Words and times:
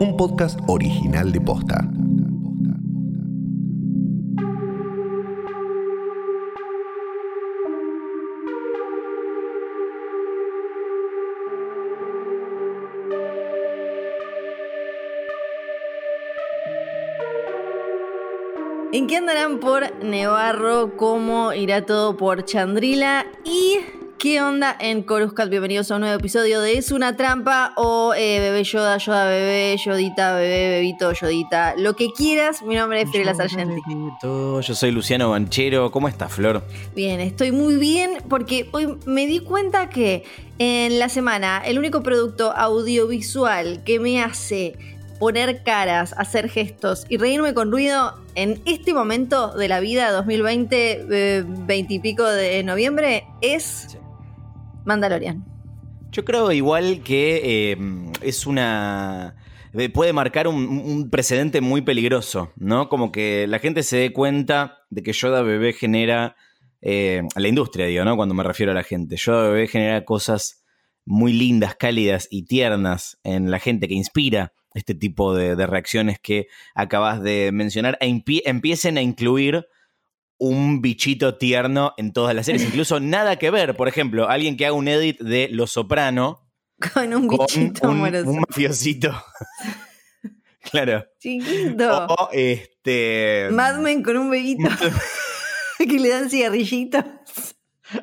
un 0.00 0.16
podcast 0.16 0.58
original 0.66 1.32
de 1.32 1.40
Posta. 1.40 1.88
¿En 18.92 19.08
qué 19.08 19.16
andarán 19.16 19.58
por 19.58 20.04
Nevarro? 20.04 20.96
¿Cómo 20.96 21.52
irá 21.52 21.84
todo 21.84 22.16
por 22.16 22.44
Chandrila? 22.44 23.26
¿Y 23.44 23.80
qué 24.24 24.40
onda 24.40 24.74
en 24.80 25.02
Coruscant? 25.02 25.50
Bienvenidos 25.50 25.90
a 25.90 25.96
un 25.96 26.00
nuevo 26.00 26.16
episodio 26.16 26.62
de 26.62 26.78
¿Es 26.78 26.92
una 26.92 27.14
trampa? 27.14 27.74
o 27.76 28.14
eh, 28.16 28.40
Bebé 28.40 28.64
Yoda, 28.64 28.96
Yoda 28.96 29.26
Bebé, 29.26 29.76
Yodita 29.76 30.34
Bebé, 30.34 30.70
Bebito, 30.70 31.12
Yodita, 31.12 31.74
lo 31.76 31.94
que 31.94 32.08
quieras. 32.10 32.62
Mi 32.62 32.74
nombre 32.74 33.02
es 33.02 33.10
Fiorella 33.10 33.34
Sargenti. 33.34 33.82
Yo 34.22 34.62
soy 34.62 34.92
Luciano 34.92 35.28
Banchero. 35.28 35.90
¿Cómo 35.90 36.08
estás, 36.08 36.32
Flor? 36.32 36.62
Bien, 36.96 37.20
estoy 37.20 37.52
muy 37.52 37.76
bien 37.76 38.12
porque 38.30 38.66
hoy 38.72 38.96
me 39.04 39.26
di 39.26 39.40
cuenta 39.40 39.90
que 39.90 40.24
en 40.58 40.98
la 40.98 41.10
semana 41.10 41.60
el 41.62 41.78
único 41.78 42.02
producto 42.02 42.50
audiovisual 42.52 43.84
que 43.84 44.00
me 44.00 44.22
hace 44.22 44.78
poner 45.18 45.62
caras, 45.64 46.14
hacer 46.16 46.48
gestos 46.48 47.04
y 47.10 47.18
reírme 47.18 47.52
con 47.52 47.70
ruido 47.70 48.14
en 48.36 48.62
este 48.64 48.94
momento 48.94 49.52
de 49.52 49.68
la 49.68 49.80
vida 49.80 50.10
2020, 50.12 51.06
eh, 51.10 51.44
20 51.46 51.92
y 51.92 51.98
pico 51.98 52.24
de 52.24 52.62
noviembre, 52.62 53.26
es 53.42 53.98
Mandalorian. 54.84 55.44
Yo 56.10 56.24
creo 56.24 56.52
igual 56.52 57.02
que 57.02 57.72
eh, 57.72 57.76
es 58.22 58.46
una... 58.46 59.36
eh, 59.72 59.88
puede 59.88 60.12
marcar 60.12 60.46
un, 60.46 61.10
precedente 61.10 61.60
muy 61.60 61.82
peligroso, 61.82 62.52
¿no? 62.56 62.88
Como 62.88 63.10
que 63.10 63.46
la 63.48 63.58
gente 63.58 63.82
se 63.82 63.96
dé 63.96 64.12
cuenta 64.12 64.78
de 64.90 65.02
que 65.02 65.12
Yoda 65.12 65.42
Bebé 65.42 65.72
genera... 65.72 66.36
eh, 66.80 67.22
la 67.34 67.48
industria, 67.48 67.86
digo, 67.86 68.04
¿no? 68.04 68.16
Cuando 68.16 68.34
me 68.34 68.44
refiero 68.44 68.72
a 68.72 68.74
la 68.74 68.84
gente. 68.84 69.16
Yoda 69.16 69.48
Bebé 69.48 69.66
genera 69.66 70.04
cosas 70.04 70.64
muy 71.04 71.32
lindas, 71.32 71.74
cálidas 71.74 72.28
y 72.30 72.44
tiernas 72.44 73.18
en 73.24 73.50
la 73.50 73.58
gente 73.58 73.88
que 73.88 73.94
inspira 73.94 74.52
este 74.74 74.94
tipo 74.94 75.34
de, 75.34 75.54
reacciones 75.66 76.18
que 76.18 76.48
acabas 76.74 77.22
de 77.22 77.50
mencionar 77.52 77.96
e 78.00 78.08
empiecen 78.44 78.98
a 78.98 79.02
incluir 79.02 79.66
un 80.44 80.82
bichito 80.82 81.36
tierno 81.36 81.94
en 81.96 82.12
todas 82.12 82.34
las 82.34 82.46
series. 82.46 82.64
Incluso 82.64 83.00
nada 83.00 83.36
que 83.36 83.50
ver. 83.50 83.74
Por 83.76 83.88
ejemplo, 83.88 84.28
alguien 84.28 84.56
que 84.56 84.66
haga 84.66 84.74
un 84.74 84.88
edit 84.88 85.18
de 85.20 85.48
Los 85.50 85.72
Soprano 85.72 86.46
Con 86.92 87.14
un 87.14 87.26
con 87.26 87.38
bichito 87.46 87.88
un, 87.88 87.96
amoroso. 87.96 88.30
un 88.30 88.40
mafiosito. 88.40 89.24
claro. 90.70 91.04
Chiquito. 91.18 92.06
O 92.08 92.28
este. 92.32 93.48
Mad 93.52 93.78
Men 93.78 94.02
con 94.02 94.16
un 94.18 94.30
bebito 94.30 94.68
que 95.78 95.98
le 95.98 96.08
dan 96.10 96.28
cigarrillitos. 96.28 97.04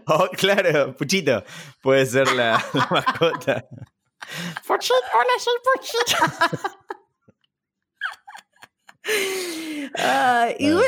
o, 0.07 0.27
claro, 0.29 0.95
Puchito. 0.97 1.43
Puede 1.81 2.05
ser 2.07 2.31
la, 2.31 2.63
la 2.73 2.87
mascota. 2.89 3.65
Puchito, 4.67 4.95
hola, 5.13 5.33
soy 5.39 5.53
Puchito. 5.75 6.80
Igual 10.59 10.85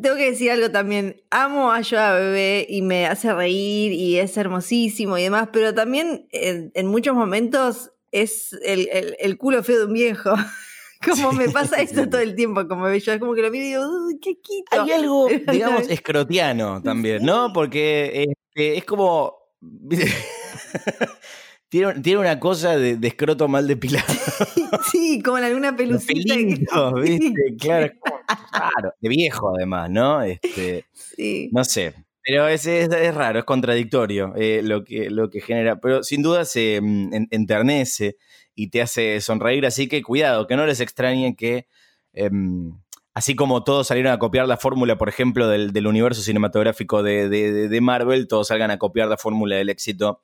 tengo 0.00 0.16
que 0.16 0.30
decir 0.30 0.50
algo 0.50 0.70
también. 0.70 1.22
Amo 1.30 1.72
a 1.72 1.80
Yoda 1.80 2.14
Bebé 2.14 2.66
y 2.68 2.82
me 2.82 3.06
hace 3.06 3.32
reír 3.32 3.92
y 3.92 4.18
es 4.18 4.36
hermosísimo 4.36 5.16
y 5.18 5.22
demás, 5.24 5.48
pero 5.52 5.74
también 5.74 6.26
en, 6.32 6.70
en 6.74 6.86
muchos 6.86 7.14
momentos 7.14 7.92
es 8.10 8.52
el, 8.64 8.88
el- 8.92 9.16
el 9.18 9.38
culo 9.38 9.62
feo 9.62 9.78
de 9.80 9.84
un 9.86 9.92
viejo. 9.94 10.34
Como 11.04 11.32
me 11.32 11.48
pasa 11.48 11.80
esto 11.80 12.08
todo 12.08 12.20
el 12.20 12.36
tiempo, 12.36 12.68
como 12.68 12.88
yo, 12.88 13.12
es 13.12 13.18
como 13.18 13.34
que 13.34 13.42
lo 13.42 13.50
miro 13.50 13.64
y 13.64 13.68
digo, 13.70 13.82
qué 14.22 14.36
quito. 14.40 14.82
Hay 14.82 14.92
algo, 14.92 15.28
digamos, 15.50 15.88
escrotiano 15.90 16.80
también, 16.80 17.24
¿no? 17.24 17.52
Porque 17.52 18.28
este, 18.54 18.76
es 18.78 18.84
como. 18.84 19.36
tiene, 21.72 21.94
tiene 22.02 22.20
una 22.20 22.38
cosa 22.38 22.76
de, 22.76 22.98
de 22.98 23.08
escroto 23.08 23.48
mal 23.48 23.66
depilado. 23.66 24.04
Sí, 24.90 25.22
como 25.24 25.38
en 25.38 25.44
alguna 25.44 25.74
pelucita. 25.74 26.34
¿viste? 27.02 27.32
Claro, 27.58 27.86
es 27.86 27.92
como 27.98 28.16
raro. 28.52 28.92
De 29.00 29.08
viejo, 29.08 29.54
además, 29.56 29.88
¿no? 29.88 30.20
Este, 30.22 30.84
Sí. 30.92 31.48
no 31.50 31.64
sé. 31.64 31.94
Pero 32.22 32.46
es, 32.46 32.66
es, 32.66 32.90
es 32.92 33.14
raro, 33.14 33.38
es 33.38 33.44
contradictorio 33.46 34.34
eh, 34.36 34.60
lo, 34.62 34.84
que, 34.84 35.08
lo 35.08 35.30
que 35.30 35.40
genera. 35.40 35.80
Pero 35.80 36.02
sin 36.02 36.22
duda 36.22 36.44
se 36.44 36.78
mm, 36.80 37.14
en- 37.14 37.28
enternece 37.30 38.16
y 38.54 38.68
te 38.68 38.82
hace 38.82 39.20
sonreír. 39.22 39.64
Así 39.64 39.88
que 39.88 40.02
cuidado, 40.02 40.46
que 40.46 40.56
no 40.56 40.66
les 40.66 40.80
extrañe 40.80 41.34
que. 41.36 41.66
em, 42.12 42.78
Así 43.14 43.34
como 43.34 43.62
todos 43.64 43.86
salieron 43.88 44.12
a 44.12 44.18
copiar 44.18 44.46
la 44.48 44.56
fórmula, 44.56 44.96
por 44.96 45.08
ejemplo, 45.10 45.46
del, 45.48 45.72
del 45.74 45.86
universo 45.86 46.20
cinematográfico 46.22 47.02
de- 47.02 47.28
de- 47.30 47.68
de 47.68 47.80
Marvel, 47.80 48.26
todos 48.28 48.48
salgan 48.48 48.70
a 48.70 48.78
copiar 48.78 49.08
la 49.08 49.16
fórmula 49.18 49.56
del 49.56 49.68
éxito 49.70 50.22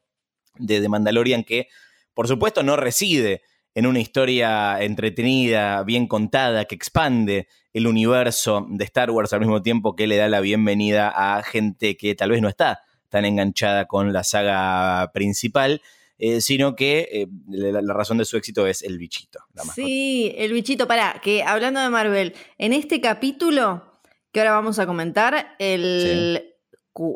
de 0.59 0.81
The 0.81 0.89
Mandalorian, 0.89 1.45
que 1.45 1.69
por 2.15 2.29
supuesto 2.29 2.63
no 2.63 2.77
reside 2.77 3.43
en 3.75 3.87
una 3.87 4.01
historia 4.01 4.83
entretenida, 4.83 5.83
bien 5.85 6.07
contada, 6.07 6.65
que 6.65 6.75
expande 6.75 7.47
el 7.73 7.87
universo 7.87 8.67
de 8.69 8.85
Star 8.85 9.11
Wars 9.11 9.33
al 9.33 9.41
mismo 9.41 9.63
tiempo 9.63 9.95
que 9.95 10.07
le 10.07 10.17
da 10.17 10.29
la 10.29 10.41
bienvenida 10.41 11.13
a 11.15 11.43
gente 11.43 11.97
que 11.97 12.15
tal 12.15 12.31
vez 12.31 12.43
no 12.43 12.49
está 12.49 12.83
tan 13.09 13.25
enganchada 13.25 13.87
con 13.87 14.13
la 14.13 14.25
saga 14.25 15.11
principal, 15.13 15.81
eh, 16.19 16.41
sino 16.41 16.75
que 16.75 17.09
eh, 17.13 17.27
la, 17.49 17.81
la 17.81 17.95
razón 17.95 18.19
de 18.19 18.25
su 18.25 18.37
éxito 18.37 18.67
es 18.67 18.83
el 18.83 18.99
bichito. 18.99 19.39
la. 19.55 19.65
Sí, 19.65 20.35
el 20.37 20.53
bichito. 20.53 20.89
Pará, 20.89 21.21
que 21.23 21.43
hablando 21.43 21.81
de 21.81 21.89
Marvel, 21.89 22.35
en 22.59 22.73
este 22.73 23.01
capítulo 23.01 23.89
que 24.33 24.41
ahora 24.41 24.53
vamos 24.53 24.79
a 24.79 24.87
comentar, 24.87 25.57
el. 25.59 26.48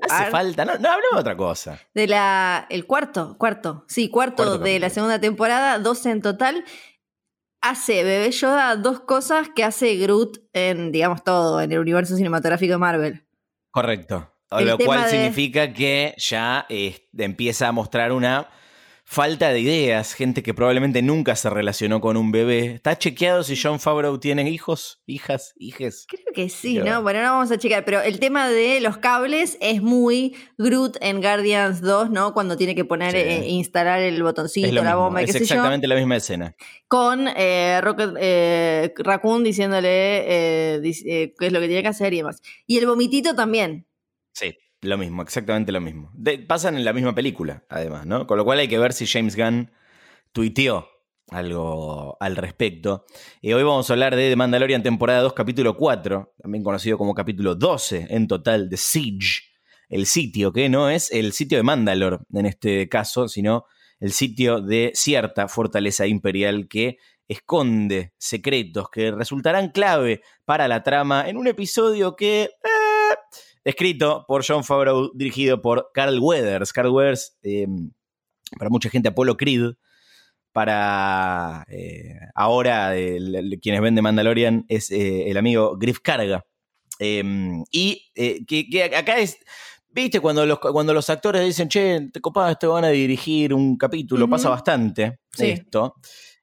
Hace 0.09 0.31
falta, 0.31 0.65
no, 0.65 0.73
no 0.79 0.89
hablemos 0.91 1.15
de 1.15 1.21
otra 1.21 1.37
cosa. 1.37 1.79
De 1.95 2.07
la. 2.07 2.67
El 2.71 2.87
cuarto, 2.87 3.37
cuarto. 3.39 3.85
Sí, 3.89 4.09
cuarto, 4.09 4.37
Cuarto 4.45 4.59
de 4.59 4.79
la 4.81 4.91
segunda 4.91 5.21
temporada, 5.21 5.79
12 5.79 6.11
en 6.11 6.23
total. 6.23 6.65
Hace 7.61 8.03
Bebé 8.03 8.31
Yoda 8.33 8.75
dos 8.77 9.01
cosas 9.01 9.49
que 9.55 9.63
hace 9.63 9.95
Groot 9.97 10.39
en, 10.53 10.91
digamos, 10.91 11.23
todo, 11.23 11.61
en 11.61 11.71
el 11.71 11.79
universo 11.79 12.17
cinematográfico 12.17 12.73
de 12.73 12.79
Marvel. 12.79 13.27
Correcto. 13.71 14.29
El 14.51 14.67
Lo 14.67 14.79
cual 14.79 15.05
de- 15.05 15.11
significa 15.11 15.73
que 15.73 16.15
ya 16.19 16.67
eh, 16.69 17.09
empieza 17.17 17.69
a 17.69 17.73
mostrar 17.73 18.13
una 18.13 18.49
falta 19.13 19.51
de 19.51 19.61
ideas, 19.61 20.15
gente 20.15 20.43
que 20.43 20.55
probablemente 20.55 21.03
nunca 21.03 21.37
se 21.37 21.51
relacionó 21.51 22.01
con 22.01 22.17
un 22.17 22.33
bebé. 22.33 22.77
¿Está 22.77 22.97
chequeado 22.97 23.43
si 23.43 23.61
John 23.61 23.79
Favreau 23.79 24.19
tiene 24.19 24.49
hijos, 24.49 25.03
hijas, 25.05 25.53
hijes? 25.59 26.07
Creo 26.09 26.25
que 26.35 26.49
sí, 26.49 26.79
¿no? 26.79 27.03
Bueno, 27.03 27.23
no 27.23 27.33
vamos 27.33 27.51
a 27.51 27.59
checar, 27.59 27.85
pero 27.85 28.01
el 28.01 28.19
tema 28.21 28.49
de 28.49 28.81
los 28.81 28.97
cables 28.97 29.59
es 29.61 29.83
muy 29.83 30.35
Groot 30.57 30.97
en 31.03 31.21
Guardians 31.21 31.83
2, 31.83 32.09
¿no? 32.11 32.33
Cuando 32.33 32.57
tiene 32.57 32.75
que 32.75 32.87
poner, 32.87 33.13
Sí. 33.13 33.19
eh, 33.19 33.49
instalar 33.51 34.01
el 34.01 34.23
botoncito, 34.23 34.73
la 34.73 34.83
mismo, 34.83 34.99
bomba, 35.01 35.21
y 35.21 35.25
es 35.25 35.33
qué 35.33 35.33
sé 35.35 35.39
yo. 35.41 35.45
exactamente 35.57 35.87
la 35.87 35.97
misma 35.97 36.17
escena. 36.17 36.57
con 36.89 37.29
eh, 37.37 37.81
Rocket 37.83 38.11
eh, 38.19 38.95
Raccoon 38.97 39.45
diciéndole 39.45 39.89
eh, 39.91 40.81
eh, 41.05 41.35
qué 41.39 41.47
es 41.47 41.53
lo 41.53 41.61
que 41.61 41.67
tiene 41.67 41.83
que 41.83 41.89
hacer 41.89 42.15
y 42.15 42.19
demás. 42.19 42.41
Y 42.67 42.79
el 42.79 42.87
vomitito 42.87 43.35
también. 43.35 43.87
Sí, 44.33 44.57
lo 44.83 44.99
mismo, 44.99 45.23
exactamente 45.23 45.73
lo 45.73 45.81
mismo. 45.81 46.13
Pasan 46.47 46.77
en 46.77 46.85
la 46.85 46.93
misma 46.93 47.15
película, 47.15 47.65
además, 47.69 48.05
¿no? 48.05 48.27
Con 48.27 48.37
lo 48.37 48.45
cual 48.45 48.59
hay 48.59 48.69
que 48.69 48.79
ver 48.79 48.93
si 48.93 49.07
James 49.07 49.37
Gunn 49.37 49.71
tuiteó 50.33 50.89
algo 51.31 52.17
al 52.21 52.37
respecto. 52.37 53.07
Y 53.41 53.53
hoy 53.53 53.63
vamos 53.63 53.89
a 53.89 53.93
hablar 53.93 54.17
de 54.17 54.29
The 54.29 54.37
Mandalorian 54.37 54.83
temporada 54.83 55.23
2, 55.23 55.33
capítulo 55.35 55.77
4, 55.77 56.35
también 56.43 56.65
conocido 56.65 56.99
como 56.99 57.15
capítulo 57.15 57.55
12 57.55 58.09
en 58.11 58.27
total, 58.27 58.69
de 58.69 58.77
Siege, 58.77 59.43
el 59.89 60.07
sitio, 60.07 60.53
que 60.53 60.69
no 60.69 60.91
es 60.91 61.13
el 61.13 61.33
sitio 61.33 61.59
de 61.59 61.63
Mandalore 61.63 62.19
en 62.35 62.47
este 62.47 62.89
caso, 62.89 63.29
sino 63.29 63.67
el 64.01 64.13
sitio 64.13 64.61
de 64.61 64.91
cierta 64.95 65.47
fortaleza 65.47 66.07
imperial 66.09 66.67
que 66.69 66.99
esconde 67.29 68.13
secretos 68.19 68.91
que 68.91 69.13
resultarán 69.13 69.71
clave 69.71 70.23
para 70.45 70.67
la 70.67 70.83
trama 70.83 71.29
en 71.29 71.37
un 71.37 71.47
episodio 71.47 72.17
que... 72.17 72.43
eh, 72.43 72.82
escrito 73.65 74.25
por 74.29 74.45
John 74.47 74.65
Favreau, 74.65 75.11
dirigido 75.15 75.61
por 75.63 75.91
Carl 75.95 76.19
Weathers. 76.19 76.73
Carl 76.73 76.89
Weathers, 76.91 77.37
eh, 77.43 77.67
para 78.59 78.71
mucha 78.71 78.89
gente, 78.91 79.09
Apollo 79.09 79.37
Creed. 79.37 79.73
Para 80.53 81.65
eh, 81.71 82.15
ahora, 82.35 82.95
el- 82.97 83.35
el- 83.35 83.59
quienes 83.61 83.81
ven 83.81 83.95
de 83.95 84.03
Mandalorian, 84.03 84.67
es 84.69 84.91
eh, 84.91 85.31
el 85.31 85.37
amigo 85.39 85.77
Griff 85.79 86.01
Carga. 86.01 86.45
Eh, 86.99 87.23
y 87.71 88.11
eh, 88.15 88.45
que, 88.47 88.69
que 88.69 88.85
acá 88.85 89.19
es. 89.19 89.39
¿Viste? 89.89 90.21
Cuando 90.21 90.45
los, 90.47 90.59
cuando 90.59 90.93
los 90.95 91.09
actores 91.11 91.45
dicen, 91.45 91.69
che, 91.69 92.09
te 92.13 92.21
copás, 92.21 92.59
te 92.59 92.67
van 92.67 92.85
a 92.85 92.89
dirigir 92.89 93.53
un 93.53 93.77
capítulo, 93.77 94.29
pasa 94.29 94.49
bastante 94.49 95.21
Sí. 95.33 95.51
esto. 95.51 95.95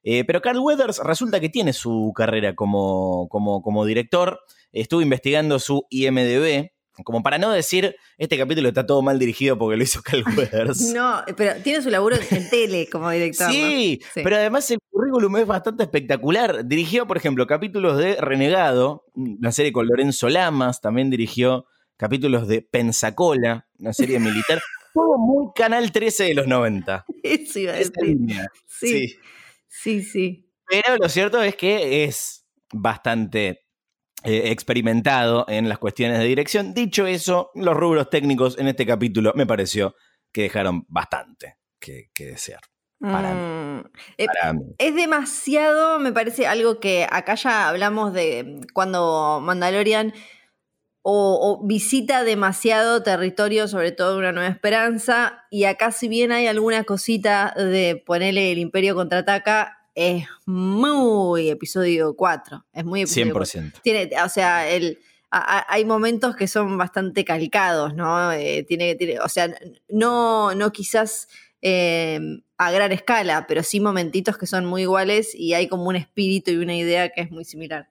Eh, 0.02 0.24
pero 0.24 0.40
Carl 0.40 0.58
Weathers 0.58 1.00
resulta 1.04 1.40
que 1.40 1.48
tiene 1.48 1.72
su 1.72 2.12
carrera 2.14 2.54
como, 2.54 3.28
como, 3.28 3.60
como 3.62 3.84
director. 3.84 4.40
Estuve 4.72 5.02
investigando 5.02 5.58
su 5.58 5.84
IMDB 5.90 6.70
como 7.04 7.22
para 7.22 7.38
no 7.38 7.50
decir, 7.50 7.96
este 8.18 8.36
capítulo 8.36 8.68
está 8.68 8.84
todo 8.86 9.02
mal 9.02 9.18
dirigido 9.18 9.56
porque 9.56 9.76
lo 9.76 9.82
hizo 9.82 10.02
Cal 10.04 10.24
Weathers. 10.36 10.92
no, 10.92 11.22
pero 11.36 11.54
tiene 11.62 11.82
su 11.82 11.90
laburo 11.90 12.16
en 12.30 12.50
tele 12.50 12.88
como 12.90 13.10
director. 13.10 13.50
Sí, 13.50 14.00
pero 14.14 14.36
además 14.36 14.70
el 14.70 14.78
currículum 14.90 15.36
es 15.38 15.46
bastante 15.46 15.82
espectacular. 15.84 16.66
Dirigió, 16.66 17.06
por 17.06 17.16
ejemplo, 17.16 17.46
capítulos 17.46 17.98
de 17.98 18.16
Renegado, 18.16 19.06
una 19.14 19.52
serie 19.52 19.72
con 19.72 19.86
Lorenzo 19.86 20.28
Lamas, 20.28 20.80
también 20.80 21.10
dirigió 21.10 21.66
capítulos 21.96 22.48
de 22.48 22.62
Pensacola, 22.62 23.68
una 23.78 23.92
serie 23.92 24.18
militar. 24.20 24.60
Todo 24.92 25.18
muy 25.18 25.52
Canal 25.54 25.92
13 25.92 26.24
de 26.24 26.34
los 26.34 26.46
90. 26.48 27.04
Eso 27.22 27.58
iba 27.60 27.72
a 27.72 27.76
decir. 27.76 27.92
Sí, 28.66 29.16
sí, 29.68 30.02
sí. 30.02 30.50
Pero 30.66 30.96
lo 30.96 31.08
cierto 31.08 31.40
es 31.42 31.54
que 31.54 32.04
es 32.04 32.44
bastante 32.72 33.66
eh, 34.24 34.50
experimentado 34.50 35.46
en 35.48 35.68
las 35.68 35.78
cuestiones 35.78 36.18
de 36.18 36.24
dirección. 36.24 36.74
Dicho 36.74 37.06
eso, 37.06 37.50
los 37.54 37.76
rubros 37.76 38.10
técnicos 38.10 38.58
en 38.58 38.68
este 38.68 38.86
capítulo 38.86 39.32
me 39.34 39.46
pareció 39.46 39.94
que 40.32 40.42
dejaron 40.42 40.84
bastante 40.88 41.56
que, 41.78 42.10
desear. 42.18 42.60
Para, 43.00 43.32
mm, 43.32 43.84
eh, 44.18 44.26
Es 44.76 44.94
demasiado, 44.94 45.98
me 45.98 46.12
parece 46.12 46.46
algo 46.46 46.80
que 46.80 47.06
acá 47.10 47.34
ya 47.34 47.68
hablamos 47.68 48.12
de 48.12 48.60
cuando 48.74 49.40
Mandalorian 49.42 50.12
o, 51.02 51.62
visita 51.64 52.24
demasiado 52.24 53.02
territorio, 53.02 53.68
sobre 53.68 53.92
todo 53.92 54.18
una 54.18 54.32
nueva 54.32 54.50
esperanza, 54.50 55.46
y 55.50 55.64
acá 55.64 55.92
si 55.92 56.08
bien 56.08 56.30
hay 56.30 56.46
alguna 56.46 56.84
cosita 56.84 57.54
de 57.56 58.02
ponerle 58.04 58.52
el 58.52 58.58
imperio 58.58 58.94
contraataca, 58.94 59.78
es 59.94 60.24
muy 60.46 61.50
episodio 61.50 62.14
4. 62.14 62.64
Es 62.72 62.84
muy 62.84 63.02
episodio 63.02 63.34
100%. 63.34 63.80
Tiene, 63.82 64.10
o 64.22 64.28
sea, 64.28 64.68
el, 64.68 64.98
hay 65.30 65.84
momentos 65.84 66.34
que 66.34 66.48
son 66.48 66.76
bastante 66.76 67.24
calcados, 67.24 67.94
¿no? 67.94 68.32
Eh, 68.32 68.64
tiene, 68.66 68.96
tiene, 68.96 69.20
o 69.20 69.28
sea, 69.28 69.48
no, 69.88 70.54
no 70.54 70.72
quizás 70.72 71.28
em, 71.60 72.42
a 72.58 72.70
gran 72.72 72.90
escala, 72.92 73.46
pero 73.46 73.62
sí 73.62 73.80
momentitos 73.80 74.36
que 74.36 74.46
son 74.46 74.64
muy 74.64 74.82
iguales 74.82 75.34
y 75.34 75.54
hay 75.54 75.68
como 75.68 75.84
un 75.84 75.96
espíritu 75.96 76.50
y 76.50 76.56
una 76.56 76.76
idea 76.76 77.10
que 77.10 77.20
es 77.20 77.30
muy 77.30 77.44
similar. 77.44 77.88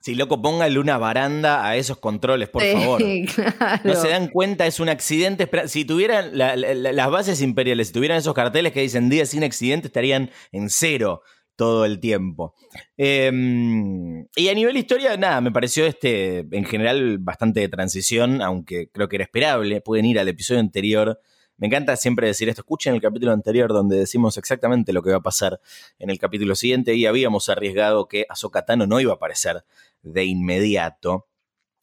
Sí, 0.00 0.16
loco, 0.16 0.42
póngale 0.42 0.80
una 0.80 0.98
baranda 0.98 1.64
a 1.64 1.76
esos 1.76 1.96
controles, 1.98 2.48
por 2.48 2.62
favor. 2.64 3.00
No 3.84 3.94
se 3.94 4.08
dan 4.08 4.28
cuenta, 4.28 4.66
es 4.66 4.80
un 4.80 4.88
accidente. 4.88 5.48
Si 5.68 5.84
tuvieran 5.84 6.36
las 6.36 7.10
bases 7.10 7.40
imperiales, 7.40 7.86
si 7.86 7.92
tuvieran 7.92 8.18
esos 8.18 8.34
carteles 8.34 8.72
que 8.72 8.80
dicen 8.80 9.08
día 9.08 9.24
sin 9.26 9.44
accidente, 9.44 9.86
estarían 9.86 10.30
en 10.50 10.70
cero 10.70 11.22
todo 11.62 11.84
el 11.84 12.00
tiempo. 12.00 12.56
Em, 12.96 14.26
y 14.34 14.48
a 14.48 14.54
nivel 14.54 14.76
historia, 14.76 15.16
nada, 15.16 15.40
me 15.40 15.52
pareció 15.52 15.86
este, 15.86 16.38
en 16.50 16.64
general, 16.64 17.18
bastante 17.18 17.60
de 17.60 17.68
transición, 17.68 18.42
aunque 18.42 18.88
creo 18.90 19.08
que 19.08 19.14
era 19.14 19.22
esperable. 19.22 19.80
Pueden 19.80 20.06
ir 20.06 20.18
al 20.18 20.26
episodio 20.26 20.58
anterior. 20.58 21.20
Me 21.58 21.68
encanta 21.68 21.94
siempre 21.94 22.26
decir 22.26 22.48
esto. 22.48 22.62
Escuchen 22.62 22.94
el 22.94 23.00
capítulo 23.00 23.30
anterior 23.30 23.72
donde 23.72 23.96
decimos 23.96 24.38
exactamente 24.38 24.92
lo 24.92 25.04
que 25.04 25.12
va 25.12 25.18
a 25.18 25.22
pasar 25.22 25.60
en 26.00 26.10
el 26.10 26.18
capítulo 26.18 26.56
siguiente 26.56 26.96
y 26.96 27.06
habíamos 27.06 27.48
arriesgado 27.48 28.08
que 28.08 28.26
Ahsoka 28.28 28.64
Tano 28.64 28.88
no 28.88 28.98
iba 28.98 29.12
a 29.12 29.14
aparecer 29.14 29.62
de 30.02 30.24
inmediato. 30.24 31.28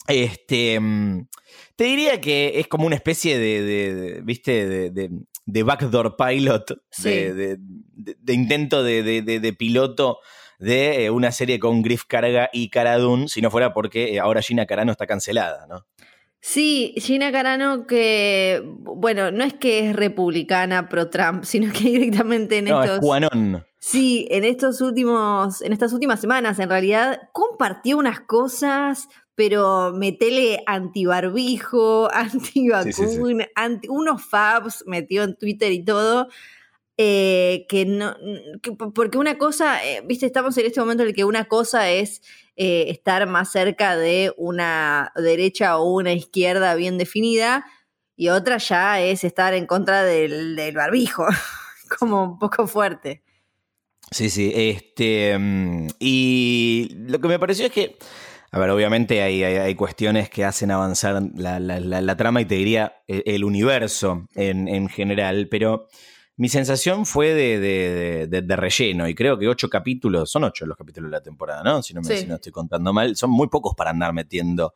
Este, 0.10 0.74
em, 0.74 1.28
te 1.78 1.86
diría 1.86 2.20
que 2.20 2.60
es 2.60 2.68
como 2.68 2.86
una 2.86 2.98
especie 2.98 3.40
de, 3.40 4.20
¿viste? 4.26 4.92
De 4.92 5.10
backdoor 5.64 6.16
pilot, 6.16 6.82
de, 7.04 7.58
intento 8.34 8.84
de, 8.84 9.56
piloto 9.58 10.20
de 10.60 11.06
eh, 11.06 11.10
una 11.10 11.32
serie 11.32 11.60
con 11.60 11.82
Griff 11.82 12.04
Carga 12.06 12.50
y 12.52 12.70
Caradun, 12.70 13.30
si 13.30 13.42
no 13.42 13.50
fuera 13.50 13.74
porque 13.74 14.14
eh, 14.14 14.20
ahora 14.20 14.42
Gina 14.42 14.66
Carano 14.66 14.92
está 14.92 15.08
cancelada, 15.08 15.66
¿no? 15.68 15.86
Sí, 16.42 16.94
Gina 16.98 17.32
Carano 17.32 17.86
que, 17.86 18.62
bueno, 18.66 19.32
no 19.32 19.44
es 19.44 19.54
que 19.54 19.90
es 19.90 19.96
republicana 19.96 20.88
pro-Trump, 20.88 21.44
sino 21.46 21.72
que 21.72 21.80
directamente 21.80 22.58
en 22.58 22.66
no, 22.66 22.84
estos... 22.84 22.98
Es 22.98 23.02
Sí, 23.82 24.28
en 24.30 24.44
estos 24.44 24.82
últimos, 24.82 25.62
en 25.62 25.72
estas 25.72 25.94
últimas 25.94 26.20
semanas, 26.20 26.60
en 26.60 26.70
realidad, 26.70 27.30
compartió 27.32 27.98
unas 27.98 28.20
cosas 28.20 29.08
pero 29.40 29.94
metele 29.94 30.62
antibarbijo, 30.66 32.12
antivacuna, 32.14 33.48
anti, 33.56 33.88
unos 33.88 34.26
fabs 34.26 34.84
metió 34.86 35.24
en 35.24 35.38
Twitter 35.38 35.72
y 35.72 35.86
todo. 35.86 36.28
Eh, 36.98 37.66
que 37.70 37.86
no, 37.86 38.18
porque 38.94 39.18
una 39.18 39.38
cosa, 39.38 39.82
eh, 39.86 40.04
viste, 40.06 40.26
estamos 40.26 40.58
en 40.58 40.66
este 40.66 40.82
momento 40.82 41.04
en 41.04 41.10
el 41.10 41.16
que 41.16 41.24
una 41.24 41.46
cosa 41.46 41.90
es 41.90 42.22
eh, 42.58 42.88
estar 42.90 43.26
más 43.28 43.54
cerca 43.54 43.96
de 43.96 44.34
una 44.36 45.14
derecha 45.16 45.78
o 45.78 45.90
una 45.90 46.12
izquierda 46.12 46.76
bien 46.76 46.98
definida 46.98 47.66
y 48.18 48.28
otra 48.28 48.58
ya 48.58 49.00
es 49.00 49.24
estar 49.24 49.54
en 49.54 49.68
contra 49.68 50.04
del, 50.04 50.58
del 50.58 50.76
barbijo, 50.76 51.26
como 51.98 52.26
un 52.26 52.40
poco 52.40 52.68
fuerte. 52.68 53.24
Sí, 54.12 54.30
sí, 54.30 54.52
este, 54.54 55.38
mm, 55.40 55.88
y 55.98 56.90
lo 57.08 57.22
que 57.22 57.30
me 57.30 57.40
pareció 57.40 57.68
es 57.68 57.72
que 57.72 57.98
a 58.52 58.60
ver, 58.60 58.70
obviamente 58.72 59.22
hay, 59.22 59.44
hay, 59.44 59.76
cuestiones 59.76 60.30
que 60.30 60.44
hacen 60.44 60.72
avanzar 60.72 61.22
la, 61.36 62.18
trama 62.18 62.42
y 62.42 62.46
te 62.46 62.56
diría 62.56 63.02
e, 63.08 63.22
el, 63.28 63.44
universo 63.44 64.26
en, 64.34 64.90
general, 64.90 65.48
pero 65.52 65.88
mi 66.36 66.50
sensación 66.50 67.06
fue 67.06 67.34
de, 67.36 68.56
relleno 68.56 69.08
y 69.08 69.14
creo 69.14 69.38
que 69.38 69.48
ocho 69.48 69.70
capítulos, 69.70 70.32
son 70.32 70.46
ocho 70.46 70.66
los 70.66 70.78
capítulos 70.78 71.12
de 71.12 71.18
la 71.18 71.22
temporada, 71.22 71.62
¿no? 71.62 71.84
Si 71.84 71.94
no, 71.94 72.02
me, 72.02 72.26
no 72.26 72.36
estoy 72.36 72.52
contando 72.52 72.92
mal, 72.92 73.16
son 73.16 73.30
muy 73.30 73.50
pocos 73.50 73.76
para 73.76 73.92
andar 73.92 74.14
metiendo 74.14 74.74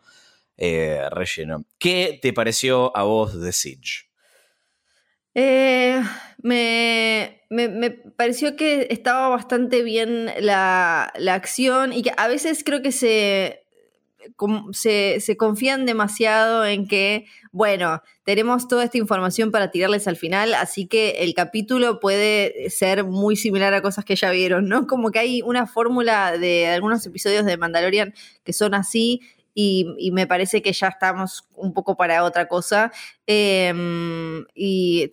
eh, 0.55 1.07
relleno. 1.09 1.65
¿Qué 1.79 2.19
te 2.21 2.31
pareció 2.31 2.95
a 2.95 3.03
vos 3.03 3.41
de 3.41 3.51
Siege? 3.53 4.05
Eh, 5.35 5.99
me, 6.43 7.41
me, 7.49 7.89
pareció 7.89 8.55
que 8.55 8.85
estaba 8.91 9.29
bastante 9.29 9.81
bien 9.81 10.29
la, 10.39 11.11
la, 11.17 11.33
acción 11.33 11.91
y 11.91 12.03
que 12.03 12.11
a 12.15 12.27
veces 12.27 12.63
creo 12.63 12.83
que 12.83 12.91
se, 12.91 13.62
se, 14.71 15.37
confían 15.37 15.85
demasiado 15.85 16.65
en 16.65 16.87
que, 16.87 17.25
bueno, 17.51 18.01
tenemos 18.23 18.67
toda 18.67 18.83
esta 18.83 18.97
información 18.97 19.51
para 19.51 19.71
tirarles 19.71 20.07
al 20.07 20.15
final, 20.15 20.53
así 20.53 20.87
que 20.87 21.23
el 21.23 21.33
capítulo 21.33 21.99
puede 21.99 22.69
ser 22.69 23.03
muy 23.03 23.35
similar 23.35 23.73
a 23.73 23.81
cosas 23.81 24.05
que 24.05 24.15
ya 24.15 24.31
vieron, 24.31 24.67
¿no? 24.67 24.87
Como 24.87 25.11
que 25.11 25.19
hay 25.19 25.41
una 25.41 25.67
fórmula 25.67 26.37
de 26.37 26.67
algunos 26.67 27.05
episodios 27.05 27.45
de 27.45 27.57
Mandalorian 27.57 28.13
que 28.43 28.53
son 28.53 28.73
así 28.73 29.21
y, 29.55 30.11
me 30.11 30.27
parece 30.27 30.61
que 30.61 30.73
ya 30.73 30.87
estamos 30.87 31.47
un 31.55 31.73
poco 31.73 31.95
para 31.95 32.23
otra 32.23 32.47
cosa. 32.47 32.91
Em, 33.27 34.45
y 34.55 35.09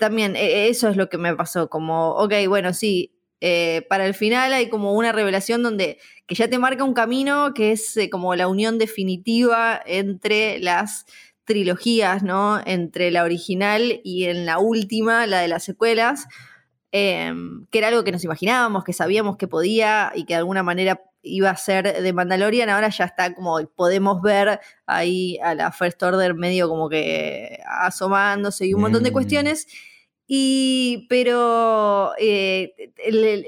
también 0.00 0.36
e, 0.36 0.68
eso 0.68 0.88
es 0.88 0.96
lo 0.96 1.08
que 1.08 1.18
me 1.18 1.34
pasó, 1.36 1.68
como, 1.68 2.10
ok, 2.16 2.34
bueno, 2.48 2.72
sí, 2.72 3.15
eh, 3.40 3.86
para 3.88 4.06
el 4.06 4.14
final 4.14 4.52
hay 4.52 4.68
como 4.68 4.94
una 4.94 5.12
revelación 5.12 5.62
donde 5.62 5.98
que 6.26 6.34
ya 6.34 6.48
te 6.48 6.58
marca 6.58 6.84
un 6.84 6.94
camino 6.94 7.52
que 7.54 7.72
es 7.72 7.96
eh, 7.96 8.08
como 8.08 8.34
la 8.34 8.48
unión 8.48 8.78
definitiva 8.78 9.80
entre 9.84 10.58
las 10.58 11.04
trilogías, 11.44 12.22
¿no? 12.22 12.60
Entre 12.66 13.10
la 13.10 13.22
original 13.22 14.00
y 14.02 14.24
en 14.24 14.46
la 14.46 14.58
última, 14.58 15.26
la 15.26 15.40
de 15.40 15.48
las 15.48 15.64
secuelas, 15.64 16.26
em, 16.92 17.66
que 17.70 17.78
era 17.78 17.88
algo 17.88 18.04
que 18.04 18.12
nos 18.12 18.24
imaginábamos, 18.24 18.84
que 18.84 18.92
sabíamos 18.92 19.36
que 19.36 19.48
podía 19.48 20.12
y 20.14 20.24
que 20.24 20.34
de 20.34 20.38
alguna 20.38 20.62
manera 20.62 21.02
iba 21.22 21.50
a 21.50 21.56
ser 21.56 22.02
de 22.02 22.12
Mandalorian, 22.12 22.68
ahora 22.70 22.88
ya 22.88 23.04
está 23.04 23.34
como 23.34 23.58
podemos 23.76 24.22
ver 24.22 24.60
ahí 24.86 25.38
a 25.42 25.54
la 25.54 25.72
First 25.72 26.02
Order 26.02 26.34
medio 26.34 26.68
como 26.68 26.88
que 26.88 27.60
asomándose 27.66 28.66
y 28.66 28.74
un 28.74 28.80
montón 28.82 29.02
de 29.02 29.10
mm. 29.10 29.12
cuestiones. 29.12 29.66
Y, 30.28 31.06
pero 31.08 32.12
eh, 32.18 32.74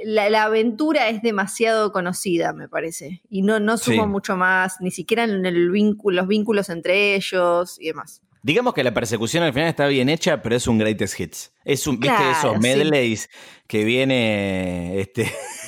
la, 0.05 0.45
aventura 0.45 1.09
es 1.09 1.23
demasiado 1.23 1.91
conocida, 1.93 2.53
me 2.53 2.69
parece. 2.69 3.23
Y 3.29 3.43
no, 3.43 3.59
no 3.59 3.79
sumo 3.79 4.07
mucho 4.07 4.37
más, 4.37 4.81
ni 4.81 4.93
siquiera 4.93 5.25
en 5.25 5.45
el 5.45 5.71
vínculo, 5.71 6.23
los 6.23 6.29
vínculos 6.29 6.69
entre 6.71 7.17
ellos 7.17 7.79
y 7.81 7.87
demás. 7.89 8.23
Digamos 8.43 8.75
que 8.75 8.85
la 8.85 8.95
persecución 8.95 9.43
al 9.43 9.53
final 9.53 9.69
está 9.69 9.89
bien 9.89 10.09
hecha, 10.09 10.41
pero 10.41 10.55
es 10.55 10.69
un 10.69 10.79
greatest 10.79 11.19
hits. 11.19 11.53
Es 11.65 11.87
un, 11.87 11.99
viste, 11.99 12.31
esos 12.31 12.59
medleys 12.61 13.29
que 13.67 13.85
viene 13.85 15.01
este 15.01 15.25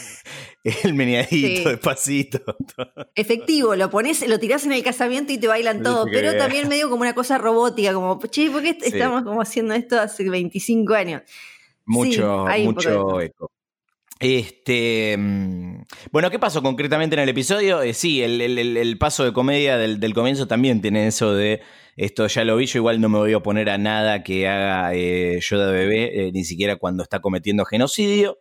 el 0.84 0.94
meneadito, 0.94 1.70
despacito. 1.70 2.40
Efectivo, 3.14 3.74
lo 3.76 3.90
pones, 3.90 4.26
lo 4.28 4.38
tirás 4.38 4.64
en 4.66 4.72
el 4.72 4.82
casamiento 4.82 5.32
y 5.32 5.38
te 5.38 5.48
bailan 5.48 5.82
todo, 5.82 6.06
pero 6.06 6.36
también 6.36 6.68
medio 6.68 6.90
como 6.90 7.02
una 7.02 7.14
cosa 7.14 7.38
robótica, 7.38 7.94
como, 7.94 8.20
che, 8.28 8.50
¿por 8.50 8.62
qué 8.62 8.76
estamos 8.82 9.22
como 9.22 9.40
haciendo 9.40 9.74
esto 9.74 9.98
hace 9.98 10.28
25 10.28 10.94
años? 10.94 11.22
Mucho, 11.86 12.46
mucho 12.64 13.20
eco. 13.20 13.50
Este, 14.20 15.16
mm, 15.16 15.82
bueno, 16.12 16.30
¿qué 16.30 16.38
pasó 16.38 16.62
concretamente 16.62 17.16
en 17.16 17.20
el 17.20 17.30
episodio? 17.30 17.80
Eh, 17.80 17.94
sí, 17.94 18.22
el, 18.22 18.98
paso 18.98 19.24
de 19.24 19.32
comedia 19.32 19.78
del, 19.78 20.14
comienzo 20.14 20.46
también 20.46 20.82
tiene 20.82 21.06
eso 21.06 21.32
de 21.32 21.62
esto 21.96 22.26
ya 22.26 22.44
lo 22.44 22.56
vi, 22.56 22.66
yo 22.66 22.78
igual 22.78 23.00
no 23.00 23.08
me 23.08 23.18
voy 23.18 23.32
a 23.32 23.38
oponer 23.38 23.70
a 23.70 23.78
nada 23.78 24.22
que 24.22 24.46
haga 24.46 24.94
eh, 24.94 25.40
Yoda 25.40 25.70
bebé, 25.70 26.28
eh, 26.28 26.32
ni 26.32 26.44
siquiera 26.44 26.76
cuando 26.76 27.02
está 27.02 27.20
cometiendo 27.20 27.64
genocidio. 27.64 28.38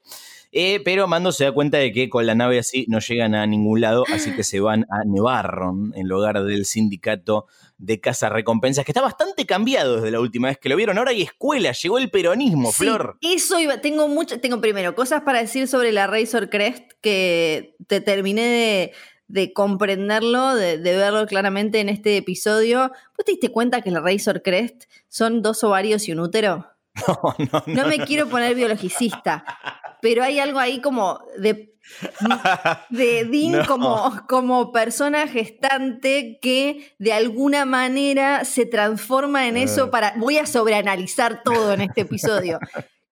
Eh, 0.52 0.82
pero 0.84 1.08
Mando 1.08 1.32
se 1.32 1.44
da 1.44 1.52
cuenta 1.52 1.78
de 1.78 1.92
que 1.92 2.10
con 2.10 2.26
la 2.26 2.34
nave 2.34 2.58
así 2.60 2.86
no 2.90 3.00
llegan 3.00 3.36
a 3.36 3.46
ningún 3.46 3.82
lado, 3.82 4.04
así 4.12 4.36
que 4.36 4.44
se 4.44 4.60
van 4.60 4.86
a 4.90 5.06
Nevarron, 5.06 5.94
en 5.96 6.08
lugar 6.08 6.44
del 6.44 6.66
sindicato 6.66 7.46
de 7.78 8.00
Casa 8.00 8.30
Recompensas, 8.30 8.84
que 8.84 8.92
está 8.92 9.02
bastante 9.02 9.46
cambiado 9.46 9.98
desde 9.98 10.12
la 10.12 10.20
última 10.20 10.48
vez 10.48 10.58
que 10.58 10.70
lo 10.70 10.76
vieron. 10.76 10.98
Ahora 10.98 11.12
hay 11.12 11.22
escuela, 11.22 11.72
llegó 11.72 12.00
el 12.00 12.10
peronismo, 12.10 12.72
Sí, 12.72 12.84
Flor. 12.84 13.18
Eso 13.22 13.60
iba, 13.60 13.80
tengo 13.80 14.08
mucho, 14.08 14.40
tengo 14.40 14.60
primero 14.60 14.96
cosas 14.96 15.22
para 15.22 15.40
decir 15.40 15.68
sobre 15.68 15.92
la 15.92 16.08
Razor 16.08 16.50
Crest 16.50 16.94
que 17.02 17.76
te 17.88 18.02
terminé 18.02 18.42
de, 18.42 18.92
de 19.28 19.54
comprenderlo, 19.54 20.56
de, 20.56 20.80
de 20.80 20.98
verlo 20.98 21.28
claramente 21.28 21.80
en 21.80 21.90
este 21.90 22.18
episodio. 22.18 22.92
¿Vos 23.16 23.26
te 23.26 23.34
diste 23.34 23.50
cuenta 23.50 23.82
que 23.82 23.92
la 23.92 24.00
Razor 24.00 24.42
Crest 24.42 24.86
son 25.08 25.44
dos 25.44 25.64
ovarios 25.64 26.08
y 26.08 26.12
un 26.12 26.22
útero? 26.22 26.66
No, 27.08 27.36
no, 27.52 27.64
No 27.68 27.88
me 27.88 28.00
quiero 28.06 28.28
poner 28.28 28.56
biologicista, 28.56 29.44
pero 30.02 30.24
hay 30.24 30.40
algo 30.40 30.60
ahí 30.60 30.82
como 30.82 31.20
de, 31.38 31.74
de 32.90 33.26
Dean 33.32 33.66
como, 33.66 34.22
como 34.28 34.72
persona 34.72 35.28
gestante 35.28 36.40
que 36.42 36.94
de 37.00 37.14
alguna 37.14 37.66
manera 37.66 38.46
se 38.46 38.66
transforma 38.66 39.48
en 39.48 39.58
eso 39.58 39.86
Ah. 39.86 39.92
para. 39.92 40.14
Voy 40.18 40.38
a 40.38 40.46
sobreanalizar 40.46 41.42
todo 41.44 41.74
en 41.74 41.82
este 41.82 42.02
episodio. 42.02 42.60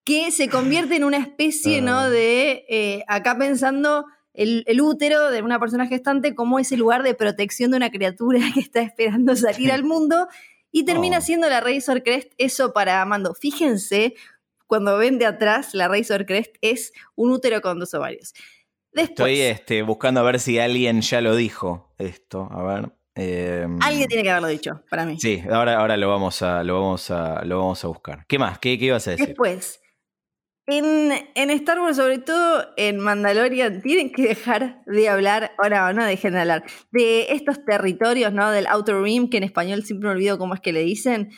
Que 0.03 0.31
se 0.31 0.47
convierte 0.49 0.95
en 0.95 1.03
una 1.03 1.17
especie, 1.17 1.81
¿no? 1.81 1.99
Ah. 1.99 2.09
De. 2.09 2.65
eh, 2.69 3.03
acá 3.07 3.37
pensando. 3.37 4.05
El, 4.33 4.63
el 4.67 4.81
útero 4.81 5.31
de 5.31 5.41
una 5.41 5.59
persona 5.59 5.87
gestante 5.87 6.35
como 6.35 6.59
ese 6.59 6.77
lugar 6.77 7.01
de 7.01 7.15
protección 7.15 7.71
de 7.71 7.77
una 7.77 7.89
criatura 7.89 8.39
que 8.53 8.59
está 8.59 8.81
esperando 8.81 9.35
salir 9.35 9.71
al 9.71 9.83
mundo 9.83 10.27
y 10.71 10.85
termina 10.85 11.17
Oh. 11.19 11.21
siendo 11.21 11.49
la 11.49 11.61
Razor 11.61 12.03
Crest 12.03 12.31
eso 12.37 12.73
para 12.73 13.01
Amando. 13.01 13.33
Fíjense, 13.33 14.15
cuando 14.67 14.97
ven 14.97 15.17
de 15.17 15.25
atrás, 15.25 15.73
la 15.73 15.87
Razor 15.87 16.25
Crest 16.25 16.55
es 16.61 16.93
un 17.15 17.31
útero 17.31 17.61
con 17.61 17.79
dos 17.79 17.93
ovarios. 17.93 18.33
Después, 18.91 19.09
Estoy 19.31 19.41
este, 19.41 19.81
buscando 19.83 20.19
a 20.21 20.23
ver 20.23 20.39
si 20.39 20.57
alguien 20.59 21.01
ya 21.01 21.21
lo 21.21 21.35
dijo 21.35 21.93
esto. 21.97 22.47
A 22.51 22.63
ver. 22.63 22.91
eh, 23.15 23.67
alguien 23.81 24.07
tiene 24.07 24.23
que 24.23 24.29
haberlo 24.31 24.47
dicho, 24.47 24.83
para 24.89 25.05
mí. 25.05 25.19
Sí, 25.19 25.43
ahora, 25.51 25.77
ahora 25.79 25.97
lo 25.97 26.09
vamos 26.09 26.41
a, 26.41 26.63
lo 26.63 26.75
vamos 26.81 27.11
a, 27.11 27.43
lo 27.45 27.59
vamos 27.59 27.83
a 27.83 27.87
buscar. 27.87 28.25
¿Qué 28.27 28.39
más? 28.39 28.59
¿Qué, 28.59 28.77
qué 28.79 28.85
ibas 28.85 29.07
a 29.07 29.11
decir? 29.11 29.27
Después, 29.27 29.79
en, 30.67 31.11
en 31.35 31.49
Star 31.49 31.79
Wars, 31.79 31.95
sobre 31.95 32.19
todo 32.19 32.65
en 32.75 32.99
Mandalorian, 32.99 33.81
tienen 33.81 34.11
que 34.11 34.27
dejar 34.27 34.83
de 34.85 35.09
hablar, 35.09 35.53
o 35.63 35.69
no, 35.69 35.93
no 35.93 36.05
dejen 36.05 36.33
de 36.33 36.41
hablar, 36.41 36.65
de 36.91 37.31
estos 37.31 37.63
territorios, 37.65 38.33
¿no? 38.33 38.51
Del 38.51 38.67
Outer 38.67 39.01
Rim, 39.01 39.29
que 39.29 39.37
en 39.37 39.43
español 39.43 39.83
siempre 39.83 40.09
me 40.09 40.15
olvido 40.15 40.37
cómo 40.37 40.53
es 40.53 40.59
que 40.59 40.73
le 40.73 40.81
dicen. 40.81 41.31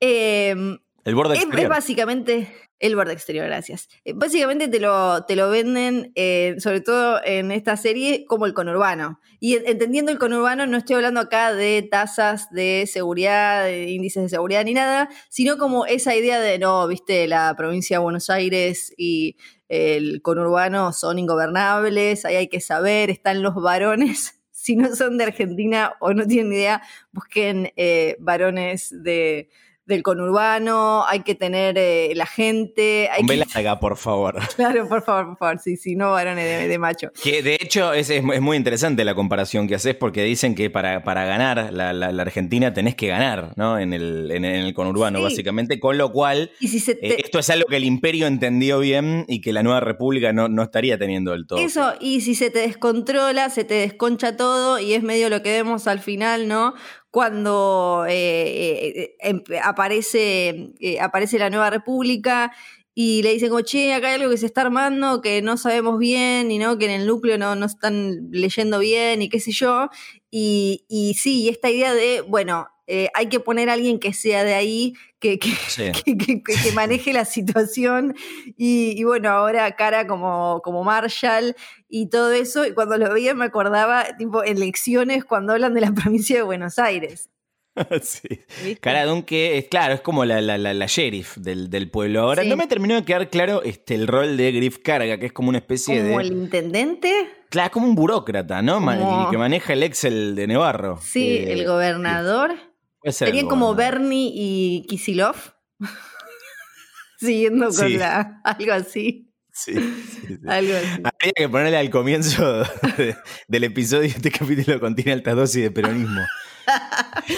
Eh, 0.00 0.78
El 1.10 1.14
borde 1.16 1.36
Es, 1.36 1.42
es 1.44 1.68
básicamente 1.68 2.48
el 2.78 2.96
borde 2.96 3.12
exterior, 3.12 3.44
gracias. 3.46 3.88
Eh, 4.06 4.14
Básicamente 4.14 4.66
te 4.68 4.80
lo, 4.80 5.24
te 5.26 5.36
lo 5.36 5.50
venden, 5.50 6.12
eh, 6.14 6.54
sobre 6.58 6.80
todo 6.80 7.20
en 7.24 7.50
esta 7.52 7.76
serie, 7.76 8.24
como 8.26 8.46
el 8.46 8.54
conurbano. 8.54 9.20
Y 9.38 9.56
en- 9.56 9.66
entendiendo 9.66 10.10
el 10.10 10.18
conurbano, 10.18 10.66
no 10.66 10.78
estoy 10.78 10.96
hablando 10.96 11.20
acá 11.20 11.52
de 11.52 11.82
tasas 11.82 12.48
de 12.50 12.88
seguridad, 12.90 13.64
de 13.64 13.90
índices 13.90 14.22
de 14.22 14.28
seguridad 14.30 14.64
ni 14.64 14.72
nada, 14.72 15.10
sino 15.28 15.58
como 15.58 15.84
esa 15.84 16.16
idea 16.16 16.40
de, 16.40 16.58
no, 16.58 16.86
viste, 16.88 17.26
la 17.28 17.54
provincia 17.56 17.98
de 17.98 18.02
Buenos 18.02 18.30
Aires 18.30 18.94
y 18.96 19.36
el 19.68 20.22
conurbano 20.22 20.92
son 20.94 21.18
ingobernables, 21.18 22.24
ahí 22.24 22.36
hay 22.36 22.48
que 22.48 22.60
saber, 22.60 23.10
están 23.10 23.42
los 23.42 23.54
varones. 23.54 24.36
Si 24.60 24.76
no 24.76 24.94
son 24.94 25.16
de 25.16 25.24
Argentina 25.24 25.94
o 26.00 26.12
no 26.12 26.26
tienen 26.26 26.52
idea, 26.52 26.82
busquen 27.12 27.72
eh, 27.76 28.16
varones 28.20 28.90
de, 29.02 29.48
del 29.86 30.02
conurbano, 30.04 31.04
hay 31.06 31.20
que 31.20 31.34
tener 31.34 31.76
eh, 31.76 32.12
la 32.14 32.26
gente, 32.26 33.08
hay 33.10 33.20
Con 33.22 33.28
que, 33.28 33.36
larga, 33.38 33.80
por 33.80 33.96
favor. 33.96 34.36
claro, 34.56 34.88
por 34.88 35.02
favor, 35.02 35.26
por 35.30 35.38
favor, 35.38 35.58
sí, 35.58 35.76
sí, 35.76 35.96
no 35.96 36.12
varones 36.12 36.44
de, 36.44 36.68
de 36.68 36.78
macho. 36.78 37.10
Que 37.22 37.42
de 37.42 37.54
hecho 37.60 37.92
es, 37.92 38.08
es, 38.10 38.22
muy 38.22 38.56
interesante 38.56 39.04
la 39.04 39.14
comparación 39.14 39.66
que 39.66 39.74
haces 39.74 39.96
porque 39.96 40.22
dicen 40.22 40.54
que 40.54 40.70
para, 40.70 41.02
para 41.02 41.24
ganar 41.24 41.72
la, 41.72 41.92
la- 41.92 42.12
la 42.12 42.22
Argentina 42.22 42.72
tenés 42.72 42.94
que 42.94 43.08
ganar, 43.08 43.52
¿no? 43.56 43.78
En 43.78 43.92
el, 43.92 44.30
en, 44.30 44.44
el 44.44 44.72
conurbano, 44.74 45.18
Sí. 45.18 45.24
básicamente. 45.24 45.80
Con 45.80 45.98
lo 45.98 46.12
cual, 46.12 46.52
Y 46.60 46.68
si 46.68 46.78
se 46.78 46.92
eh, 46.92 46.98
te- 47.00 47.22
esto 47.24 47.38
es 47.40 47.50
algo 47.50 47.66
que 47.68 47.76
el 47.76 47.84
imperio 47.84 48.26
entendió 48.28 48.78
bien 48.78 49.24
y 49.28 49.40
que 49.40 49.52
la 49.52 49.62
nueva 49.64 49.80
república 49.80 50.32
no, 50.32 50.48
no 50.48 50.62
estaría 50.62 50.98
teniendo 50.98 51.32
del 51.32 51.46
todo. 51.46 51.58
Eso, 51.58 51.94
y 52.00 52.20
si 52.20 52.34
se 52.36 52.50
te 52.50 52.60
descontrola, 52.60 53.50
se 53.50 53.64
te 53.64 53.74
desconcha 53.74 54.36
todo, 54.36 54.78
y 54.78 54.94
es 54.94 55.02
medio 55.02 55.28
lo 55.30 55.42
que 55.42 55.50
vemos 55.50 55.86
al 55.88 55.98
final, 56.00 56.46
¿no? 56.46 56.74
Cuando 57.10 58.06
eh, 58.08 58.92
eh, 58.96 59.16
em- 59.20 59.42
aparece, 59.64 60.72
eh, 60.80 61.00
aparece 61.00 61.38
la 61.38 61.50
nueva 61.50 61.70
república 61.70 62.52
y 62.94 63.22
le 63.22 63.32
dicen, 63.32 63.48
como, 63.50 63.60
che, 63.62 63.94
acá 63.94 64.08
hay 64.08 64.14
algo 64.14 64.30
que 64.30 64.36
se 64.36 64.46
está 64.46 64.62
armando, 64.62 65.20
que 65.22 65.42
no 65.42 65.56
sabemos 65.56 65.98
bien, 65.98 66.50
y 66.50 66.58
no, 66.58 66.76
que 66.78 66.86
en 66.86 66.90
el 67.00 67.06
núcleo 67.06 67.38
no, 67.38 67.54
no 67.54 67.66
están 67.66 68.28
leyendo 68.32 68.78
bien, 68.80 69.22
y 69.22 69.28
qué 69.28 69.40
sé 69.40 69.52
yo. 69.52 69.88
Y, 70.30 70.84
y 70.88 71.14
sí, 71.14 71.42
y 71.44 71.48
esta 71.48 71.70
idea 71.70 71.94
de, 71.94 72.20
bueno, 72.22 72.68
eh, 72.86 73.08
hay 73.14 73.28
que 73.28 73.38
poner 73.40 73.70
a 73.70 73.74
alguien 73.74 74.00
que 74.00 74.12
sea 74.12 74.42
de 74.42 74.54
ahí, 74.54 74.94
que, 75.20 75.38
que, 75.38 75.50
Sí. 75.68 75.92
que, 76.04 76.42
que- 76.42 76.72
maneje 76.72 77.12
la 77.12 77.24
situación. 77.24 78.16
Y, 78.58 78.94
y 79.00 79.04
bueno, 79.04 79.30
ahora 79.30 79.70
cara 79.76 80.06
como, 80.08 80.60
como 80.64 80.82
Marshall 80.82 81.54
y 81.88 82.06
todo 82.08 82.32
eso. 82.32 82.66
Y 82.66 82.72
cuando 82.74 82.98
lo 82.98 83.12
veía 83.12 83.34
me 83.34 83.44
acordaba, 83.44 84.04
tipo, 84.18 84.42
en 84.44 84.58
lecciones 84.58 85.24
cuando 85.24 85.52
hablan 85.52 85.74
de 85.74 85.82
la 85.82 85.92
provincia 85.94 86.34
de 86.36 86.42
Buenos 86.42 86.78
Aires. 86.80 87.29
Sí. 88.02 88.28
¿viste? 88.64 88.76
Cara 88.80 89.04
Dune 89.06 89.24
que 89.24 89.56
es 89.58 89.66
claro, 89.68 89.94
es 89.94 90.00
como 90.00 90.24
la, 90.24 90.40
la, 90.40 90.58
la, 90.58 90.74
la 90.74 90.86
sheriff 90.86 91.36
del, 91.36 91.70
del 91.70 91.90
pueblo. 91.90 92.20
Ahora, 92.22 92.42
Sí. 92.42 92.48
no 92.48 92.56
me 92.56 92.66
terminó 92.66 92.94
de 92.96 93.04
quedar 93.04 93.30
claro 93.30 93.62
este, 93.62 93.94
el 93.94 94.06
rol 94.08 94.36
de 94.36 94.52
Griff 94.52 94.78
Carga, 94.78 95.18
que 95.18 95.26
es 95.26 95.32
como 95.32 95.48
una 95.50 95.58
especie 95.58 96.00
Como 96.02 96.18
de. 96.18 96.24
el 96.26 96.32
intendente. 96.32 97.12
Claro, 97.48 97.66
es 97.66 97.72
como 97.72 97.86
un 97.86 97.94
burócrata, 97.94 98.60
¿no? 98.62 98.74
Como- 98.74 99.24
el 99.24 99.30
que 99.30 99.38
maneja 99.38 99.72
el 99.72 99.82
Excel 99.82 100.34
de 100.34 100.46
Nevarro. 100.46 100.98
Sí, 101.02 101.28
Eh, 101.38 101.52
el 101.52 101.66
gobernador. 101.66 102.54
puede 103.00 103.12
ser 103.12 103.28
Serían 103.28 103.46
como. 103.48 103.74
Bernie 103.74 104.30
y 104.34 104.86
Kisilov. 104.88 105.36
Siguiendo 107.18 107.66
con 107.66 107.88
Sí. 107.88 107.96
la. 107.98 108.40
Algo 108.44 108.72
así. 108.72 109.26
Sí, 109.52 109.74
sí, 109.74 109.80
sí. 110.26 110.38
Algo 110.48 110.74
así. 110.74 110.86
Habría 111.04 111.32
que 111.36 111.48
ponerle 111.48 111.76
al 111.76 111.90
comienzo 111.90 112.62
de- 112.96 113.16
del 113.48 113.64
episodio 113.64 114.08
este 114.08 114.30
capítulo 114.30 114.80
contiene 114.80 115.12
alta 115.12 115.34
dosis 115.34 115.62
de 115.64 115.70
peronismo. 115.70 116.20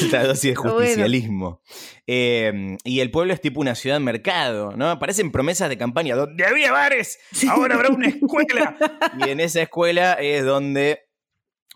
Alta 0.00 0.24
dosis 0.24 0.54
de 0.54 0.54
Bueno. 0.54 0.78
justicialismo. 0.78 1.62
Eh, 2.06 2.76
y 2.84 3.00
el 3.00 3.10
pueblo 3.10 3.32
es 3.32 3.40
tipo 3.40 3.60
una 3.60 3.74
ciudad 3.74 4.00
mercado, 4.00 4.72
¿no? 4.76 4.98
Parecen 4.98 5.30
promesas 5.32 5.68
de 5.68 5.78
campaña. 5.78 6.16
Donde 6.16 6.44
había 6.44 6.72
bares, 6.72 7.18
ahora 7.48 7.76
habrá 7.76 7.88
una 7.90 8.08
escuela. 8.08 8.76
y 9.26 9.30
en 9.30 9.40
esa 9.40 9.62
escuela 9.62 10.14
es 10.14 10.44
donde 10.44 11.00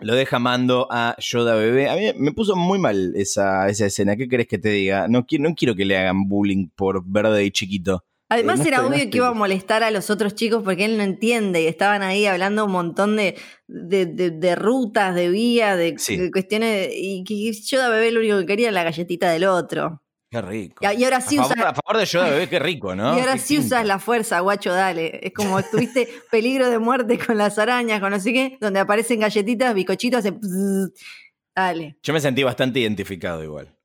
lo 0.01 0.15
deja 0.15 0.39
mando 0.39 0.89
a 0.91 1.17
Yoda 1.19 1.55
bebé. 1.55 1.89
A 1.89 1.97
mí 1.97 2.13
me 2.17 2.33
puso 2.33 2.55
muy 2.57 2.79
mal 2.79 3.15
esa, 3.17 3.69
esa 3.69 3.87
escena. 3.87 4.17
¿Qué 4.17 4.29
querés 4.29 4.47
que 4.47 4.59
te 4.59 4.69
diga? 4.71 5.09
No 5.09 5.27
no 5.39 5.55
quiero 5.55 5.75
que 5.75 5.85
le 5.85 5.97
hagan 5.97 6.29
bullying 6.29 6.69
por 6.75 7.03
verde 7.07 7.45
y 7.45 7.51
chiquito. 7.51 8.05
Además 8.29 8.59
Eh, 8.59 8.63
no 8.65 8.69
era 8.69 8.87
obvio 8.87 9.09
que 9.11 9.19
iba 9.19 9.29
a 9.29 9.35
molestar 9.35 9.83
a 9.85 9.91
los 9.93 10.11
otros 10.11 10.35
chicos 10.35 10.63
porque 10.65 10.85
él 10.85 10.97
no 10.97 11.05
entiende 11.05 11.63
y 11.63 11.67
estaban 11.69 12.03
ahí 12.03 12.27
hablando 12.27 12.65
un 12.65 12.73
montón 12.73 13.15
de, 13.17 13.37
de, 13.69 14.07
de- 14.07 14.31
de 14.33 14.57
rutas, 14.57 15.15
de 15.15 15.29
vías, 15.29 15.77
de, 15.79 15.95
Sí. 15.99 16.17
de 16.17 16.31
cuestiones 16.33 16.89
y 16.93 17.23
que 17.25 17.53
yo 17.53 17.83
de 17.83 17.89
bebé 17.89 18.11
lo 18.11 18.19
único 18.21 18.39
que 18.39 18.47
quería 18.47 18.67
era 18.69 18.73
la 18.75 18.83
galletita 18.85 19.31
del 19.31 19.45
otro. 19.45 20.03
Qué 20.29 20.43
rico. 20.43 20.85
Y, 20.93 21.05
ahora 21.05 21.19
A 21.19 21.21
sí 21.21 21.37
favor, 21.37 21.53
usas, 21.57 21.67
a 21.67 21.75
favor 21.75 21.99
de 22.01 22.05
Yoda 22.05 22.31
bebé, 22.31 22.49
qué 22.49 22.59
rico, 22.59 22.97
¿no? 22.97 23.05
y 23.17 23.21
ahora 23.21 23.35
Qué 23.35 23.39
sí 23.39 23.55
tinta. 23.59 23.67
usas 23.77 23.87
la 23.87 23.99
fuerza, 24.01 24.41
guacho, 24.41 24.73
dale. 24.73 25.21
Es 25.23 25.33
como 25.33 25.63
tuviste 25.63 26.09
peligro 26.29 26.69
de 26.69 26.81
muerte 26.81 27.19
con 27.25 27.39
las 27.39 27.59
arañas, 27.61 28.01
con 28.01 28.11
no 28.11 28.19
sé 28.19 28.33
qué, 28.33 28.59
donde 28.61 28.81
aparecen 28.81 29.21
galletitas, 29.21 29.73
bicochitos, 29.73 30.19
hace 30.19 30.33
dale. 31.55 31.97
Yo 32.03 32.13
me 32.13 32.21
sentí 32.21 32.43
bastante 32.43 32.81
identificado 32.81 33.43
igual. 33.45 33.76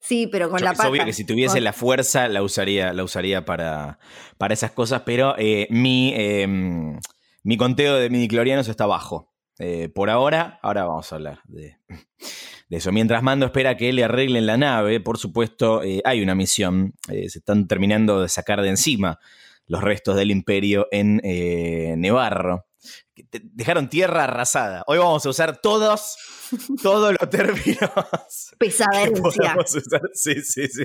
Sí, 0.00 0.26
pero 0.26 0.48
con 0.48 0.58
Yo- 0.58 0.64
la 0.64 0.72
es 0.72 0.80
obvio 0.80 1.04
que 1.04 1.12
si 1.12 1.24
tuviese 1.24 1.56
Con- 1.56 1.64
la 1.64 1.72
fuerza 1.72 2.26
la 2.28 2.42
usaría, 2.42 2.92
la 2.92 3.04
usaría 3.04 3.44
para, 3.44 3.98
para 4.38 4.54
esas 4.54 4.70
cosas, 4.72 5.02
pero 5.04 5.34
eh, 5.38 5.66
mi, 5.70 6.12
eh, 6.16 6.46
mi 7.42 7.56
conteo 7.56 7.96
de 7.96 8.08
midiclorianos 8.10 8.68
está 8.68 8.86
bajo. 8.86 9.30
Eh, 9.58 9.90
por 9.94 10.08
ahora, 10.08 10.58
ahora 10.62 10.84
vamos 10.84 11.12
a 11.12 11.16
hablar 11.16 11.40
de, 11.44 11.76
de 12.68 12.76
eso. 12.78 12.92
Mientras 12.92 13.22
Mando 13.22 13.44
espera 13.44 13.76
que 13.76 13.92
le 13.92 14.04
arreglen 14.04 14.46
la 14.46 14.56
nave, 14.56 15.00
por 15.00 15.18
supuesto, 15.18 15.82
eh, 15.82 16.00
hay 16.04 16.22
una 16.22 16.34
misión. 16.34 16.94
Se 17.06 17.26
están 17.38 17.68
terminando 17.68 18.22
de 18.22 18.28
sacar 18.30 18.62
de 18.62 18.70
encima 18.70 19.18
los 19.66 19.82
restos 19.82 20.16
del 20.16 20.30
imperio 20.30 20.88
en 20.90 21.20
Nevarro. 22.00 22.66
Te- 23.30 23.40
Dejaron 23.42 23.88
tierra 23.88 24.24
arrasada. 24.24 24.82
Hoy 24.86 24.98
vamos 24.98 25.24
a 25.26 25.28
usar 25.28 25.60
todos, 25.60 26.16
todos 26.82 27.14
los 27.20 27.30
términos 27.30 27.90
usar. 29.76 30.00
Sí, 30.14 30.42
sí, 30.42 30.68
sí. 30.68 30.84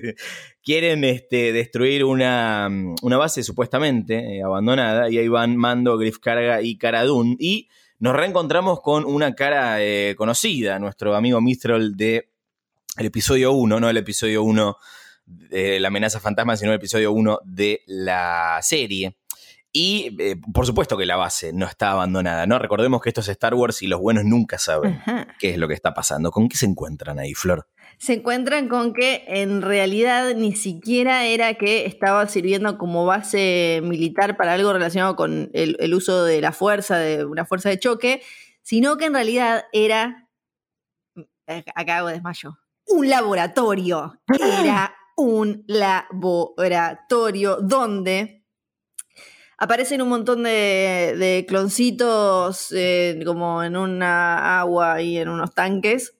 Quieren 0.64 1.04
este, 1.04 1.54
destruir 1.54 2.04
una, 2.04 2.68
una 3.02 3.18
base 3.18 3.44
supuestamente 3.44 4.38
eh, 4.38 4.44
abandonada 4.44 5.10
y 5.10 5.18
ahí 5.18 5.28
van 5.28 5.56
Mando, 5.56 5.98
Griff 5.98 6.20
Carga 6.20 6.62
y 6.62 6.78
Cara 6.78 7.04
Dune. 7.04 7.36
Y 7.40 7.70
nos 8.00 8.16
reencontramos 8.16 8.82
con 8.82 9.06
una 9.06 9.34
cara 9.36 9.82
eh, 9.82 10.16
conocida, 10.18 10.78
nuestro 10.80 11.16
amigo 11.16 11.40
Mistral 11.42 11.96
de 11.96 12.30
el 12.98 13.06
episodio 13.08 13.52
1, 13.54 13.80
no 13.80 13.90
el 13.90 13.98
episodio 13.98 14.44
1 14.44 14.78
de 15.26 15.80
La 15.80 15.88
amenaza 15.90 16.20
fantasma, 16.20 16.56
sino 16.56 16.72
el 16.72 16.78
episodio 16.78 17.12
1 17.12 17.40
de 17.46 17.82
la 17.88 18.60
serie. 18.62 19.16
Y 19.78 20.16
eh, 20.20 20.38
por 20.54 20.66
supuesto 20.66 20.96
que 20.96 21.06
la 21.06 21.18
base 21.18 21.52
no 21.52 21.66
está 21.66 21.92
abandonada, 21.92 22.46
¿no? 22.48 22.58
Recordemos 22.60 23.02
que 23.02 23.10
esto 23.10 23.20
es 23.20 23.28
Star 23.28 23.56
Wars 23.56 23.82
y 23.82 23.88
los 23.88 24.00
buenos 24.00 24.24
nunca 24.24 24.58
saben 24.58 25.02
qué 25.38 25.50
es 25.50 25.58
lo 25.58 25.68
que 25.68 25.74
está 25.74 25.94
pasando. 25.94 26.32
¿Con 26.32 26.48
qué 26.48 26.56
se 26.56 26.66
encuentran 26.66 27.20
ahí, 27.20 27.34
Flor? 27.34 27.68
Se 27.98 28.14
encuentran 28.14 28.70
con 28.70 28.94
que 28.94 29.26
en 29.28 29.62
realidad 29.62 30.34
ni 30.34 30.56
siquiera 30.56 31.26
era 31.26 31.56
que 31.56 31.86
estaba 31.86 32.26
sirviendo 32.30 32.78
como 32.78 33.06
base 33.06 33.82
militar 33.84 34.38
para 34.38 34.54
algo 34.54 34.72
relacionado 34.72 35.18
con 35.18 35.50
el, 35.52 35.76
el 35.82 35.94
uso 35.94 36.24
de 36.24 36.40
la 36.40 36.54
fuerza, 36.54 36.98
de 36.98 37.26
una 37.26 37.44
fuerza 37.44 37.68
de 37.68 37.78
choque, 37.78 38.22
sino 38.62 38.96
que 38.96 39.08
en 39.08 39.14
realidad 39.14 39.66
era, 39.74 40.30
eh, 41.48 41.66
acá 41.76 41.98
hago 41.98 42.08
desmayo, 42.08 42.58
un 42.88 43.10
laboratorio. 43.10 44.22
Era 44.40 44.96
un 45.18 45.66
laboratorio 45.68 47.58
donde 47.58 48.45
aparecen 49.58 50.02
un 50.02 50.10
montón 50.10 50.44
de, 50.44 51.46
cloncitos 51.48 52.72
eh, 52.72 53.20
como 53.26 53.64
en 53.64 53.78
una 53.78 54.60
agua 54.60 55.02
y 55.02 55.18
en 55.18 55.30
unos 55.30 55.54
tanques. 55.54 56.14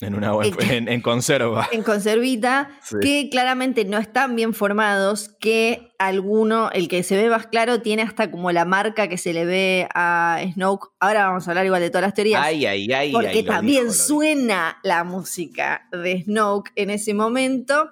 En 0.00 0.14
una 0.16 0.28
agua, 0.28 0.44
en, 0.44 1.00
conserva. 1.00 1.68
En 1.72 1.82
conservita, 1.82 2.68
que 3.00 3.28
claramente 3.30 3.84
no 3.84 3.96
están 3.96 4.34
bien 4.36 4.52
formados, 4.52 5.30
que 5.40 5.92
alguno, 5.98 6.68
el 6.72 6.88
que 6.88 7.02
se 7.02 7.16
ve 7.16 7.30
más 7.30 7.46
claro, 7.46 7.80
tiene 7.80 8.02
hasta 8.02 8.30
como 8.30 8.50
la 8.52 8.64
marca 8.64 9.08
que 9.08 9.16
se 9.16 9.32
le 9.32 9.44
ve 9.44 9.88
a 9.94 10.42
Snoke. 10.52 10.88
Ahora 10.98 11.28
vamos 11.28 11.46
a 11.46 11.50
hablar 11.52 11.64
igual 11.64 11.80
de 11.80 11.90
todas 11.90 12.02
las 12.02 12.14
teorías. 12.14 12.42
Ay, 12.44 12.66
ay, 12.66 12.92
ay. 12.92 13.12
Porque 13.12 13.44
también 13.44 13.92
suena 13.92 14.78
la 14.82 15.04
música 15.04 15.88
de 15.92 16.22
Snoke 16.24 16.72
en 16.74 16.90
ese 16.90 17.14
momento. 17.14 17.88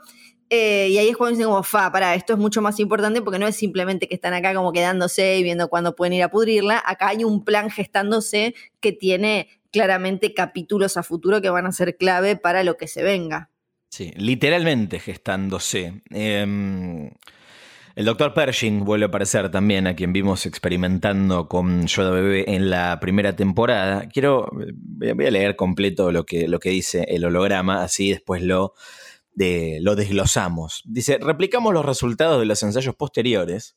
Eh, 0.55 0.89
y 0.91 0.99
ahí 0.99 1.09
es 1.09 1.17
cuando 1.17 1.39
dicen 1.39 1.51
como, 1.51 1.63
fa, 1.63 1.91
para, 1.91 2.15
esto 2.15 2.35
es 2.35 2.39
mucho 2.39 2.61
más 2.61 2.79
importante 2.79 3.23
porque 3.23 3.39
no 3.39 3.47
es 3.47 3.57
simplemente 3.57 4.07
que 4.07 4.15
están 4.15 4.35
acá 4.35 4.53
como 4.53 4.71
quedándose 4.71 5.39
y 5.39 5.43
viendo 5.43 5.71
cuándo 5.71 5.97
pueden 5.97 6.13
ir 6.13 6.23
a 6.23 6.29
pudrirla. 6.29 6.83
Acá 6.85 7.09
hay 7.09 7.25
un 7.25 7.43
plan 7.43 7.71
gestándose 7.71 8.55
que 8.79 8.93
tiene 8.93 9.49
claramente 9.71 10.35
capítulos 10.35 10.99
a 10.99 11.03
futuro 11.03 11.41
que 11.41 11.49
van 11.49 11.65
a 11.65 11.73
ser 11.73 11.97
clave 11.97 12.37
para 12.37 12.65
lo 12.65 12.77
que 12.77 12.87
se 12.87 13.03
venga. 13.03 13.49
Sí, 13.89 14.13
literalmente 14.17 15.01
gestándose. 15.01 16.03
Em, 16.11 17.11
el 17.95 18.05
doctor 18.05 18.35
Pershing 18.35 18.85
vuelve 18.85 19.07
a 19.07 19.09
aparecer 19.09 19.51
también, 19.51 19.87
a 19.87 19.97
quien 19.97 20.13
vimos 20.13 20.45
experimentando 20.45 21.49
con 21.49 21.87
Yoda 21.87 22.11
Bebé 22.11 22.45
en 22.55 22.69
la 22.69 23.01
primera 23.01 23.35
temporada. 23.35 24.07
Quiero, 24.13 24.51
voy 24.53 25.27
a 25.27 25.31
leer 25.31 25.57
completo 25.57 26.13
lo 26.13 26.27
que, 26.27 26.47
lo 26.47 26.59
que 26.59 26.69
dice 26.69 27.07
el 27.09 27.25
holograma, 27.25 27.83
así 27.83 28.11
después 28.11 28.43
lo 28.43 28.75
lo 29.35 29.95
desglosamos. 29.97 30.83
Dice, 30.85 31.19
replicamos 31.19 31.73
los 31.73 31.85
resultados 31.85 32.41
de 32.41 32.47
los 32.47 32.63
ensayos 32.63 32.95
posteriores, 32.95 33.77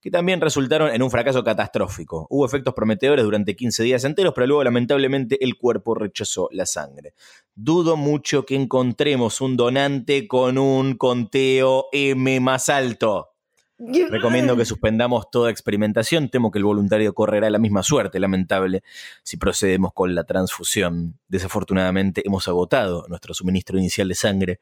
que 0.00 0.10
también 0.10 0.42
resultaron 0.42 0.90
en 0.92 1.02
un 1.02 1.10
fracaso 1.10 1.42
catastrófico. 1.42 2.26
Hubo 2.28 2.44
efectos 2.44 2.74
prometedores 2.74 3.24
durante 3.24 3.56
15 3.56 3.84
días 3.84 4.04
enteros, 4.04 4.34
pero 4.34 4.46
luego 4.46 4.62
lamentablemente 4.62 5.42
el 5.42 5.56
cuerpo 5.56 5.94
rechazó 5.94 6.48
la 6.52 6.66
sangre. 6.66 7.14
Dudo 7.54 7.96
mucho 7.96 8.44
que 8.44 8.54
encontremos 8.54 9.40
un 9.40 9.56
donante 9.56 10.28
con 10.28 10.58
un 10.58 10.98
conteo 10.98 11.86
M 11.92 12.38
más 12.40 12.68
alto. 12.68 13.33
Recomiendo 14.10 14.56
que 14.56 14.64
suspendamos 14.64 15.30
toda 15.30 15.50
experimentación. 15.50 16.28
Temo 16.28 16.50
que 16.50 16.58
el 16.58 16.64
voluntario 16.64 17.14
correrá 17.14 17.50
la 17.50 17.58
misma 17.58 17.82
suerte, 17.82 18.20
lamentable, 18.20 18.82
si 19.22 19.36
procedemos 19.36 19.92
con 19.92 20.14
la 20.14 20.24
transfusión. 20.24 21.18
Desafortunadamente 21.28 22.22
hemos 22.24 22.48
agotado 22.48 23.06
nuestro 23.08 23.34
suministro 23.34 23.78
inicial 23.78 24.08
de 24.08 24.14
sangre. 24.14 24.60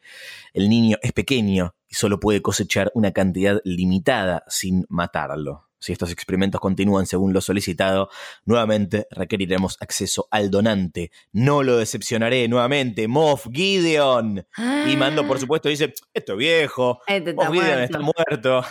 El 0.52 0.69
niño 0.69 0.99
es 1.02 1.12
pequeño 1.12 1.75
y 1.88 1.95
solo 1.95 2.21
puede 2.21 2.43
cosechar 2.43 2.91
una 2.95 3.12
cantidad 3.12 3.61
limitada 3.64 4.45
sin 4.49 4.87
matarlo. 4.88 5.69
Si 5.83 5.91
estos 5.91 6.12
experimentos 6.12 6.61
continúan 6.61 7.07
según 7.07 7.33
lo 7.33 7.41
solicitado, 7.41 8.09
nuevamente 8.45 9.09
requeriremos 9.11 9.76
acceso 9.81 10.29
al 10.31 10.49
donante. 10.49 11.11
No 11.33 11.64
lo 11.64 11.76
decepcionaré 11.76 12.47
nuevamente. 12.47 13.09
Moff 13.09 13.49
Gideon. 13.52 14.47
Y 14.87 14.97
Mando, 14.97 15.26
por 15.26 15.41
supuesto, 15.41 15.69
dice, 15.69 15.93
esto 16.14 16.33
es 16.35 16.38
viejo. 16.38 17.00
Este 17.09 17.35
Moff 17.35 17.50
Gideon 17.50 17.81
está 17.81 17.99
muerto 17.99 18.62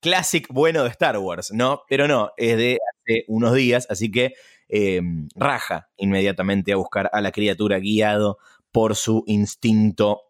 classic 0.00 0.46
bueno 0.50 0.82
de 0.82 0.90
Star 0.90 1.18
Wars, 1.18 1.50
¿no? 1.52 1.82
Pero 1.88 2.08
no, 2.08 2.32
es 2.36 2.56
de 2.56 2.78
hace 2.90 3.24
unos 3.28 3.54
días, 3.54 3.86
así 3.90 4.10
que 4.10 4.34
em, 4.68 5.28
raja 5.34 5.88
inmediatamente 5.96 6.72
a 6.72 6.76
buscar 6.76 7.10
a 7.12 7.20
la 7.20 7.32
criatura 7.32 7.78
guiado 7.78 8.38
por 8.72 8.96
su 8.96 9.24
instinto 9.26 10.22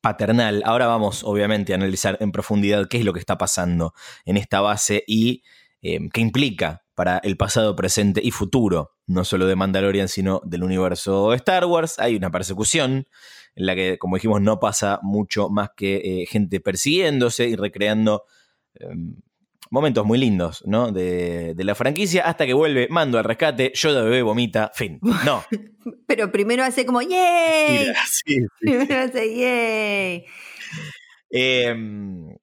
paternal. 0.00 0.62
Ahora 0.64 0.86
vamos, 0.86 1.24
obviamente, 1.24 1.72
a 1.72 1.76
analizar 1.76 2.16
en 2.20 2.32
profundidad 2.32 2.88
qué 2.88 2.98
es 2.98 3.04
lo 3.04 3.12
que 3.12 3.20
está 3.20 3.38
pasando 3.38 3.94
en 4.24 4.36
esta 4.36 4.60
base 4.60 5.04
y 5.06 5.42
em, 5.82 6.08
qué 6.10 6.20
implica 6.20 6.82
para 6.94 7.18
el 7.18 7.36
pasado, 7.36 7.76
presente 7.76 8.22
y 8.24 8.30
futuro, 8.30 8.96
no 9.06 9.24
solo 9.24 9.46
de 9.46 9.54
Mandalorian, 9.54 10.08
sino 10.08 10.40
del 10.44 10.64
universo 10.64 11.34
Star 11.34 11.66
Wars. 11.66 11.98
Hay 11.98 12.16
una 12.16 12.30
persecución 12.30 13.06
en 13.54 13.66
la 13.66 13.74
que, 13.74 13.98
como 13.98 14.16
dijimos, 14.16 14.40
no 14.40 14.58
pasa 14.58 14.98
mucho 15.02 15.50
más 15.50 15.70
que 15.76 15.96
eh, 16.22 16.26
gente 16.26 16.58
persiguiéndose 16.58 17.48
y 17.48 17.56
recreando 17.56 18.24
momentos 19.70 20.04
muy 20.04 20.18
lindos, 20.18 20.62
¿no? 20.66 20.92
De, 20.92 21.54
la 21.58 21.74
franquicia, 21.74 22.24
hasta 22.24 22.46
que 22.46 22.54
vuelve, 22.54 22.88
mando 22.90 23.18
al 23.18 23.24
rescate, 23.24 23.72
Yoda 23.74 24.02
bebé 24.02 24.22
vomita, 24.22 24.70
fin. 24.74 25.00
No. 25.24 25.44
Pero 26.06 26.30
primero 26.30 26.64
hace 26.64 26.86
como 26.86 27.02
¡yay! 27.02 27.92
Primero 28.60 29.00
hace 29.00 29.36
¡yay! 29.36 30.24
Em, 31.30 32.36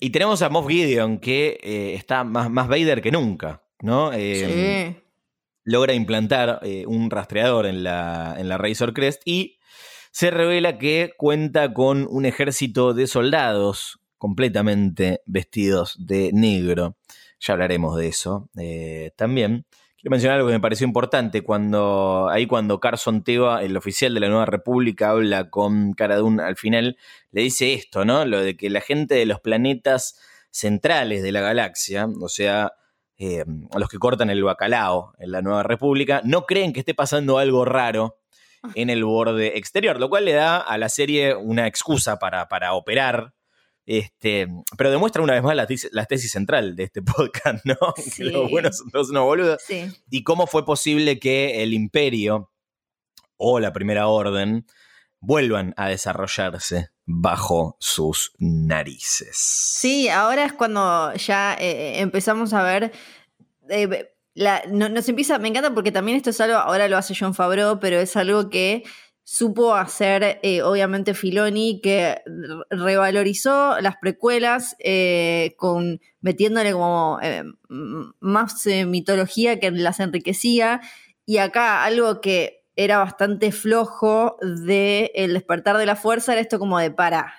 y 0.00 0.10
tenemos 0.10 0.42
a 0.42 0.48
Moff 0.48 0.68
Gideon, 0.68 1.18
que 1.18 1.58
eh, 1.62 1.94
está 1.94 2.24
más, 2.24 2.50
más 2.50 2.68
Vader 2.68 3.00
que 3.00 3.10
nunca, 3.10 3.62
¿no? 3.80 4.12
Em, 4.12 4.94
sí. 4.94 5.02
Logra 5.64 5.94
implantar 5.94 6.60
eh, 6.62 6.84
un 6.86 7.10
rastreador 7.10 7.66
en 7.66 7.82
la, 7.82 8.36
en 8.38 8.48
la 8.48 8.56
Razor 8.56 8.92
Crest 8.94 9.22
y 9.24 9.58
se 10.12 10.30
revela 10.30 10.78
que 10.78 11.12
cuenta 11.16 11.74
con 11.74 12.06
un 12.08 12.24
ejército 12.24 12.94
de 12.94 13.08
soldados 13.08 13.98
completamente 14.26 15.22
vestidos 15.24 15.94
de 16.04 16.32
negro. 16.32 16.96
Ya 17.38 17.52
hablaremos 17.52 17.96
de 17.96 18.08
eso 18.08 18.50
eh, 18.58 19.12
también. 19.14 19.66
Quiero 19.94 20.10
mencionar 20.10 20.38
algo 20.38 20.48
que 20.48 20.54
me 20.54 20.60
pareció 20.60 20.84
importante 20.84 21.42
cuando 21.42 22.28
ahí 22.28 22.48
cuando 22.48 22.80
Carson 22.80 23.22
Teva, 23.22 23.62
el 23.62 23.76
oficial 23.76 24.14
de 24.14 24.18
la 24.18 24.28
Nueva 24.28 24.46
República, 24.46 25.10
habla 25.10 25.48
con 25.48 25.92
Cara 25.92 26.16
al 26.16 26.56
final, 26.56 26.96
le 27.30 27.42
dice 27.42 27.72
esto, 27.72 28.04
¿no? 28.04 28.24
Lo 28.24 28.40
de 28.40 28.56
que 28.56 28.68
la 28.68 28.80
gente 28.80 29.14
de 29.14 29.26
los 29.26 29.38
planetas 29.38 30.18
centrales 30.50 31.22
de 31.22 31.30
la 31.30 31.40
galaxia, 31.40 32.08
o 32.20 32.28
sea, 32.28 32.72
eh, 33.18 33.44
los 33.78 33.88
que 33.88 33.98
cortan 33.98 34.30
el 34.30 34.42
bacalao 34.42 35.12
en 35.20 35.30
la 35.30 35.40
Nueva 35.40 35.62
República, 35.62 36.20
no 36.24 36.46
creen 36.46 36.72
que 36.72 36.80
esté 36.80 36.94
pasando 36.94 37.38
algo 37.38 37.64
raro 37.64 38.18
en 38.74 38.90
el 38.90 39.04
borde 39.04 39.56
exterior, 39.56 40.00
lo 40.00 40.08
cual 40.08 40.24
le 40.24 40.32
da 40.32 40.56
a 40.56 40.78
la 40.78 40.88
serie 40.88 41.36
una 41.36 41.68
excusa 41.68 42.18
para, 42.18 42.48
para 42.48 42.72
operar 42.72 43.35
este, 43.86 44.48
pero 44.76 44.90
demuestra 44.90 45.22
una 45.22 45.34
vez 45.34 45.44
más 45.44 45.54
la 45.54 45.66
tesis, 46.06 46.32
central 46.32 46.74
de 46.74 46.84
este 46.84 47.02
podcast, 47.02 47.64
¿no? 47.64 47.76
Que 48.16 48.24
los 48.24 48.50
buenos 48.50 48.76
son 48.78 48.90
todos 48.90 49.10
unos 49.10 49.24
boludos. 49.24 49.62
Y 50.10 50.24
cómo 50.24 50.46
fue 50.46 50.66
posible 50.66 51.18
que 51.18 51.62
el 51.62 51.72
imperio 51.72 52.50
o 53.36 53.60
la 53.60 53.72
primera 53.72 54.08
orden 54.08 54.66
vuelvan 55.20 55.72
a 55.76 55.88
desarrollarse 55.88 56.90
bajo 57.04 57.76
sus 57.78 58.32
narices. 58.38 59.36
Sí, 59.36 60.08
ahora 60.08 60.44
es 60.44 60.52
cuando 60.52 61.14
ya 61.14 61.54
eh, 61.54 62.00
empezamos 62.00 62.52
a 62.52 62.62
ver... 62.62 62.92
Eh, 63.68 64.12
nos 64.68 65.08
empieza, 65.08 65.38
me 65.38 65.48
encanta 65.48 65.72
porque 65.72 65.90
también 65.90 66.18
esto 66.18 66.28
es 66.28 66.38
algo, 66.42 66.56
ahora 66.56 66.88
lo 66.88 66.98
hace 66.98 67.14
John 67.18 67.34
Favreau, 67.34 67.80
pero 67.80 67.98
es 67.98 68.16
algo 68.18 68.50
que 68.50 68.84
supo 69.28 69.74
hacer, 69.74 70.38
eh, 70.44 70.62
obviamente, 70.62 71.12
Filoni, 71.12 71.80
que 71.80 72.22
revalorizó 72.70 73.80
las 73.80 73.96
precuelas 73.96 74.76
eh, 74.78 75.56
con, 75.56 76.00
metiéndole 76.20 76.70
como 76.70 77.18
eh, 77.20 77.42
más 77.68 78.64
mitología 78.86 79.58
que 79.58 79.72
las 79.72 79.98
enriquecía. 79.98 80.80
Y 81.24 81.38
acá 81.38 81.82
algo 81.82 82.20
que 82.20 82.64
era 82.76 82.98
bastante 82.98 83.50
flojo 83.50 84.36
de 84.42 85.10
El 85.16 85.32
despertar 85.32 85.76
de 85.76 85.86
la 85.86 85.96
fuerza 85.96 86.30
era 86.30 86.40
esto 86.40 86.60
como 86.60 86.78
de 86.78 86.92
para. 86.92 87.34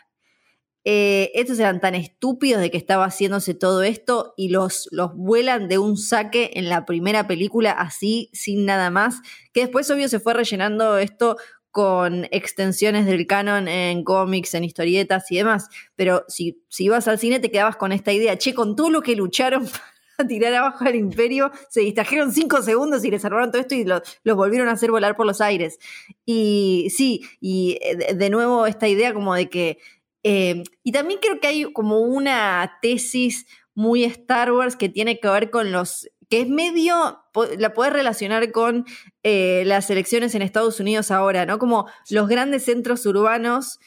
estos 0.83 1.57
eran 1.57 1.79
tan 1.79 1.95
estúpidos 1.95 2.61
de 2.61 2.69
que 2.69 2.77
estaba 2.77 3.05
haciéndose 3.05 3.53
todo 3.53 3.83
esto 3.83 4.33
y 4.35 4.49
los, 4.49 4.89
los 4.91 5.15
vuelan 5.15 5.69
de 5.69 5.77
un 5.77 5.95
saque 5.95 6.51
en 6.55 6.67
la 6.67 6.85
primera 6.85 7.27
película 7.27 7.71
así, 7.71 8.29
sin 8.33 8.65
nada 8.65 8.89
más, 8.89 9.21
que 9.53 9.61
después 9.61 9.89
obvio 9.89 10.09
se 10.09 10.19
fue 10.19 10.33
rellenando 10.33 10.97
esto 10.97 11.37
con 11.77 12.25
extensiones 12.31 13.05
del 13.05 13.27
canon 13.27 13.67
en 13.67 14.03
cómics, 14.03 14.55
en 14.55 14.63
historietas 14.63 15.31
y 15.31 15.37
demás. 15.37 15.69
Pero 15.95 16.25
si, 16.27 16.59
si 16.69 16.85
ibas 16.85 17.07
al 17.07 17.19
cine 17.19 17.39
te 17.39 17.51
quedabas 17.51 17.75
con 17.75 17.91
esta 17.91 18.11
idea, 18.11 18.35
che, 18.35 18.55
con 18.55 18.75
todo 18.75 18.89
lo 18.89 19.03
que 19.03 19.15
lucharon 19.15 19.69
para 20.17 20.27
tirar 20.27 20.55
abajo 20.55 20.85
al 20.85 20.95
imperio, 20.95 21.51
se 21.69 21.81
distrajeron 21.81 22.31
cinco 22.31 22.63
segundos 22.63 23.05
y 23.05 23.11
les 23.11 23.21
salvaron 23.21 23.51
todo 23.51 23.61
esto 23.61 23.75
y 23.75 23.83
los 23.83 24.35
volvieron 24.35 24.69
a 24.69 24.71
hacer 24.71 24.89
volar 24.89 25.15
por 25.15 25.27
los 25.27 25.39
aires. 25.39 25.77
Y 26.25 26.87
sí, 26.89 27.21
y 27.39 27.77
eh, 27.83 28.15
de, 28.15 28.29
nuevo 28.31 28.65
esta 28.65 28.87
idea 28.87 29.13
como 29.13 29.35
de 29.35 29.47
que... 29.47 29.77
Eh, 30.23 30.63
y 30.83 30.91
también 30.91 31.19
creo 31.21 31.39
que 31.39 31.45
hay 31.45 31.71
como 31.73 31.99
una 31.99 32.79
tesis 32.81 33.45
muy 33.75 34.03
Star 34.03 34.51
Wars 34.51 34.75
que 34.75 34.89
tiene 34.89 35.19
que 35.19 35.29
ver 35.29 35.51
con 35.51 35.71
los 35.71 36.09
que 36.29 36.41
es 36.41 36.49
medio, 36.49 37.23
la 37.57 37.73
puedes 37.73 37.93
relacionar 37.93 38.51
con 38.51 38.85
eh, 39.23 39.63
las 39.65 39.89
elecciones 39.89 40.35
en 40.35 40.41
Estados 40.41 40.79
Unidos 40.79 41.11
ahora, 41.11 41.45
¿no? 41.45 41.59
Como 41.59 41.87
los 42.09 42.27
grandes 42.27 42.65
centros 42.65 43.05
urbanos 43.05 43.79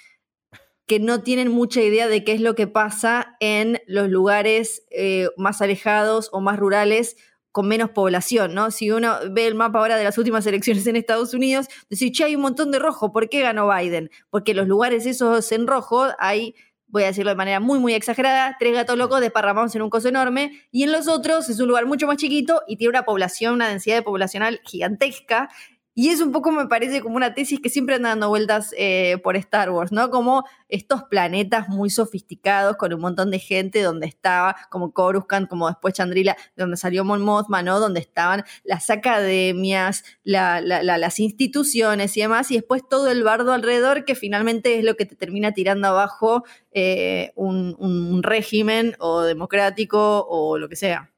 que 0.87 0.98
no 0.98 1.22
tienen 1.22 1.48
mucha 1.48 1.83
idea 1.83 2.09
de 2.09 2.24
qué 2.24 2.33
es 2.33 2.40
lo 2.40 2.55
que 2.55 2.66
pasa 2.66 3.37
en 3.38 3.81
los 3.87 4.09
lugares 4.09 4.83
eh, 4.90 5.29
más 5.37 5.62
alejados 5.62 6.31
o 6.33 6.40
más 6.40 6.59
rurales 6.59 7.16
con 7.53 7.68
menos 7.68 7.90
población, 7.90 8.55
¿no? 8.55 8.70
Si 8.70 8.90
uno 8.90 9.16
ve 9.31 9.46
el 9.46 9.55
mapa 9.55 9.81
ahora 9.81 9.96
de 9.96 10.05
las 10.05 10.18
últimas 10.18 10.46
elecciones 10.46 10.87
en 10.87 10.96
Estados 10.96 11.35
Unidos, 11.35 11.66
decir, 11.88 12.12
che, 12.12 12.24
hay 12.24 12.37
un 12.37 12.42
montón 12.42 12.70
de 12.70 12.79
rojo, 12.79 13.12
¿por 13.12 13.29
qué 13.29 13.40
ganó 13.40 13.68
Biden? 13.68 14.11
Porque 14.31 14.55
los 14.55 14.68
lugares 14.68 15.07
esos 15.07 15.50
en 15.53 15.66
rojo 15.66 16.09
hay 16.18 16.55
voy 16.90 17.05
a 17.05 17.07
decirlo 17.07 17.31
de 17.31 17.37
manera 17.37 17.61
muy, 17.61 17.79
muy 17.79 17.94
exagerada, 17.94 18.57
tres 18.59 18.74
gatos 18.74 18.98
locos 18.98 19.20
desparramados 19.20 19.74
en 19.74 19.83
un 19.83 19.90
coso 19.90 20.09
enorme, 20.09 20.53
y 20.70 20.83
en 20.83 20.92
los 20.92 21.09
otros 21.09 21.48
es 21.48 21.61
un 21.61 21.68
lugar 21.68 21.87
mucho 21.87 22.07
más 22.07 22.16
chiquito 22.16 22.62
y 22.66 22.76
tiene 22.76 22.90
una 22.90 23.05
población, 23.05 23.55
una 23.55 23.68
densidad 23.68 23.96
de 23.96 24.03
poblacional 24.03 24.61
gigantesca, 24.64 25.48
y 25.94 26.11
es 26.11 26.20
un 26.20 26.31
poco, 26.31 26.53
me 26.53 26.66
parece, 26.66 27.00
como 27.00 27.16
una 27.16 27.35
tesis 27.35 27.61
que 27.61 27.68
siempre 27.68 27.96
anda 27.96 28.11
dando 28.11 28.29
vueltas 28.29 28.72
eh, 28.79 29.18
por 29.24 29.37
Star 29.37 29.70
Wars, 29.70 29.90
¿no? 29.90 30.11
Como 30.11 30.44
estos 30.68 31.03
planetas 31.05 31.68
muy 31.68 31.90
sofisticados 31.90 32.76
con 32.76 32.94
un 32.94 33.00
montón 33.00 33.31
de 33.31 33.40
gente 33.40 33.83
donde 33.83 34.07
estaba, 34.07 34.57
como 34.70 34.92
Coruscant, 34.92 35.48
como 35.48 35.68
después 35.68 35.94
Chandrila, 35.94 36.37
donde 36.57 36.76
salió 36.76 37.05
Mon 37.05 37.22
Mothma, 37.22 37.62
¿no? 37.62 37.81
Donde 37.81 38.00
estaban 38.00 38.44
las 38.62 38.88
academias, 38.88 40.05
las 40.22 41.18
instituciones 41.18 42.16
y 42.16 42.20
demás, 42.20 42.50
y 42.53 42.55
después 42.55 42.83
todo 42.88 43.11
el 43.11 43.24
bardo 43.24 43.53
alrededor 43.53 44.05
que 44.05 44.14
finalmente 44.14 44.79
es 44.79 44.85
lo 44.85 44.94
que 44.94 45.07
te 45.07 45.16
termina 45.16 45.53
tirando 45.53 45.88
abajo 45.88 46.44
eh, 46.70 47.33
un 47.35 48.22
régimen 48.22 48.94
o 49.00 49.22
democrático 49.22 50.24
o 50.29 50.57
lo 50.57 50.68
que 50.68 50.76
sea. 50.76 51.09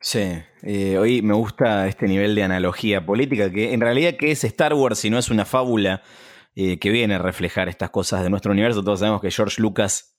Sí, 0.00 0.20
eh, 0.62 0.96
hoy 0.96 1.22
me 1.22 1.34
gusta 1.34 1.88
este 1.88 2.06
nivel 2.06 2.36
de 2.36 2.44
analogía 2.44 3.04
política, 3.04 3.50
que 3.50 3.72
en 3.72 3.80
realidad, 3.80 4.14
¿qué 4.16 4.30
es 4.30 4.44
Star 4.44 4.72
Wars 4.74 5.00
si 5.00 5.10
no 5.10 5.18
es 5.18 5.28
una 5.28 5.44
fábula 5.44 6.02
eh, 6.54 6.78
que 6.78 6.90
viene 6.90 7.16
a 7.16 7.18
reflejar 7.18 7.68
estas 7.68 7.90
cosas 7.90 8.22
de 8.22 8.30
nuestro 8.30 8.52
universo? 8.52 8.84
Todos 8.84 9.00
sabemos 9.00 9.20
que 9.20 9.32
George 9.32 9.60
Lucas 9.60 10.16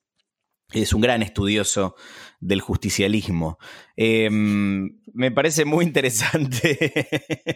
es 0.73 0.91
un 0.93 0.99
gran 0.99 1.23
estudioso 1.23 1.95
del 2.41 2.59
justicialismo. 2.59 3.57
Em, 3.95 4.99
me 5.13 5.31
parece 5.31 5.63
muy 5.63 5.85
interesante 5.85 6.77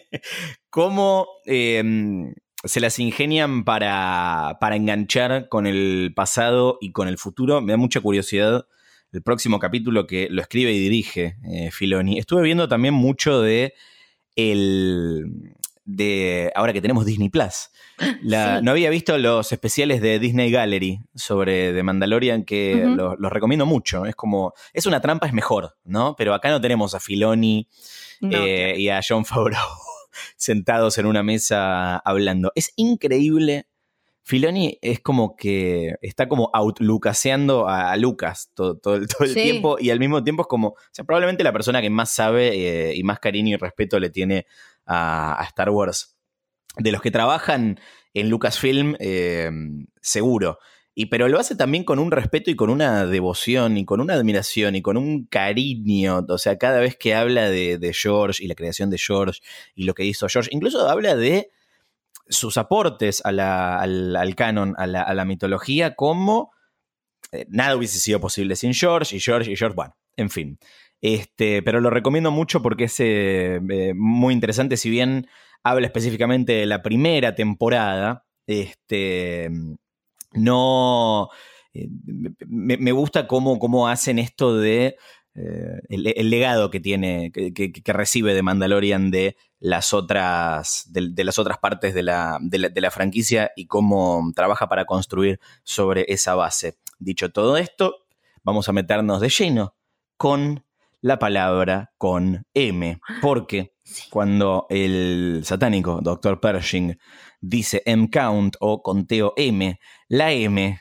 cómo 0.69 1.27
em, 1.45 2.33
se 2.63 2.79
las 2.79 2.99
ingenian 2.99 3.65
para, 3.65 4.57
para 4.61 4.77
enganchar 4.77 5.49
con 5.49 5.67
el 5.67 6.13
pasado 6.15 6.77
y 6.79 6.93
con 6.93 7.09
el 7.09 7.17
futuro. 7.17 7.61
Me 7.61 7.73
da 7.73 7.77
mucha 7.77 7.99
curiosidad 7.99 8.65
el 9.13 9.21
próximo 9.21 9.59
capítulo 9.59 10.07
que 10.07 10.27
lo 10.29 10.41
escribe 10.41 10.73
y 10.73 10.79
dirige 10.79 11.37
eh, 11.43 11.71
Filoni. 11.71 12.19
Estuve 12.19 12.41
viendo 12.41 12.67
también 12.67 12.93
mucho 12.93 13.41
de 13.41 13.73
el 14.35 15.53
de 15.85 16.51
ahora 16.55 16.73
que 16.73 16.81
tenemos 16.81 17.05
Disney 17.05 17.29
Plus. 17.29 17.69
No 18.23 18.71
había 18.71 18.89
visto 18.89 19.17
los 19.17 19.51
especiales 19.51 20.01
de 20.01 20.17
Disney 20.17 20.49
Gallery 20.49 21.01
sobre 21.13 21.73
The 21.73 21.83
Mandalorian 21.83 22.43
que 22.43 22.85
los, 22.85 23.17
recomiendo 23.31 23.65
mucho. 23.65 24.05
Es 24.05 24.15
como, 24.15 24.53
es 24.73 24.85
una 24.85 25.01
trampa, 25.01 25.27
es 25.27 25.33
mejor, 25.33 25.77
¿no? 25.83 26.15
Pero 26.17 26.33
acá 26.33 26.49
no 26.49 26.61
tenemos 26.61 26.95
a 26.95 26.99
Filoni 26.99 27.69
eh, 28.21 28.75
y 28.77 28.89
a 28.89 29.01
John 29.07 29.25
Favreau 29.25 29.67
sentados 30.37 30.97
en 30.97 31.05
una 31.05 31.21
mesa 31.21 31.97
hablando. 31.97 32.51
Es 32.55 32.73
increíble 32.77 33.67
Filoni 34.25 34.79
es 34.81 35.01
como 35.01 35.35
que 35.35 35.95
está 36.01 36.29
como 36.29 36.49
outlucaseando 36.53 37.67
a, 37.67 37.95
Lucas 37.97 38.51
todo, 38.55 38.79
el, 38.95 39.33
tiempo 39.33 39.77
y 39.79 39.89
al 39.89 39.99
mismo 39.99 40.23
tiempo 40.23 40.43
es 40.43 40.47
como, 40.47 40.69
o 40.69 40.77
sea, 40.91 41.03
probablemente 41.03 41.43
la 41.43 41.51
persona 41.51 41.81
que 41.81 41.89
más 41.89 42.09
sabe 42.09 42.89
eh, 42.89 42.95
y 42.95 43.03
más 43.03 43.19
cariño 43.19 43.55
y 43.55 43.57
respeto 43.57 43.99
le 43.99 44.09
tiene 44.09 44.45
a, 44.85 45.43
Star 45.47 45.69
Wars. 45.69 46.17
De 46.77 46.91
los 46.91 47.01
que 47.01 47.11
trabajan 47.11 47.79
en 48.13 48.29
Lucasfilm, 48.29 48.95
eh, 48.99 49.51
seguro. 50.01 50.57
Y, 50.95 51.07
pero 51.07 51.27
lo 51.27 51.39
hace 51.39 51.55
también 51.55 51.83
con 51.83 51.99
un 51.99 52.09
respeto 52.09 52.49
y 52.49 52.55
con 52.55 52.69
una 52.69 53.05
devoción 53.05 53.77
y 53.77 53.85
con 53.85 53.99
una 53.99 54.13
admiración 54.13 54.75
y 54.75 54.81
con 54.81 54.95
un 54.97 55.25
cariño. 55.25 56.25
O 56.27 56.37
sea, 56.37 56.57
cada 56.57 56.79
vez 56.79 56.95
que 56.97 57.13
habla 57.13 57.49
de, 57.49 57.77
de 57.77 57.93
George 57.93 58.43
y 58.43 58.47
la 58.47 58.55
creación 58.55 58.89
de 58.89 58.97
George 58.97 59.41
y 59.75 59.83
lo 59.83 59.93
que 59.93 60.05
hizo 60.05 60.27
George, 60.29 60.49
incluso 60.51 60.87
habla 60.87 61.15
de 61.15 61.49
sus 62.27 62.57
aportes 62.57 63.21
al, 63.25 64.35
canon, 64.35 64.75
a 64.77 64.87
la, 64.87 65.25
mitología, 65.25 65.95
como 65.95 66.51
eh, 67.31 67.45
nada 67.49 67.75
hubiese 67.75 67.99
sido 67.99 68.19
posible 68.19 68.55
sin 68.55 68.73
George 68.73 69.15
y 69.15 69.19
George 69.19 69.51
y 69.51 69.55
George, 69.55 69.75
bueno, 69.75 69.95
en 70.15 70.29
fin. 70.29 70.59
Este, 71.01 71.61
pero 71.61 71.81
lo 71.81 71.89
recomiendo 71.89 72.31
mucho 72.31 72.61
porque 72.61 72.85
es 72.85 72.99
eh, 72.99 73.59
eh, 73.69 73.93
muy 73.93 74.33
interesante, 74.33 74.77
si 74.77 74.89
bien 74.89 75.27
habla 75.63 75.87
específicamente 75.87 76.53
de 76.53 76.65
la 76.65 76.81
primera 76.81 77.35
temporada, 77.35 78.25
este, 78.47 79.49
no... 80.33 81.29
Me, 82.47 82.91
gusta 82.91 83.25
cómo, 83.25 83.57
cómo 83.57 83.87
hacen 83.87 84.19
esto 84.19 84.55
de 84.55 84.95
eh, 85.35 85.81
el, 85.89 86.29
legado 86.29 86.69
que 86.69 86.79
tiene, 86.79 87.31
que, 87.31 87.81
recibe 87.85 88.35
de 88.35 88.43
Mandalorian 88.43 89.09
de 89.09 89.35
las 89.59 89.93
otras, 89.93 90.85
de, 90.91 91.23
las 91.23 91.39
otras 91.39 91.57
partes 91.57 91.95
de 91.95 92.03
la, 92.03 92.37
de 92.41 92.81
la, 92.81 92.91
franquicia 92.91 93.51
y 93.55 93.65
cómo 93.65 94.31
trabaja 94.35 94.67
para 94.69 94.85
construir 94.85 95.39
sobre 95.63 96.05
esa 96.09 96.35
base. 96.35 96.77
Dicho 96.99 97.31
todo 97.31 97.57
esto, 97.57 98.05
vamos 98.43 98.69
a 98.69 98.73
meternos 98.73 99.21
de 99.21 99.29
lleno 99.29 99.75
con 100.17 100.63
la 101.01 101.17
palabra 101.17 101.93
con 101.97 102.45
M, 102.53 102.99
porque 103.21 103.73
cuando 104.11 104.67
el 104.69 105.41
satánico 105.45 105.99
Dr. 106.01 106.39
Pershing 106.39 106.97
dice 107.41 107.81
M-count 107.85 108.55
o 108.59 108.83
conteo 108.83 109.33
M, 109.35 109.79
la 110.07 110.31
M, 110.31 110.79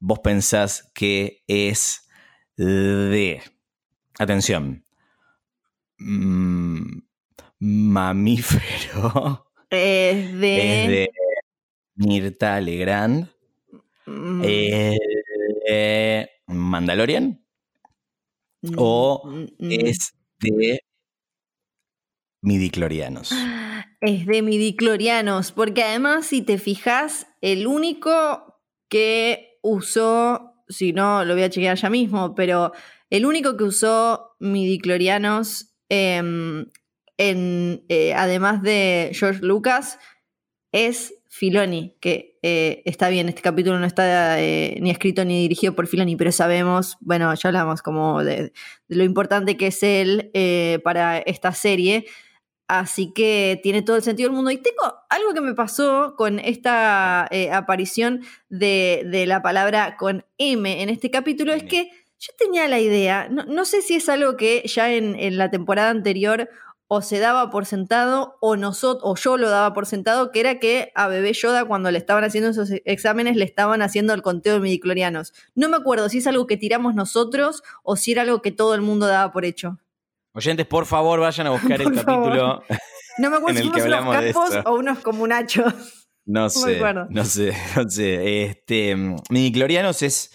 vos 0.00 0.18
pensás 0.18 0.90
que 0.94 1.44
es 1.46 2.08
de, 2.56 3.42
atención, 4.18 4.84
mm, 5.98 6.98
mamífero. 7.58 9.46
Es 9.70 10.38
de... 10.38 10.82
Es 10.82 10.88
de 10.88 11.10
Mirta 11.94 12.60
Legrand. 12.60 13.28
Mm. 14.04 14.42
de 14.42 16.30
Mandalorian. 16.46 17.42
o 18.76 19.32
es 19.58 20.14
de 20.40 20.80
midiclorianos. 22.42 23.32
Es 24.04 24.26
de 24.26 24.42
midiclorianos, 24.42 25.52
porque 25.52 25.84
además, 25.84 26.26
si 26.26 26.42
te 26.42 26.58
fijas, 26.58 27.28
el 27.40 27.68
único 27.68 28.60
que 28.88 29.60
usó 29.62 30.52
si 30.72 30.92
no, 30.92 31.24
lo 31.24 31.34
voy 31.34 31.42
a 31.42 31.50
chequear 31.50 31.76
ya 31.76 31.90
mismo, 31.90 32.34
pero 32.34 32.72
el 33.12 33.26
único 33.26 33.58
que 33.58 33.64
usó 33.64 34.36
midiclorianos, 34.40 35.74
em, 35.90 36.64
en, 37.18 37.84
eh, 37.90 38.14
además 38.14 38.62
de 38.62 39.10
George 39.12 39.44
Lucas, 39.44 39.98
es 40.72 41.12
Filoni, 41.28 41.94
que 42.00 42.38
eh, 42.42 42.80
está 42.86 43.10
bien, 43.10 43.28
este 43.28 43.42
capítulo 43.42 43.78
no 43.78 43.84
está 43.84 44.40
eh, 44.40 44.78
ni 44.80 44.90
escrito 44.90 45.26
ni 45.26 45.42
dirigido 45.42 45.74
por 45.74 45.88
Filoni, 45.88 46.16
pero 46.16 46.32
sabemos, 46.32 46.96
bueno, 47.00 47.34
ya 47.34 47.48
hablamos 47.50 47.82
como 47.82 48.24
de 48.24 48.54
lo 48.88 49.04
importante 49.04 49.58
que 49.58 49.66
es 49.66 49.82
él 49.82 50.30
para 50.82 51.18
esta 51.18 51.52
serie. 51.52 52.06
Así 52.72 53.12
que 53.12 53.60
tiene 53.62 53.82
todo 53.82 53.96
el 53.96 54.02
sentido 54.02 54.30
del 54.30 54.36
mundo. 54.36 54.50
Y 54.50 54.56
tengo 54.56 54.80
algo 55.10 55.34
que 55.34 55.42
me 55.42 55.52
pasó 55.52 56.14
con 56.16 56.38
esta 56.38 57.28
eh, 57.30 57.50
aparición 57.50 58.22
de, 58.48 59.24
la 59.26 59.42
palabra 59.42 59.98
con 59.98 60.24
M 60.38 60.82
en 60.82 60.88
este 60.88 61.10
capítulo, 61.10 61.52
es 61.52 61.64
que 61.64 61.90
yo 62.22 62.32
tenía 62.38 62.68
la 62.68 62.78
idea, 62.78 63.28
no, 63.28 63.64
sé 63.64 63.82
si 63.82 63.96
es 63.96 64.08
algo 64.08 64.36
que 64.36 64.62
ya 64.64 64.92
en, 64.92 65.36
la 65.36 65.50
temporada 65.50 65.90
anterior 65.90 66.48
o 66.86 67.02
se 67.02 67.18
daba 67.18 67.50
por 67.50 67.66
sentado 67.66 68.36
o, 68.40 68.54
nosotros, 68.54 69.02
o 69.04 69.16
yo 69.16 69.36
lo 69.38 69.50
daba 69.50 69.72
por 69.72 69.86
sentado, 69.86 70.30
que 70.30 70.38
era 70.38 70.60
que 70.60 70.92
a 70.94 71.08
Bebé 71.08 71.32
Yoda 71.32 71.64
cuando 71.64 71.90
le 71.90 71.98
estaban 71.98 72.22
haciendo 72.22 72.50
esos 72.50 72.70
exámenes 72.84 73.34
le 73.34 73.44
estaban 73.44 73.82
haciendo 73.82 74.14
el 74.14 74.22
conteo 74.22 74.54
de 74.54 74.60
midiclorianos. 74.60 75.32
No 75.56 75.68
me 75.68 75.78
acuerdo 75.78 76.08
si 76.08 76.18
es 76.18 76.26
algo 76.28 76.46
que 76.46 76.56
tiramos 76.56 76.94
nosotros 76.94 77.64
o 77.82 77.96
si 77.96 78.12
era 78.12 78.22
algo 78.22 78.40
que 78.40 78.52
todo 78.52 78.76
el 78.76 78.82
mundo 78.82 79.08
daba 79.08 79.32
por 79.32 79.44
hecho. 79.44 79.80
Oyentes, 80.32 80.66
por 80.66 80.86
favor, 80.86 81.18
vayan 81.18 81.48
a 81.48 81.50
buscar 81.58 81.82
el 81.82 81.92
capítulo. 81.92 82.62
No 83.18 83.28
me 83.28 83.36
acuerdo 83.36 83.60
si 83.60 83.68
unos 83.68 84.32
capos 84.32 84.58
o 84.64 84.74
unos 84.74 85.00
comunachos. 85.00 85.74
No, 86.24 86.48
sé, 86.48 86.80
no, 87.10 87.24
sé, 87.26 87.52
no 87.76 87.90
sé. 87.90 88.44
Este, 88.44 88.96
Midiclorianos 89.28 90.02
es 90.02 90.32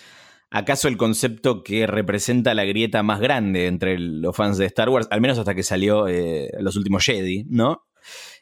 acaso 0.50 0.88
el 0.88 0.98
concepto 0.98 1.64
que 1.64 1.88
representa 1.88 2.54
la 2.54 2.66
grieta 2.66 3.04
más 3.04 3.20
grande 3.20 3.68
entre 3.68 4.00
los 4.00 4.36
fans 4.36 4.58
de 4.58 4.66
Star 4.66 4.90
Wars, 4.90 5.08
al 5.12 5.22
menos 5.22 5.38
hasta 5.38 5.56
que 5.56 5.64
salió 5.64 6.08
eh, 6.08 6.50
Los 6.60 6.76
Últimos 6.76 7.04
Jedi, 7.04 7.46
¿no? 7.50 7.84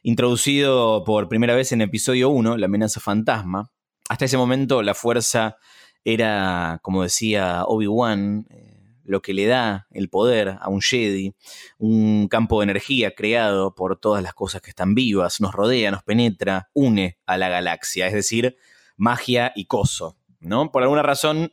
Introducido 0.03 1.03
por 1.03 1.27
primera 1.27 1.55
vez 1.55 1.71
en 1.71 1.81
episodio 1.81 2.29
1, 2.29 2.57
La 2.57 2.65
amenaza 2.67 2.99
fantasma. 2.99 3.71
Hasta 4.07 4.25
ese 4.25 4.37
momento 4.37 4.83
la 4.83 4.93
fuerza 4.93 5.57
era, 6.03 6.79
como 6.83 7.03
decía 7.03 7.63
Obi-Wan, 7.65 8.45
eh, 8.51 8.75
lo 9.03 9.21
que 9.21 9.33
le 9.33 9.45
da 9.45 9.87
el 9.91 10.09
poder 10.09 10.57
a 10.59 10.69
un 10.69 10.81
Jedi, 10.81 11.35
un 11.77 12.27
campo 12.27 12.59
de 12.59 12.65
energía 12.65 13.11
creado 13.15 13.73
por 13.73 13.99
todas 13.99 14.21
las 14.21 14.33
cosas 14.33 14.61
que 14.61 14.69
están 14.69 14.95
vivas, 14.95 15.41
nos 15.41 15.53
rodea, 15.53 15.91
nos 15.91 16.03
penetra, 16.03 16.69
une 16.73 17.17
a 17.25 17.37
la 17.37 17.49
galaxia, 17.49 18.07
es 18.07 18.13
decir, 18.13 18.57
magia 18.97 19.51
y 19.55 19.65
coso. 19.65 20.17
¿no? 20.39 20.71
Por 20.71 20.83
alguna 20.83 21.01
razón, 21.01 21.51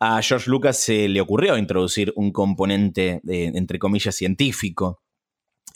a 0.00 0.20
George 0.22 0.50
Lucas 0.50 0.78
se 0.78 1.08
le 1.08 1.20
ocurrió 1.20 1.58
introducir 1.58 2.12
un 2.16 2.32
componente, 2.32 3.20
entre 3.28 3.78
comillas, 3.78 4.16
científico 4.16 5.02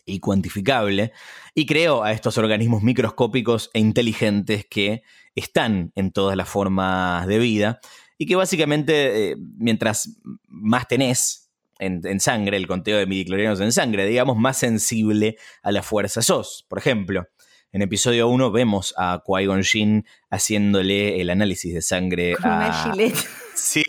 y 0.07 0.19
cuantificable, 0.19 1.13
y 1.55 1.67
creó 1.67 2.03
a 2.03 2.13
estos 2.13 2.39
organismos 2.39 2.83
microscópicos 2.83 3.71
e 3.75 3.81
inteligentes 3.81 4.67
que 4.69 5.03
están 5.35 5.93
en 5.95 6.11
todas 6.11 6.37
las 6.37 6.49
formas 6.49 7.27
de 7.27 7.39
vida 7.39 7.81
y 8.17 8.25
que 8.27 8.35
básicamente, 8.35 9.33
eh, 9.33 9.37
mientras 9.59 10.19
más 10.47 10.89
tenés 10.89 11.51
en, 11.79 12.21
sangre, 12.21 12.57
el 12.57 12.67
conteo 12.67 12.97
de 12.97 13.07
midiclorianos 13.07 13.61
en 13.61 13.73
sangre, 13.73 14.07
digamos, 14.07 14.39
más 14.39 14.59
sensible 14.59 15.37
a 15.63 15.71
la 15.71 15.83
fuerza 15.83 16.23
sos. 16.23 16.65
Por 16.69 16.79
ejemplo, 16.79 17.27
en 17.73 17.83
episodio 17.83 18.29
1 18.29 18.53
vemos 18.53 18.95
a 18.97 19.23
Qui-Gon 19.27 19.65
Jinn 19.65 20.07
haciéndole 20.31 21.21
el 21.21 21.29
análisis 21.29 21.75
de 21.75 21.83
sangre 21.83 22.37
Con 22.37 22.51
una. 22.51 22.95
Sí. 23.55 23.85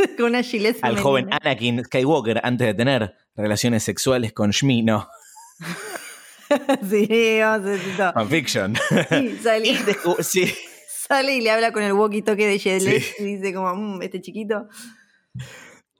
Con 0.16 0.26
una 0.26 0.42
gilet 0.42 0.78
Al 0.82 0.98
joven 0.98 1.28
Anakin 1.30 1.84
Skywalker 1.84 2.40
antes 2.42 2.66
de 2.66 2.74
tener 2.74 3.14
relaciones 3.34 3.82
sexuales 3.82 4.32
con 4.32 4.50
Shmi, 4.50 4.82
no. 4.82 5.08
sí, 6.90 7.38
vamos 7.40 7.78
Fanfiction. 8.14 8.76
Sí, 9.08 9.38
salí. 9.42 9.78
sí 10.20 10.52
sale 11.10 11.36
y 11.36 11.40
le 11.40 11.50
habla 11.50 11.72
con 11.72 11.82
el 11.82 11.92
walkie-talkie 11.92 12.46
de 12.46 12.58
Jedley 12.58 13.02
y 13.18 13.24
dice 13.36 13.52
como, 13.52 13.74
mmm, 13.74 14.02
este 14.02 14.20
chiquito. 14.20 14.68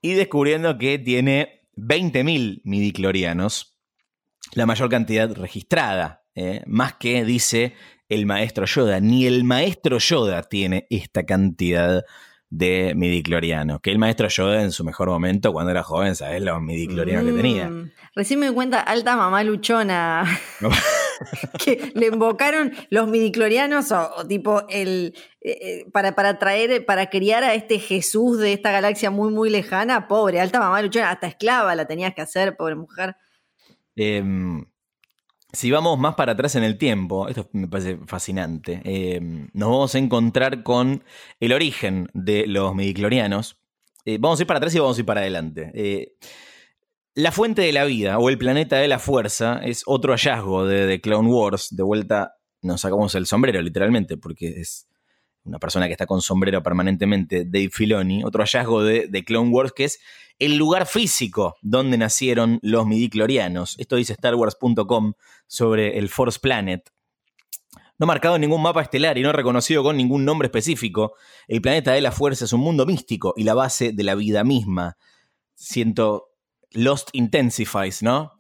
Y 0.01 0.13
descubriendo 0.13 0.79
que 0.79 0.99
tiene 1.01 1.67
20.000 1.77 2.61
midiclorianos, 2.65 3.77
la 4.55 4.67
mayor 4.67 4.89
cantidad 4.89 5.35
registrada, 5.35 6.25
¿eh? 6.37 6.63
más 6.67 6.95
que 6.95 7.25
dice 7.25 7.75
el 8.09 8.25
maestro 8.25 8.67
Yoda. 8.67 9.01
Ni 9.01 9.27
el 9.27 9.43
maestro 9.43 9.99
Yoda 9.99 10.45
tiene 10.45 10.87
esta 10.91 11.25
cantidad 11.27 12.05
de 12.51 12.95
midiclorianos. 12.97 13.81
Que 13.81 13.93
el 13.93 13.99
maestro 13.99 14.29
Yoda 14.29 14.63
en 14.63 14.73
su 14.73 14.85
mejor 14.85 15.09
momento, 15.09 15.53
cuando 15.53 15.71
era 15.71 15.83
joven, 15.83 16.17
¿sabes? 16.17 16.43
Los 16.43 16.61
midiclorianos 16.61 17.33
que 17.33 17.37
tenía. 17.37 17.69
Mm. 17.69 17.93
Recién 18.15 18.41
me 18.41 18.49
di 18.49 18.55
cuenta, 18.55 18.81
alta 18.81 19.17
mamá 19.17 19.43
luchona. 19.45 20.25
que 21.65 21.93
le 21.95 22.07
invocaron 22.07 22.73
los 22.91 23.09
midiclorianos 23.09 23.93
o, 23.93 24.27
tipo 24.27 24.63
el 24.69 25.15
eh, 25.41 25.59
eh, 25.61 25.87
para, 25.93 26.15
para 26.15 26.39
traer, 26.39 26.85
para 26.85 27.09
criar 27.09 27.45
a 27.45 27.55
este 27.55 27.79
Jesús 27.79 28.39
de 28.39 28.53
esta 28.53 28.73
galaxia 28.73 29.11
muy, 29.11 29.33
muy 29.33 29.49
lejana, 29.49 30.09
pobre, 30.09 30.41
alta 30.41 30.59
mamá 30.59 30.83
luchona, 30.83 31.11
hasta 31.11 31.29
esclava 31.29 31.75
la 31.75 31.87
tenías 31.87 32.15
que 32.15 32.23
hacer, 32.23 32.57
pobre 32.57 32.75
mujer. 32.75 33.17
Em, 33.97 34.65
si 35.53 35.71
vamos 35.71 35.99
más 35.99 36.15
para 36.15 36.33
atrás 36.33 36.55
en 36.57 36.65
el 36.65 36.79
tiempo, 36.79 37.29
esto 37.29 37.49
me 37.53 37.69
parece 37.69 37.99
fascinante, 38.07 38.81
em, 38.85 39.49
nos 39.53 39.69
vamos 39.71 39.95
a 39.95 39.99
encontrar 39.99 40.63
con 40.63 41.05
el 41.41 41.53
origen 41.53 42.09
de 42.15 42.47
los 42.47 42.75
midiclorianos. 42.75 43.59
Eh, 44.05 44.19
vamos 44.19 44.39
a 44.41 44.43
ir 44.43 44.47
para 44.47 44.59
atrás 44.59 44.75
y 44.75 44.79
vamos 44.79 44.97
a 44.97 45.01
ir 45.01 45.07
para 45.07 45.21
adelante. 45.21 45.73
La 47.15 47.33
fuente 47.33 47.63
de 47.63 47.73
la 47.73 47.85
vida 47.85 48.19
o 48.19 48.31
el 48.31 48.39
planeta 48.39 48.77
de 48.77 48.87
la 48.87 49.01
fuerza 49.01 49.61
es 49.65 49.83
otro 49.85 50.13
hallazgo 50.13 50.65
de, 50.65 50.87
The 50.87 51.01
Clone 51.01 51.29
Wars. 51.29 51.69
De 51.71 51.83
vuelta 51.83 52.37
nos 52.63 52.83
sacamos 52.83 53.17
el 53.17 53.27
sombrero, 53.27 53.61
literalmente, 53.61 54.17
porque 54.17 54.61
es 54.61 54.87
una 55.43 55.59
persona 55.59 55.87
que 55.87 55.93
está 55.93 56.07
con 56.07 56.23
sombrero 56.23 56.63
permanentemente, 56.63 57.45
Dave 57.45 57.71
Filoni. 57.71 58.23
Otro 58.23 58.45
hallazgo 58.45 58.85
de, 58.85 59.09
The 59.09 59.25
Clone 59.25 59.51
Wars 59.51 59.73
que 59.73 59.85
es 59.85 60.01
el 60.39 60.57
lugar 60.57 60.87
físico 60.87 61.57
donde 61.63 61.99
nacieron 61.99 62.61
los 62.63 62.87
midiclorianos. 62.87 63.77
Esto 63.81 63.97
dice 63.97 64.15
StarWars.com 64.15 65.15
sobre 65.51 65.99
el 65.99 66.09
Force 66.09 66.39
Planet. 66.39 66.93
No 67.99 68.07
marcado 68.07 68.37
en 68.37 68.43
ningún 68.43 68.63
mapa 68.63 68.83
estelar 68.83 69.19
y 69.19 69.23
no 69.23 69.33
reconocido 69.33 69.83
con 69.83 69.97
ningún 69.97 70.25
nombre 70.25 70.47
específico, 70.47 71.15
el 71.49 71.61
planeta 71.61 71.93
de 71.93 72.01
la 72.01 72.13
fuerza 72.13 72.45
es 72.45 72.53
un 72.53 72.61
mundo 72.61 72.87
místico 72.87 73.35
y 73.37 73.43
la 73.43 73.55
base 73.55 73.93
de 73.93 74.05
la 74.05 74.15
vida 74.15 74.45
misma. 74.45 74.97
Siento 75.57 76.29
Lost 76.71 77.09
Intensifies, 77.13 78.01
¿no? 78.01 78.33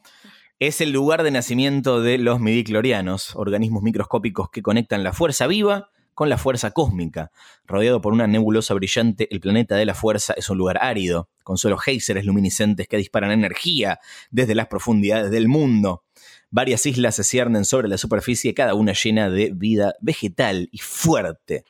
Es 0.61 0.81
el 0.81 0.92
lugar 0.92 1.25
de 1.25 1.33
nacimiento 1.33 2.01
de 2.01 2.16
los 2.16 2.38
midiclorianos, 2.38 3.35
organismos 3.35 3.83
microscópicos 3.83 4.49
que 4.51 4.62
conectan 4.62 5.03
la 5.03 5.12
fuerza 5.12 5.49
viva 5.49 5.90
con 6.14 6.29
la 6.29 6.38
fuerza 6.38 6.70
cósmica. 6.70 7.33
Rodeado 7.64 8.01
por 8.01 8.12
una 8.12 8.29
nebulosa 8.29 8.75
brillante, 8.75 9.27
el 9.33 9.40
planeta 9.40 9.75
de 9.75 9.87
la 9.87 9.94
fuerza 9.94 10.33
es 10.37 10.49
un 10.49 10.59
lugar 10.59 10.79
árido, 10.81 11.29
con 11.42 11.57
solo 11.57 11.77
géiseres 11.77 12.25
luminiscentes 12.25 12.87
que 12.87 12.99
disparan 12.99 13.33
energía 13.33 13.99
desde 14.31 14.55
las 14.55 14.68
profundidades 14.68 15.31
del 15.31 15.49
mundo. 15.49 16.05
Varias 16.50 16.84
islas 16.86 17.14
se 17.14 17.24
ciernen 17.24 17.64
sobre 17.64 17.88
la 17.88 17.98
superficie, 17.98 18.54
cada 18.54 18.74
una 18.74 18.92
llena 18.92 19.30
de 19.30 19.52
vida 19.54 19.94
vegetal 20.00 20.68
y 20.72 20.78
fuerte 20.78 21.64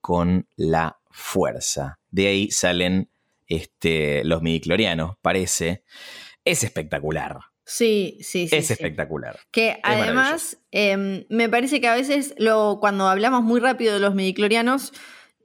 con 0.00 0.46
la 0.56 0.98
fuerza. 1.10 1.98
De 2.10 2.26
ahí 2.26 2.50
salen 2.50 3.10
este, 3.46 4.24
los 4.24 4.42
midiclorianos, 4.42 5.16
parece, 5.20 5.84
es 6.44 6.64
espectacular. 6.64 7.38
Sí, 7.64 8.18
sí, 8.20 8.48
sí. 8.48 8.56
Es 8.56 8.70
espectacular. 8.70 9.38
Que 9.50 9.78
además, 9.82 10.58
em, 10.72 11.24
me 11.28 11.48
parece 11.48 11.80
que 11.80 11.88
a 11.88 11.94
veces 11.94 12.34
lo, 12.38 12.78
cuando 12.80 13.08
hablamos 13.08 13.42
muy 13.42 13.60
rápido 13.60 13.94
de 13.94 14.00
los 14.00 14.14
midiclorianos, 14.14 14.92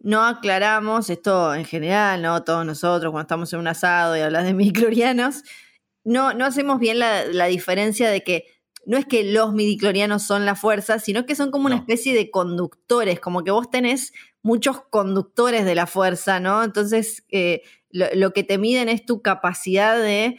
no 0.02 0.26
aclaramos, 0.26 1.10
esto 1.10 1.54
en 1.54 1.66
general, 1.66 2.22
¿no? 2.22 2.44
Todos 2.44 2.66
nosotros 2.66 3.12
cuando 3.12 3.24
estamos 3.24 3.54
en 3.54 3.60
un 3.60 3.68
asado 3.68 4.18
y 4.18 4.22
hablas 4.22 4.46
de 4.46 4.54
midiclorianos, 4.54 5.44
no, 6.04 6.34
no 6.34 6.46
hacemos 6.46 6.80
bien 6.80 7.00
la, 7.00 7.46
diferencia 7.48 8.10
de 8.10 8.24
que 8.24 8.46
no 8.88 8.98
es 8.98 9.06
que 9.06 9.26
los 9.26 9.54
midiclorianos 9.54 10.24
son 10.24 10.46
la 10.46 10.56
fuerza, 10.56 10.98
sino 10.98 11.26
que 11.26 11.36
son 11.36 11.52
como 11.52 11.66
una 11.66 11.76
especie 11.76 12.16
de 12.16 12.32
conductores, 12.32 13.20
como 13.20 13.44
que 13.44 13.52
vos 13.52 13.70
tenés 13.70 14.14
muchos 14.42 14.82
conductores 14.90 15.66
de 15.66 15.76
la 15.76 15.88
fuerza, 15.88 16.40
¿no? 16.40 16.64
Entonces, 16.64 17.26
eh, 17.28 17.64
lo, 17.92 18.32
que 18.32 18.46
te 18.46 18.58
miden 18.58 18.88
es 18.88 19.06
tu 19.06 19.22
capacidad 19.22 20.02
de 20.02 20.38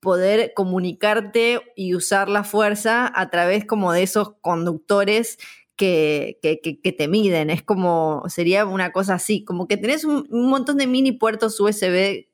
poder 0.00 0.52
comunicarte 0.54 1.60
y 1.76 1.94
usar 1.94 2.28
la 2.28 2.42
fuerza 2.42 3.10
a 3.14 3.30
través 3.30 3.64
como 3.64 3.92
de 3.92 4.02
esos 4.02 4.34
conductores 4.40 5.38
que, 5.76 6.40
que, 6.42 6.92
te 6.92 7.06
miden. 7.06 7.50
Es 7.50 7.62
como, 7.62 8.24
sería 8.26 8.66
una 8.66 8.90
cosa 8.90 9.14
así, 9.14 9.44
como 9.44 9.68
que 9.68 9.76
tenés 9.76 10.04
un, 10.04 10.26
montón 10.28 10.76
de 10.76 10.88
mini 10.88 11.12
puertos 11.12 11.60
USB 11.60 12.26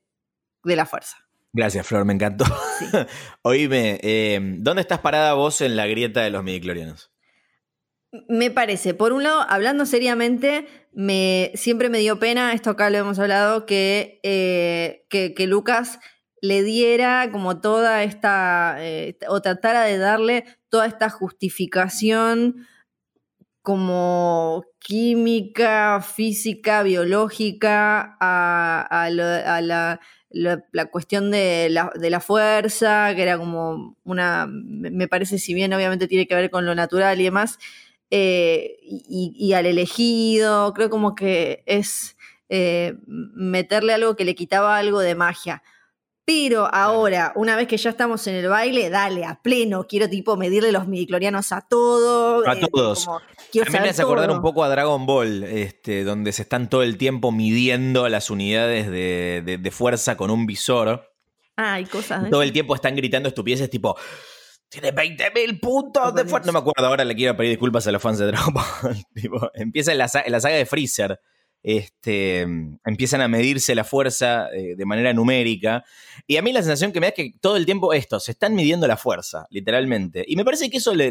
de 0.65 0.77
la 0.77 0.87
fuerza. 0.87 1.22
Gracias, 1.55 1.87
Flor, 1.87 2.05
me 2.07 2.15
encantó. 2.15 2.45
Oíme, 3.43 4.01
eh, 4.03 4.41
¿dónde 4.59 4.81
estás 4.81 5.01
parada 5.01 5.35
vos 5.35 5.61
en 5.61 5.77
la 5.77 5.87
grieta 5.87 6.23
de 6.23 6.31
los 6.31 6.43
midiclorianos? 6.43 7.13
Me 8.29 8.51
parece, 8.51 8.95
por 8.95 9.13
un 9.13 9.23
lado, 9.23 9.45
hablando 9.49 9.87
seriamente, 9.87 10.67
me, 10.93 11.51
siempre 11.55 11.89
me 11.89 11.99
dio 11.99 12.19
pena, 12.19 12.53
esto 12.53 12.71
acá 12.71 12.91
lo 12.91 12.99
hemos 12.99 13.19
hablado, 13.19 13.65
que, 13.65 14.21
eh, 14.23 15.07
que, 15.09 15.47
Lucas 15.47 15.99
le 16.43 16.63
diera 16.63 17.31
como 17.33 17.61
toda 17.61 18.03
esta, 18.03 18.77
eh, 18.81 19.17
o 19.29 19.41
tratara 19.41 19.85
de 19.85 19.97
darle 19.97 20.45
toda 20.69 20.87
esta 20.87 21.09
justificación 21.09 22.67
como 23.63 24.65
química, 24.79 26.03
física, 26.03 26.83
biológica 26.83 28.17
a, 28.21 29.09
la, 29.11 30.01
la, 30.33 30.87
cuestión 30.91 31.31
de 31.31 31.69
la, 31.71 31.93
de 31.95 32.11
la, 32.11 32.21
fuerza, 32.21 33.15
que 33.15 33.23
era 33.23 33.39
como 33.39 33.97
una, 34.05 34.47
me 34.49 35.09
parece, 35.09 35.39
si 35.39 35.55
bien 35.55 35.73
obviamente 35.73 36.09
tiene 36.09 36.27
que 36.27 36.35
ver 36.35 36.51
con 36.51 36.67
lo 36.67 36.75
natural 36.75 37.21
y 37.21 37.25
demás, 37.25 37.59
eh, 38.15 38.77
y, 38.83 39.55
al 39.55 39.65
elegido, 39.65 40.75
creo 40.75 40.91
como 40.91 41.15
que 41.15 41.63
es 41.65 42.17
eh, 42.51 42.95
meterle 43.07 43.95
algo 43.95 44.17
que 44.17 44.27
le 44.27 44.35
quitaba 44.35 44.77
algo 44.77 45.01
de 45.01 45.15
magia. 45.15 45.63
Pero 46.27 46.73
ahora, 46.73 47.33
una 47.37 47.57
vez 47.57 47.67
que 47.67 47.79
ya 47.79 47.89
estamos 47.89 48.27
en 48.27 48.35
el 48.35 48.49
baile, 48.49 48.91
dale, 48.91 49.25
a 49.25 49.41
pleno, 49.43 49.87
quiero 49.89 50.11
tipo 50.11 50.37
medirle 50.37 50.71
los 50.71 50.87
midiclorianos 50.87 51.53
a 51.53 51.63
todos. 51.63 52.47
A 52.47 52.53
eh, 52.53 52.69
todos. 52.71 53.09
A 53.61 53.65
mí 53.65 53.71
me 53.73 53.89
hace 53.89 54.03
acordar 54.03 54.31
un 54.31 54.41
poco 54.41 54.65
a 54.65 54.69
Dragon 54.69 55.05
Ball, 55.07 55.45
este, 55.45 56.05
donde 56.05 56.33
se 56.33 56.43
están 56.43 56.71
todo 56.71 56.83
el 56.83 56.97
tiempo 56.97 57.33
midiendo 57.33 58.09
las 58.09 58.31
unidades 58.31 58.91
de, 58.91 59.71
fuerza 59.73 60.17
con 60.17 60.31
un 60.31 60.47
visor. 60.47 61.13
Ah, 61.57 61.75
hay 61.75 61.85
cosas. 61.85 62.31
Todo 62.31 62.43
el 62.43 62.53
tiempo 62.53 62.75
están 62.75 62.97
gritando 62.97 63.29
estupideces 63.29 63.69
tipo, 63.69 63.97
tiene 64.73 64.91
20.000 64.93 65.61
puntos 65.61 66.15
de 66.15 66.25
fuerza. 66.25 66.47
No 66.47 66.53
me 66.55 66.59
acuerdo, 66.61 66.87
ahora 66.87 67.05
le 67.05 67.15
quiero 67.15 67.37
pedir 67.37 67.51
disculpas 67.51 67.87
a 67.87 67.93
los 67.93 68.01
fans 68.01 68.19
de 68.19 68.27
Dragon 68.27 68.55
Ball. 68.55 68.97
empieza 69.55 69.93
en 69.93 69.99
la, 69.99 70.09
saga 70.09 70.57
de 70.57 70.65
Freezer. 70.65 71.21
Este, 71.63 72.41
empiezan 72.41 73.21
a 73.21 73.29
medirse 73.29 73.75
la 73.75 73.85
fuerza 73.85 74.49
eh, 74.51 74.75
de 74.75 74.87
manera 74.87 75.13
numérica. 75.13 75.85
Y 76.27 76.39
a 76.39 76.43
mí 76.43 76.55
la 76.55 76.63
sensación 76.63 76.91
que 76.91 77.01
me 77.01 77.07
da 77.07 77.09
es 77.11 77.15
que 77.15 77.35
todo 77.39 77.59
el 77.59 77.67
tiempo 77.67 77.93
esto, 77.93 78.19
se 78.19 78.33
están 78.33 78.55
midiendo 78.55 78.87
la 78.87 78.97
fuerza, 78.97 79.47
literalmente. 79.51 80.25
Y 80.27 80.37
me 80.37 80.45
parece 80.45 80.71
que 80.71 80.79
eso 80.79 80.95
le, 80.95 81.11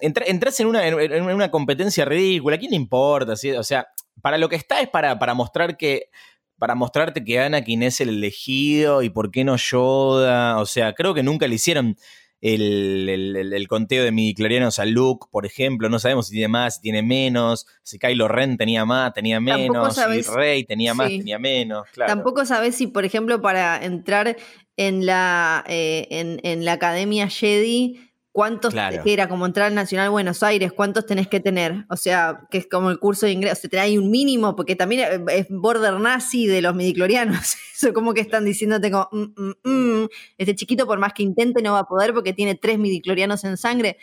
entras 0.00 0.60
en 0.60 0.66
una, 0.66 0.86
en 0.86 1.22
una, 1.22 1.50
competencia 1.50 2.04
ridícula. 2.04 2.56
¿A 2.56 2.58
quién 2.58 2.70
le 2.70 2.76
importa? 2.76 3.32
O 3.32 3.64
sea, 3.64 3.88
para 4.20 4.38
lo 4.38 4.48
que 4.48 4.56
está 4.56 4.80
es 4.80 4.88
para, 4.88 5.18
para 5.18 5.34
mostrar 5.34 5.76
que 5.76 6.10
para 6.58 6.76
mostrarte 6.76 7.24
que 7.24 7.40
Anakin 7.40 7.82
es 7.82 8.00
el 8.00 8.08
elegido 8.08 9.02
y 9.02 9.10
por 9.10 9.32
qué 9.32 9.42
no 9.42 9.56
Yoda. 9.56 10.60
O 10.60 10.66
sea, 10.66 10.92
creo 10.92 11.12
que 11.12 11.24
nunca 11.24 11.48
le 11.48 11.56
hicieron 11.56 11.96
el, 12.40 13.66
conteo 13.68 14.04
de 14.04 14.12
midiclorianos 14.12 14.78
a 14.78 14.84
Luke, 14.84 15.26
por 15.30 15.44
ejemplo. 15.44 15.88
No 15.88 15.98
sabemos 15.98 16.28
si 16.28 16.34
tiene 16.34 16.46
más, 16.46 16.76
si 16.76 16.82
tiene 16.82 17.02
menos. 17.02 17.66
Si 17.82 17.98
Kylo 17.98 18.28
Ren 18.28 18.56
tenía 18.56 18.84
más, 18.84 19.12
tenía 19.12 19.40
menos. 19.40 19.96
si 19.96 20.22
Rey 20.22 20.64
tenía 20.64 20.94
más, 20.94 21.08
tenía 21.08 21.40
menos. 21.40 21.88
Tampoco 22.06 22.44
sabes 22.46 22.76
si, 22.76 22.86
por 22.86 23.04
ejemplo, 23.04 23.40
para 23.42 23.84
entrar 23.84 24.36
en 24.76 25.04
la, 25.04 25.64
eh, 25.68 26.06
en, 26.10 26.40
en 26.44 26.64
la 26.64 26.74
Academia 26.74 27.28
Jedi 27.28 28.11
¿Cuántos, 28.32 28.72
que 28.72 29.12
era 29.12 29.28
como 29.28 29.44
entrar 29.44 29.66
al 29.66 29.74
Nacional 29.74 30.08
Buenos 30.08 30.42
Aires, 30.42 30.72
cuántos 30.72 31.04
tenés 31.04 31.28
que 31.28 31.38
tener? 31.38 31.84
O 31.90 31.96
sea, 31.96 32.46
que 32.50 32.56
es 32.56 32.66
como 32.66 32.90
el 32.90 32.98
curso 32.98 33.26
de 33.26 33.32
ingreso, 33.32 33.66
o 33.66 33.70
sea, 33.70 33.82
hay 33.82 33.98
un 33.98 34.10
mínimo, 34.10 34.56
porque 34.56 34.74
también 34.74 35.22
es 35.28 35.46
border 35.50 36.00
nazi 36.00 36.46
de 36.46 36.62
los 36.62 36.74
midiclorianos. 36.74 37.56
Eso 37.76 37.92
como 37.92 38.14
que 38.14 38.22
están 38.22 38.46
diciéndote 38.46 38.90
como, 38.90 39.08
mm, 39.12 39.34
mm, 39.36 40.02
mm, 40.02 40.08
este 40.38 40.54
chiquito 40.54 40.86
por 40.86 40.98
más 40.98 41.12
que 41.12 41.22
intente 41.22 41.60
no 41.60 41.74
va 41.74 41.80
a 41.80 41.86
poder 41.86 42.14
porque 42.14 42.32
tiene 42.32 42.54
tres 42.54 42.78
midiclorianos 42.78 43.44
en 43.44 43.58
sangre. 43.58 43.98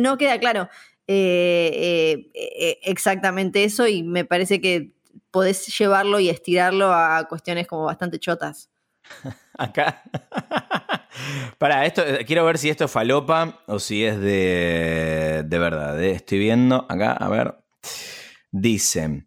No 0.00 0.16
queda 0.16 0.38
claro 0.40 0.68
eh, 1.06 1.70
eh, 1.74 2.30
eh, 2.34 2.78
exactamente 2.82 3.64
eso 3.64 3.86
y 3.86 4.02
me 4.02 4.24
parece 4.24 4.60
que 4.60 4.94
podés 5.30 5.66
llevarlo 5.78 6.18
y 6.18 6.30
estirarlo 6.30 6.92
a 6.92 7.26
cuestiones 7.28 7.66
como 7.66 7.84
bastante 7.84 8.18
chotas. 8.18 8.70
Acá. 9.58 10.02
Para, 11.58 11.86
esto, 11.86 12.02
eh, 12.02 12.24
quiero 12.24 12.44
ver 12.44 12.58
si 12.58 12.68
esto 12.68 12.84
es 12.84 12.90
falopa 12.90 13.62
o 13.66 13.78
si 13.78 14.04
es 14.04 14.18
de, 14.18 15.42
de 15.44 15.58
verdad. 15.58 16.02
Eh. 16.02 16.12
Estoy 16.12 16.38
viendo 16.38 16.86
acá, 16.88 17.12
a 17.12 17.28
ver. 17.28 17.54
Dice. 18.50 19.26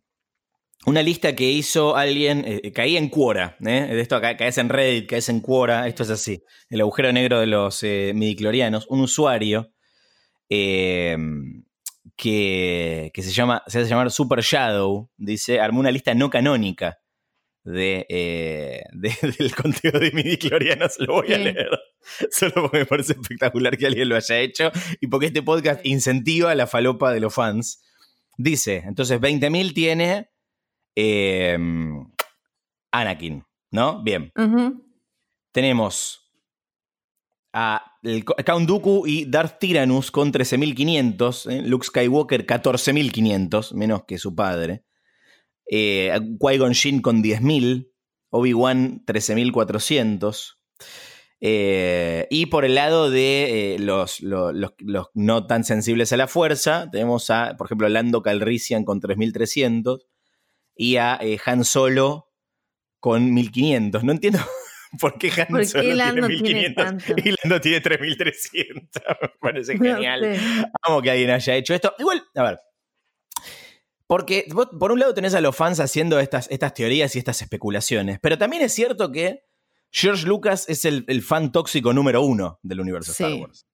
Una 0.86 1.04
lista 1.04 1.36
que 1.36 1.52
hizo 1.52 1.98
alguien, 1.98 2.46
eh, 2.48 2.72
caí 2.72 2.96
en 2.96 3.10
Quora, 3.10 3.58
de 3.60 4.00
esto 4.00 4.16
acá, 4.16 4.38
caes 4.38 4.58
en 4.58 4.70
Reddit, 4.70 5.10
caes 5.10 5.28
en 5.28 5.42
Quora, 5.42 5.86
esto 5.86 6.04
es 6.04 6.10
así, 6.10 6.42
el 6.70 6.80
agujero 6.80 7.12
negro 7.12 7.42
de 7.42 7.48
los 7.48 7.84
midiclorianos, 7.84 8.88
un 8.88 9.02
usuario 9.02 9.74
em, 10.48 11.66
que, 12.16 13.12
que, 13.14 13.22
se 13.22 13.32
llama, 13.32 13.64
se 13.68 13.80
hace 13.80 13.90
llamar 13.90 14.12
Super 14.12 14.40
Shadow, 14.40 15.10
dice, 15.18 15.60
armó 15.60 15.82
una 15.82 15.92
lista 15.92 16.14
no 16.14 16.30
canónica 16.30 17.00
eh, 17.76 18.84
de, 18.94 19.14
del 19.38 19.56
conteo 19.56 20.00
de 20.00 20.12
midi 20.12 20.38
clorianos. 20.38 21.00
Lo 21.00 21.16
voy 21.16 21.34
a 21.34 21.38
leer. 21.38 21.70
Solo 22.32 22.54
porque 22.54 22.80
me 22.80 22.86
parece 22.86 23.14
espectacular 23.14 23.78
que 23.78 23.88
alguien 23.88 24.10
lo 24.10 24.16
haya 24.16 24.40
hecho 24.40 24.72
y 25.02 25.08
porque 25.08 25.28
este 25.28 25.42
podcast 25.42 25.86
incentiva 25.86 26.56
la 26.56 26.68
falopa 26.68 27.12
de 27.12 27.20
los 27.20 27.34
fans. 27.34 27.84
Dice, 28.38 28.84
entonces 28.86 29.20
20.000 29.20 29.74
tiene 29.74 30.30
em, 30.96 32.06
Anakin, 32.92 33.44
¿no? 33.72 34.04
Bien. 34.04 34.32
Tenemos 35.52 36.32
a 37.54 37.84
Count 38.46 38.68
Dooku 38.68 39.08
y 39.08 39.26
Darth 39.26 39.60
Tyrannus 39.60 40.12
con 40.12 40.32
13.500, 40.32 41.52
¿eh? 41.52 41.62
Luke 41.64 41.88
Skywalker 41.88 42.46
14.500, 42.46 43.74
menos 43.74 44.04
que 44.06 44.20
su 44.20 44.36
padre 44.36 44.87
eh, 45.70 46.18
Qui-Gon 46.40 46.74
Jinn 46.74 47.02
con 47.02 47.24
10.000, 47.24 47.90
Obi-Wan 48.30 49.04
13.400. 49.06 50.58
Eh, 51.40 52.28
y 52.32 52.48
por 52.48 52.66
el 52.66 52.76
lado 52.76 53.12
de 53.12 53.76
eh, 53.76 53.80
los, 53.80 54.24
no 55.14 55.48
tan 55.48 55.64
sensibles 55.64 56.12
a 56.12 56.18
la 56.18 56.28
fuerza, 56.28 56.90
tenemos 56.92 57.30
a, 57.30 57.56
por 57.58 57.68
ejemplo, 57.68 57.90
Lando 57.90 58.24
Calrissian 58.24 58.86
con 58.86 59.02
3.300 59.02 60.00
y 60.76 60.98
a 60.98 61.18
eh, 61.22 61.40
Han 61.46 61.64
Solo 61.64 62.32
con 63.00 63.36
1.500. 63.36 64.02
No 64.02 64.12
entiendo 64.14 64.40
por 65.00 65.20
qué 65.20 65.32
Han 65.48 65.66
Solo 65.66 65.84
tiene 65.84 66.22
1.500 66.22 67.24
y 67.24 67.36
Lando 67.44 67.62
tiene 67.62 67.84
3.300. 67.84 68.90
Me 69.22 69.30
parece 69.40 69.78
genial. 69.78 70.40
Vamos 70.88 71.04
que 71.04 71.12
alguien 71.12 71.30
haya 71.30 71.56
hecho 71.56 71.76
esto. 71.76 71.94
Igual, 72.00 72.24
a 72.36 72.44
ver, 72.44 72.60
porque 74.08 74.48
por 74.80 74.92
un 74.92 75.00
lado 75.00 75.14
tenés 75.14 75.36
a 75.36 75.42
los 75.42 75.56
fans 75.56 75.80
haciendo 75.80 76.20
estas, 76.20 76.48
estas 76.50 76.74
teorías 76.74 77.16
y 77.16 77.20
estas 77.20 77.42
especulaciones, 77.42 78.20
pero 78.22 78.38
también 78.38 78.64
es 78.64 78.74
cierto 78.74 79.12
que 79.12 79.44
George 79.92 80.26
Lucas 80.26 80.66
es 80.70 80.86
el, 80.86 81.22
fan 81.22 81.52
tóxico 81.52 81.94
número 81.94 82.22
uno 82.22 82.60
del 82.64 82.80
universo 82.80 83.12
Star 83.12 83.34
Wars. 83.34 83.66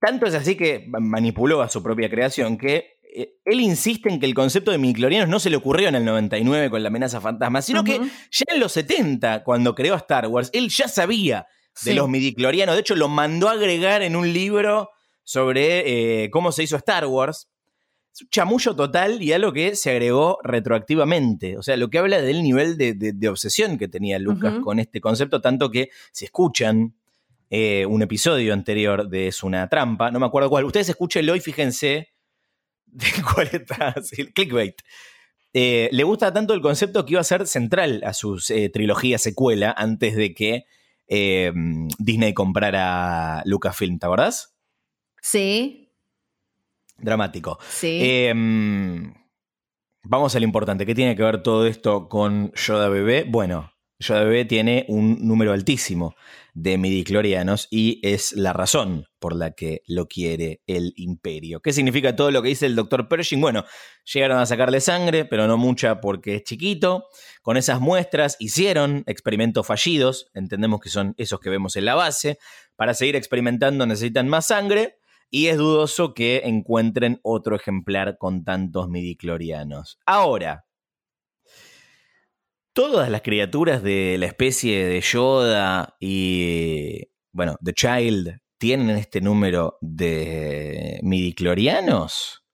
Tanto 0.00 0.26
es 0.26 0.34
así 0.34 0.56
que 0.56 0.86
manipuló 0.88 1.62
a 1.62 1.68
su 1.68 1.82
propia 1.82 2.10
creación 2.10 2.58
que 2.58 2.98
eh, 3.02 3.36
él 3.44 3.60
insiste 3.60 4.08
en 4.08 4.18
que 4.18 4.26
el 4.26 4.34
concepto 4.34 4.70
de 4.70 4.78
midichlorianos 4.78 5.28
no 5.28 5.38
se 5.38 5.48
le 5.48 5.56
ocurrió 5.56 5.88
en 5.88 5.94
el 5.94 6.04
99 6.04 6.68
con 6.68 6.82
la 6.82 6.88
amenaza 6.88 7.20
fantasma, 7.20 7.62
sino 7.62 7.84
que 7.84 8.00
ya 8.30 8.44
en 8.48 8.60
los 8.60 8.72
70, 8.72 9.44
cuando 9.44 9.74
creó 9.74 9.94
Star 9.94 10.26
Wars, 10.26 10.50
él 10.52 10.68
ya 10.68 10.88
sabía 10.88 11.46
de 11.84 11.94
los 11.94 12.08
midichlorianos. 12.08 12.74
De 12.74 12.80
hecho, 12.80 12.96
lo 12.96 13.08
mandó 13.08 13.48
a 13.48 13.52
agregar 13.52 14.02
en 14.02 14.16
un 14.16 14.32
libro 14.32 14.90
sobre 15.22 16.24
eh, 16.24 16.30
cómo 16.30 16.52
se 16.52 16.64
hizo 16.64 16.76
Star 16.76 17.06
Wars 17.06 17.48
chamullo 18.30 18.76
total 18.76 19.22
y 19.22 19.32
algo 19.32 19.52
que 19.52 19.74
se 19.76 19.90
agregó 19.90 20.38
retroactivamente. 20.42 21.58
O 21.58 21.62
sea, 21.62 21.76
lo 21.76 21.90
que 21.90 21.98
habla 21.98 22.20
del 22.22 22.42
nivel 22.42 22.76
de, 22.76 23.28
obsesión 23.28 23.78
que 23.78 23.88
tenía 23.88 24.18
Lucas 24.18 24.54
con 24.62 24.78
este 24.78 25.00
concepto, 25.00 25.40
tanto 25.40 25.70
que 25.70 25.90
si 26.12 26.24
escuchan 26.24 26.94
eh, 27.50 27.86
un 27.86 28.02
episodio 28.02 28.52
anterior 28.52 29.08
de 29.08 29.28
Es 29.28 29.42
una 29.42 29.68
trampa, 29.68 30.10
no 30.10 30.20
me 30.20 30.26
acuerdo 30.26 30.48
cuál, 30.48 30.64
ustedes 30.64 30.88
escúchenlo 30.88 31.36
y 31.36 31.40
fíjense 31.40 32.12
de 32.86 33.06
cuál 33.34 33.48
está, 33.52 33.94
el 34.16 34.32
clickbait. 34.32 34.76
Eh, 35.52 35.88
le 35.92 36.02
gusta 36.02 36.32
tanto 36.32 36.52
el 36.54 36.60
concepto 36.60 37.04
que 37.04 37.12
iba 37.12 37.20
a 37.20 37.24
ser 37.24 37.46
central 37.46 38.02
a 38.04 38.12
su 38.12 38.42
eh, 38.48 38.70
trilogía 38.70 39.18
secuela 39.18 39.72
antes 39.76 40.16
de 40.16 40.34
que 40.34 40.64
Disney 41.06 42.32
comprara 42.32 43.42
Lucasfilm, 43.44 43.98
¿te 43.98 44.06
acordás? 44.06 44.54
Sí. 45.20 45.83
Dramático. 46.98 47.58
Sí. 47.68 47.98
Em, 48.02 49.14
vamos 50.04 50.34
a 50.34 50.38
lo 50.38 50.44
importante. 50.44 50.86
¿Qué 50.86 50.94
tiene 50.94 51.16
que 51.16 51.22
ver 51.22 51.42
todo 51.42 51.66
esto 51.66 52.08
con 52.08 52.52
Yoda 52.52 52.88
Bebé? 52.88 53.24
Bueno, 53.28 53.72
Yoda 53.98 54.24
Bebé 54.24 54.44
tiene 54.44 54.84
un 54.88 55.26
número 55.26 55.52
altísimo 55.52 56.14
de 56.52 56.78
midiclorianos 56.78 57.66
y 57.70 58.00
es 58.02 58.32
la 58.32 58.52
razón 58.52 59.06
por 59.18 59.34
la 59.34 59.52
que 59.52 59.82
lo 59.86 60.06
quiere 60.06 60.62
el 60.66 60.92
imperio. 60.96 61.60
¿Qué 61.60 61.72
significa 61.72 62.14
todo 62.14 62.30
lo 62.30 62.42
que 62.42 62.48
dice 62.48 62.66
el 62.66 62.76
doctor 62.76 63.08
Pershing? 63.08 63.40
Bueno, 63.40 63.64
llegaron 64.12 64.38
a 64.38 64.46
sacarle 64.46 64.80
sangre, 64.80 65.24
pero 65.24 65.48
no 65.48 65.56
mucha 65.56 66.00
porque 66.00 66.36
es 66.36 66.44
chiquito. 66.44 67.06
Con 67.42 67.56
esas 67.56 67.80
muestras 67.80 68.36
hicieron 68.38 69.02
experimentos 69.06 69.66
fallidos, 69.66 70.30
entendemos 70.34 70.80
que 70.80 70.90
son 70.90 71.14
esos 71.16 71.40
que 71.40 71.50
vemos 71.50 71.76
en 71.76 71.86
la 71.86 71.94
base. 71.94 72.38
Para 72.76 72.94
seguir 72.94 73.16
experimentando 73.16 73.86
necesitan 73.86 74.28
más 74.28 74.46
sangre 74.46 74.98
y 75.34 75.48
es 75.48 75.58
dudoso 75.58 76.14
que 76.14 76.42
encuentren 76.44 77.18
otro 77.24 77.56
ejemplar 77.56 78.18
con 78.18 78.44
tantos 78.44 78.88
midiclorianos. 78.88 79.98
Ahora, 80.06 80.64
todas 82.72 83.10
las 83.10 83.22
criaturas 83.22 83.82
de 83.82 84.14
la 84.16 84.26
especie 84.26 84.86
de 84.86 85.00
Yoda 85.00 85.96
y, 85.98 87.08
bueno, 87.32 87.56
The 87.64 87.72
Child 87.72 88.38
tienen 88.58 88.90
este 88.90 89.20
número 89.20 89.76
de 89.80 91.00
midiclorianos. 91.02 92.44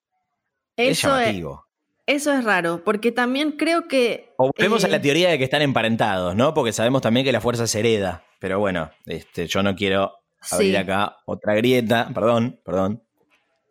Eso 0.74 0.90
es 1.18 1.26
llamativo. 1.26 1.66
eso 2.06 2.32
es 2.32 2.42
raro, 2.44 2.82
porque 2.82 3.12
también 3.12 3.52
creo 3.58 3.88
que... 3.88 4.32
O 4.38 4.52
volvemos 4.56 4.86
a 4.86 4.88
la 4.88 4.96
eh, 4.96 5.00
teoría 5.00 5.28
de 5.28 5.36
que 5.36 5.44
están 5.44 5.60
emparentados, 5.60 6.34
¿no? 6.34 6.54
Porque 6.54 6.72
sabemos 6.72 7.02
también 7.02 7.26
que 7.26 7.32
la 7.32 7.42
fuerza 7.42 7.66
se 7.66 7.80
hereda. 7.80 8.24
Pero 8.38 8.58
bueno, 8.58 8.90
este, 9.04 9.46
yo 9.48 9.62
no 9.62 9.76
quiero 9.76 10.19
abrir 10.50 10.76
acá 10.76 11.16
otra 11.26 11.54
grieta, 11.54 12.10
perdón, 12.14 12.60
perdón. 12.64 13.02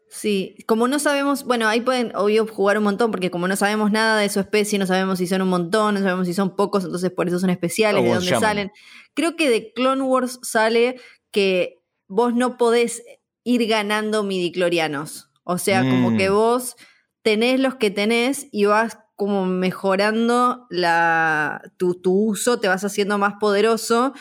Sí, 0.10 0.55
como 0.65 0.88
no 0.88 0.97
sabemos, 0.97 1.43
bueno, 1.43 1.67
ahí 1.67 1.82
pueden 1.82 2.15
obvio 2.15 2.47
jugar 2.47 2.79
un 2.79 2.84
montón, 2.84 3.12
porque 3.12 3.29
como 3.29 3.47
no 3.47 3.55
sabemos 3.55 3.91
nada 3.91 4.19
de 4.19 4.29
su 4.29 4.39
especie, 4.39 4.79
no 4.79 4.88
sabemos 4.88 5.19
si 5.19 5.27
son 5.27 5.43
un 5.43 5.49
montón, 5.49 5.93
no 5.93 6.01
sabemos 6.01 6.25
si 6.25 6.34
son 6.34 6.55
pocos, 6.55 6.84
entonces 6.84 7.12
por 7.12 7.27
eso 7.27 7.38
son 7.38 7.51
especiales, 7.51 8.03
de 8.03 8.10
dónde 8.10 8.39
salen. 8.39 8.71
Creo 9.13 9.36
que 9.36 9.49
de 9.49 9.71
Clone 9.71 10.01
Wars 10.01 10.39
sale 10.41 10.99
que 11.32 11.79
vos 12.08 12.34
no 12.34 12.58
podés 12.58 13.03
ir 13.43 13.67
ganando 13.67 14.23
midiclorianos. 14.23 15.29
O 15.43 15.60
sea, 15.60 15.82
como 15.82 16.17
que 16.17 16.29
mm. 16.29 16.34
vos 16.34 16.75
tenés 17.21 17.60
los 17.60 17.75
que 17.75 17.91
tenés 17.91 18.47
y 18.51 18.65
vas 18.65 18.97
como 19.15 19.45
mejorando 19.45 20.65
la, 20.70 21.61
tu, 21.78 22.01
tu 22.01 22.13
uso, 22.13 22.59
te 22.59 22.67
vas 22.67 22.84
haciendo 22.84 23.17
más 23.17 23.36
poderoso 23.39 24.13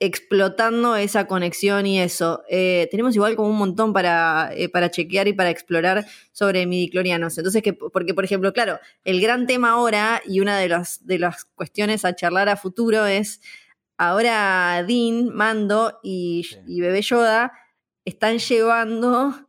explotando 0.00 0.96
esa 0.96 1.26
conexión 1.26 1.86
y 1.86 2.00
eso. 2.00 2.42
Eh, 2.48 2.88
tenemos 2.90 3.16
igual 3.16 3.34
como 3.34 3.48
un 3.48 3.58
montón 3.58 3.92
para, 3.92 4.50
eh, 4.54 4.68
para 4.68 4.90
chequear 4.90 5.26
y 5.28 5.32
para 5.32 5.50
explorar 5.50 6.06
sobre 6.32 6.66
midiclorianos. 6.66 7.36
Entonces, 7.36 7.62
que, 7.62 7.72
porque 7.72 8.14
por 8.14 8.24
ejemplo, 8.24 8.52
claro, 8.52 8.78
el 9.04 9.20
gran 9.20 9.46
tema 9.46 9.70
ahora 9.70 10.22
y 10.24 10.40
una 10.40 10.56
de, 10.58 10.68
las 10.68 11.04
de 11.04 11.18
las 11.18 11.44
cuestiones 11.44 12.04
a 12.04 12.14
charlar 12.14 12.48
a 12.48 12.56
futuro 12.56 13.06
es, 13.06 13.40
ahora 13.96 14.84
Dean, 14.86 15.34
Mando 15.34 15.98
y, 16.02 16.46
y 16.66 16.80
Bebé 16.80 17.02
Yoda 17.02 17.52
están 18.04 18.38
llevando 18.38 19.48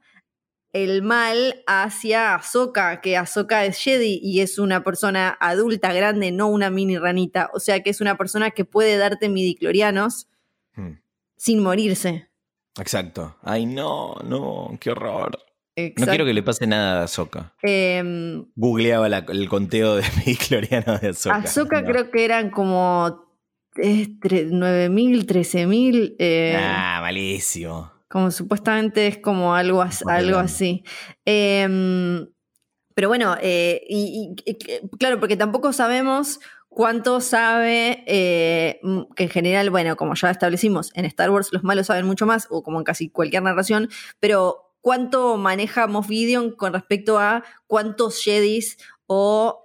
el 0.73 1.01
mal 1.01 1.63
hacia 1.65 2.35
Ahsoka, 2.35 3.01
que 3.01 3.17
Ahsoka 3.17 3.65
es 3.65 3.77
Jedi 3.77 4.19
y 4.21 4.41
es 4.41 4.59
una 4.59 4.83
persona 4.83 5.35
adulta, 5.39 5.93
grande, 5.93 6.31
no 6.31 6.47
una 6.47 6.69
mini 6.69 6.97
ranita. 6.97 7.49
O 7.53 7.59
sea 7.59 7.81
que 7.81 7.89
es 7.89 8.01
una 8.01 8.17
persona 8.17 8.51
que 8.51 8.65
puede 8.65 8.97
darte 8.97 9.29
midiclorianos 9.29 10.27
Hmm. 10.79 10.99
sin 11.35 11.61
morirse. 11.61 12.29
Exacto. 12.79 13.35
Ay, 13.43 13.65
no, 13.65 14.15
no, 14.23 14.77
qué 14.79 14.91
horror. 14.91 15.37
No 15.97 16.05
quiero 16.07 16.25
que 16.25 16.33
le 16.33 16.43
pase 16.43 16.67
nada 16.67 17.01
a 17.01 17.03
Ahsoka. 17.05 17.53
Em, 17.61 18.45
Googleaba 18.55 19.07
la- 19.07 19.25
el 19.29 19.47
conteo 19.47 19.95
de 19.95 20.03
midichlorianos 20.25 20.99
de 21.01 21.09
Ahsoka. 21.09 21.35
Ahsoka 21.37 21.81
No. 21.81 21.87
creo 21.87 22.11
que 22.11 22.25
eran 22.25 22.49
como 22.51 23.25
eh, 23.77 24.07
tre- 24.19 24.49
9.000, 24.49 25.25
13.000. 25.25 26.15
eh, 26.19 26.57
Ah, 26.59 26.99
malísimo. 27.01 27.91
Como 28.09 28.29
supuestamente 28.31 29.07
es 29.07 29.17
como 29.19 29.53
algo, 29.55 29.81
as- 29.81 30.03
algo 30.07 30.37
así. 30.39 30.83
Em, 31.25 32.27
pero 32.95 33.07
bueno, 33.07 33.37
eh, 33.41 33.81
y, 33.87 34.35
y- 34.45 34.51
y 34.51 34.55
que- 34.55 34.81
claro, 34.99 35.19
porque 35.19 35.37
tampoco 35.37 35.71
sabemos 35.71 36.39
cuánto 36.79 37.19
sabe, 37.19 38.05
eh, 38.07 38.79
que 39.17 39.23
en 39.23 39.29
general, 39.29 39.69
bueno, 39.69 39.97
como 39.97 40.15
ya 40.15 40.31
establecimos, 40.31 40.91
en 40.95 41.03
Star 41.03 41.29
Wars 41.29 41.49
los 41.51 41.61
malos 41.61 41.87
saben 41.87 42.05
mucho 42.05 42.25
más, 42.25 42.47
o 42.49 42.63
como 42.63 42.77
en 42.77 42.85
casi 42.85 43.09
cualquier 43.09 43.43
narración, 43.43 43.89
pero 44.21 44.71
cuánto 44.79 45.35
maneja 45.35 45.87
Moff 45.87 46.07
Gideon 46.07 46.51
con 46.51 46.71
respecto 46.71 47.19
a 47.19 47.43
cuántos 47.67 48.23
Jedis 48.23 48.77
o 49.07 49.61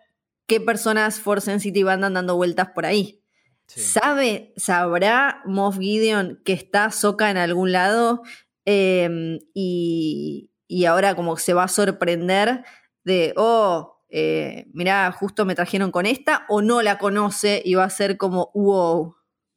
qué 0.49 0.61
personas 0.61 1.21
Force 1.21 1.45
Sensitive 1.45 1.89
andan 1.89 2.15
dando 2.15 2.35
vueltas 2.35 2.71
por 2.75 2.85
ahí. 2.85 3.23
Sí. 3.69 3.81
¿Sabe, 3.81 4.53
sabrá 4.57 5.41
Moff 5.45 5.79
Gideon 5.79 6.43
que 6.45 6.53
está 6.53 6.91
Soka 6.91 7.31
en 7.31 7.37
algún 7.37 7.71
lado? 7.71 8.23
Em, 8.65 9.39
y, 9.55 10.51
y 10.67 10.87
ahora 10.87 11.15
como 11.15 11.37
se 11.37 11.55
va 11.55 11.63
a 11.63 11.69
sorprender 11.69 12.65
de, 13.05 13.35
oh, 13.37 13.94
eh, 14.09 14.67
mirá, 14.73 15.11
justo 15.13 15.45
me 15.45 15.55
trajeron 15.55 15.91
con 15.91 16.07
esta, 16.07 16.45
o 16.49 16.63
no 16.63 16.83
la 16.83 16.99
conoce 16.99 17.63
y 17.65 17.75
va 17.75 17.85
a 17.85 17.91
ser 17.91 18.17
como, 18.17 18.51
wow. 18.55 19.15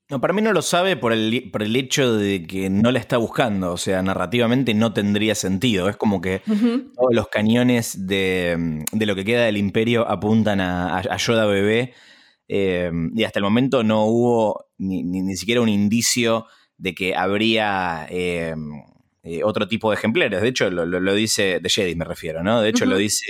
No, 0.09 0.21
para 0.21 0.33
mí 0.33 0.41
no 0.41 0.53
lo 0.53 0.61
sabe 0.61 0.95
por 0.95 1.11
el, 1.11 1.49
por 1.51 1.63
el 1.63 1.75
hecho 1.75 2.15
de 2.15 2.47
que 2.47 2.69
no 2.69 2.91
la 2.91 2.99
está 2.99 3.17
buscando. 3.17 3.73
O 3.73 3.77
sea, 3.77 4.01
narrativamente 4.01 4.73
no 4.73 4.93
tendría 4.93 5.35
sentido. 5.35 5.89
Es 5.89 5.97
como 5.97 6.21
que 6.21 6.41
todos 6.95 7.13
los 7.13 7.27
cañones 7.27 8.07
de, 8.07 8.85
de 8.93 9.05
lo 9.05 9.15
que 9.15 9.25
queda 9.25 9.43
del 9.43 9.57
imperio 9.57 10.07
apuntan 10.09 10.61
a, 10.61 10.97
a- 10.99 11.17
Yoda 11.17 11.45
bebé. 11.45 11.93
eh, 12.47 12.89
y 13.15 13.23
hasta 13.25 13.39
el 13.39 13.43
momento 13.43 13.83
no 13.83 14.05
hubo 14.05 14.67
ni, 14.77 15.03
ni- 15.03 15.21
ni 15.23 15.35
siquiera 15.35 15.59
un 15.59 15.67
indicio 15.67 16.45
de 16.77 16.95
que 16.95 17.13
habría 17.13 18.07
eh, 18.09 18.55
eh, 19.23 19.43
otro 19.43 19.67
tipo 19.67 19.89
de 19.91 19.97
ejemplares. 19.97 20.41
De 20.41 20.47
hecho, 20.47 20.69
lo, 20.69 20.85
lo- 20.85 21.01
lo 21.01 21.13
dice, 21.15 21.59
de 21.59 21.69
Jedi 21.69 21.95
me 21.95 22.05
refiero, 22.05 22.43
¿no? 22.43 22.61
De 22.61 22.69
hecho, 22.69 22.85
lo 22.85 22.95
dice. 22.97 23.25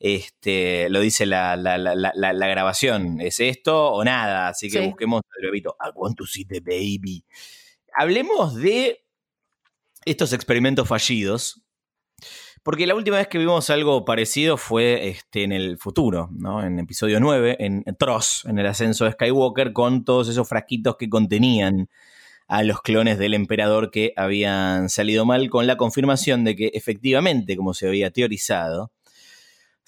Este, 0.00 0.88
lo 0.88 1.00
dice 1.00 1.26
la, 1.26 1.56
la- 1.56 1.76
la- 1.76 1.94
la- 1.94 2.46
grabación. 2.48 3.20
¿Es 3.20 3.38
esto 3.38 3.92
o 3.92 4.02
nada? 4.02 4.48
Así 4.48 4.70
que 4.70 4.78
Sí. 4.80 4.86
busquemos 4.86 5.20
el 5.38 5.46
bebito. 5.46 5.76
I 5.78 5.90
want 5.94 6.16
to 6.16 6.24
see 6.26 6.46
the 6.46 6.60
baby. 6.60 7.22
Hablemos 7.94 8.54
de 8.56 9.04
estos 10.06 10.32
experimentos 10.32 10.88
fallidos. 10.88 11.62
Porque 12.62 12.86
la 12.86 12.94
última 12.94 13.16
vez 13.16 13.28
que 13.28 13.38
vimos 13.38 13.70
algo 13.70 14.04
parecido 14.04 14.58
fue 14.58 15.08
este, 15.08 15.44
en 15.44 15.52
el 15.52 15.78
futuro, 15.78 16.28
¿no? 16.32 16.62
En 16.62 16.78
episodio 16.78 17.18
9, 17.18 17.56
en 17.58 17.84
Tross, 17.98 18.44
en 18.46 18.58
el 18.58 18.66
ascenso 18.66 19.06
de 19.06 19.12
Skywalker, 19.12 19.72
con 19.72 20.04
todos 20.04 20.28
esos 20.28 20.46
frasquitos 20.46 20.96
que 20.98 21.08
contenían 21.08 21.88
a 22.48 22.62
los 22.62 22.82
clones 22.82 23.18
del 23.18 23.32
emperador 23.32 23.90
que 23.90 24.12
habían 24.16 24.90
salido 24.90 25.24
mal, 25.24 25.48
con 25.48 25.66
la 25.66 25.76
confirmación 25.78 26.44
de 26.44 26.54
que 26.56 26.70
efectivamente, 26.74 27.56
como 27.56 27.72
se 27.72 27.86
había 27.88 28.10
teorizado, 28.10 28.92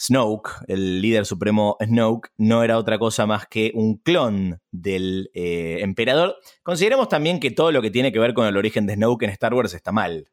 Snoke, 0.03 0.65
el 0.67 1.01
líder 1.01 1.27
supremo 1.27 1.77
Snoke, 1.81 2.31
no 2.37 2.65
era 2.65 2.77
otra 2.77 2.99
cosa 2.99 3.25
más 3.25 3.47
que 3.47 3.71
un 3.75 3.99
clon 3.99 4.61
del 4.73 5.31
eh, 5.33 5.79
emperador. 5.81 6.37
Consideremos 6.65 7.09
también 7.09 7.39
que 7.39 7.53
todo 7.53 7.71
lo 7.71 7.81
que 7.81 7.91
tiene 7.93 8.11
que 8.11 8.19
ver 8.19 8.35
con 8.35 8.47
el 8.47 8.57
origen 8.57 8.87
de 8.87 8.95
Snoke 8.95 9.23
en 9.25 9.31
Star 9.31 9.55
Wars 9.55 9.75
está 9.75 9.93
mal, 9.93 10.29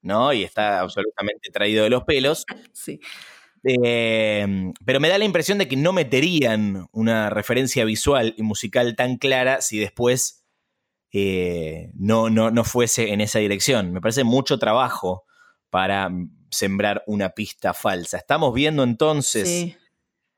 ¿no? 0.00 0.32
Y 0.32 0.44
está 0.44 0.80
absolutamente 0.80 1.50
traído 1.50 1.84
de 1.84 1.90
los 1.90 2.04
pelos. 2.04 2.46
Sí. 2.72 3.00
Eh, 3.64 4.72
pero 4.84 4.98
me 4.98 5.08
da 5.08 5.18
la 5.18 5.24
impresión 5.24 5.58
de 5.58 5.68
que 5.68 5.76
no 5.76 5.92
meterían 5.92 6.88
una 6.90 7.30
referencia 7.30 7.84
visual 7.84 8.34
y 8.36 8.42
musical 8.42 8.96
tan 8.96 9.18
clara 9.18 9.60
si 9.60 9.78
después 9.78 10.44
eh, 11.12 11.92
no, 11.94 12.28
no, 12.28 12.50
no 12.50 12.64
fuese 12.64 13.12
en 13.12 13.20
esa 13.20 13.38
dirección. 13.38 13.92
Me 13.92 14.00
parece 14.00 14.24
mucho 14.24 14.58
trabajo 14.58 15.26
para 15.70 16.10
sembrar 16.52 17.02
una 17.06 17.30
pista 17.30 17.74
falsa. 17.74 18.18
Estamos 18.18 18.54
viendo 18.54 18.82
entonces 18.84 19.48
sí. 19.48 19.76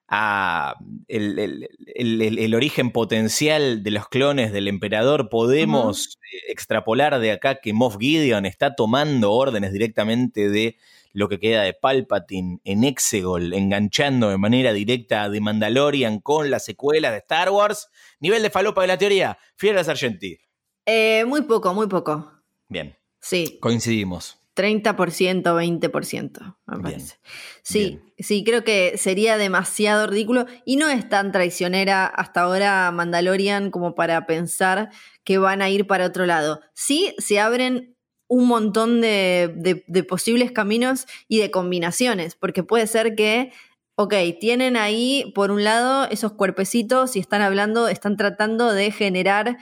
a 0.08 0.74
el, 1.08 1.38
el- 1.38 1.68
el- 1.94 2.22
el- 2.22 2.38
el 2.38 2.54
origen 2.54 2.90
potencial 2.90 3.82
de 3.82 3.90
los 3.90 4.08
clones 4.08 4.52
del 4.52 4.68
emperador, 4.68 5.28
podemos 5.28 6.18
eh, 6.32 6.50
extrapolar 6.52 7.18
de 7.18 7.32
acá 7.32 7.56
que 7.60 7.72
Moff 7.72 7.96
Gideon 7.98 8.46
está 8.46 8.74
tomando 8.74 9.32
órdenes 9.32 9.72
directamente 9.72 10.48
de 10.48 10.76
lo 11.12 11.28
que 11.28 11.38
queda 11.38 11.62
de 11.62 11.74
Palpatine 11.74 12.58
en 12.64 12.82
Exegol, 12.84 13.52
enganchando 13.54 14.30
de 14.30 14.36
manera 14.38 14.72
directa 14.72 15.22
a 15.24 15.30
The 15.30 15.40
Mandalorian 15.40 16.18
con 16.18 16.50
las 16.50 16.64
secuelas 16.64 17.12
de 17.12 17.18
Star 17.18 17.50
Wars. 17.50 17.88
Nivel 18.18 18.42
de 18.42 18.50
falopa 18.50 18.80
de 18.80 18.88
la 18.88 18.98
teoría, 18.98 19.38
fiel 19.56 19.78
a 19.78 19.84
Sargenti. 19.84 20.38
Eh, 20.86 21.24
muy 21.26 21.42
poco, 21.42 21.72
muy 21.72 21.86
poco. 21.86 22.32
Bien, 22.68 22.96
Sí. 23.20 23.58
coincidimos. 23.60 24.38
30%, 24.54 25.54
20%, 25.54 26.58
me 26.66 26.76
Bien, 26.76 26.82
parece. 26.82 27.16
Sí, 27.62 27.78
bien. 28.02 28.12
sí, 28.18 28.44
creo 28.44 28.64
que 28.64 28.96
sería 28.98 29.36
demasiado 29.36 30.06
ridículo 30.06 30.46
y 30.64 30.76
no 30.76 30.88
es 30.88 31.08
tan 31.08 31.32
traicionera 31.32 32.06
hasta 32.06 32.42
ahora 32.42 32.90
Mandalorian 32.92 33.70
como 33.70 33.94
para 33.94 34.26
pensar 34.26 34.90
que 35.24 35.38
van 35.38 35.60
a 35.62 35.68
ir 35.70 35.86
para 35.86 36.06
otro 36.06 36.26
lado. 36.26 36.60
Sí, 36.72 37.14
se 37.18 37.40
abren 37.40 37.96
un 38.28 38.46
montón 38.46 39.00
de, 39.00 39.52
de- 39.56 39.84
de 39.86 40.04
posibles 40.04 40.52
caminos 40.52 41.06
y 41.28 41.38
de 41.38 41.50
combinaciones, 41.50 42.34
porque 42.36 42.62
puede 42.62 42.86
ser 42.86 43.14
que, 43.16 43.52
ok, 43.96 44.14
tienen 44.40 44.76
ahí 44.76 45.32
por 45.34 45.50
un 45.50 45.62
lado 45.64 46.08
esos 46.10 46.32
cuerpecitos 46.32 47.16
y 47.16 47.20
están 47.20 47.42
hablando, 47.42 47.88
están 47.88 48.16
tratando 48.16 48.72
de 48.72 48.90
generar 48.90 49.58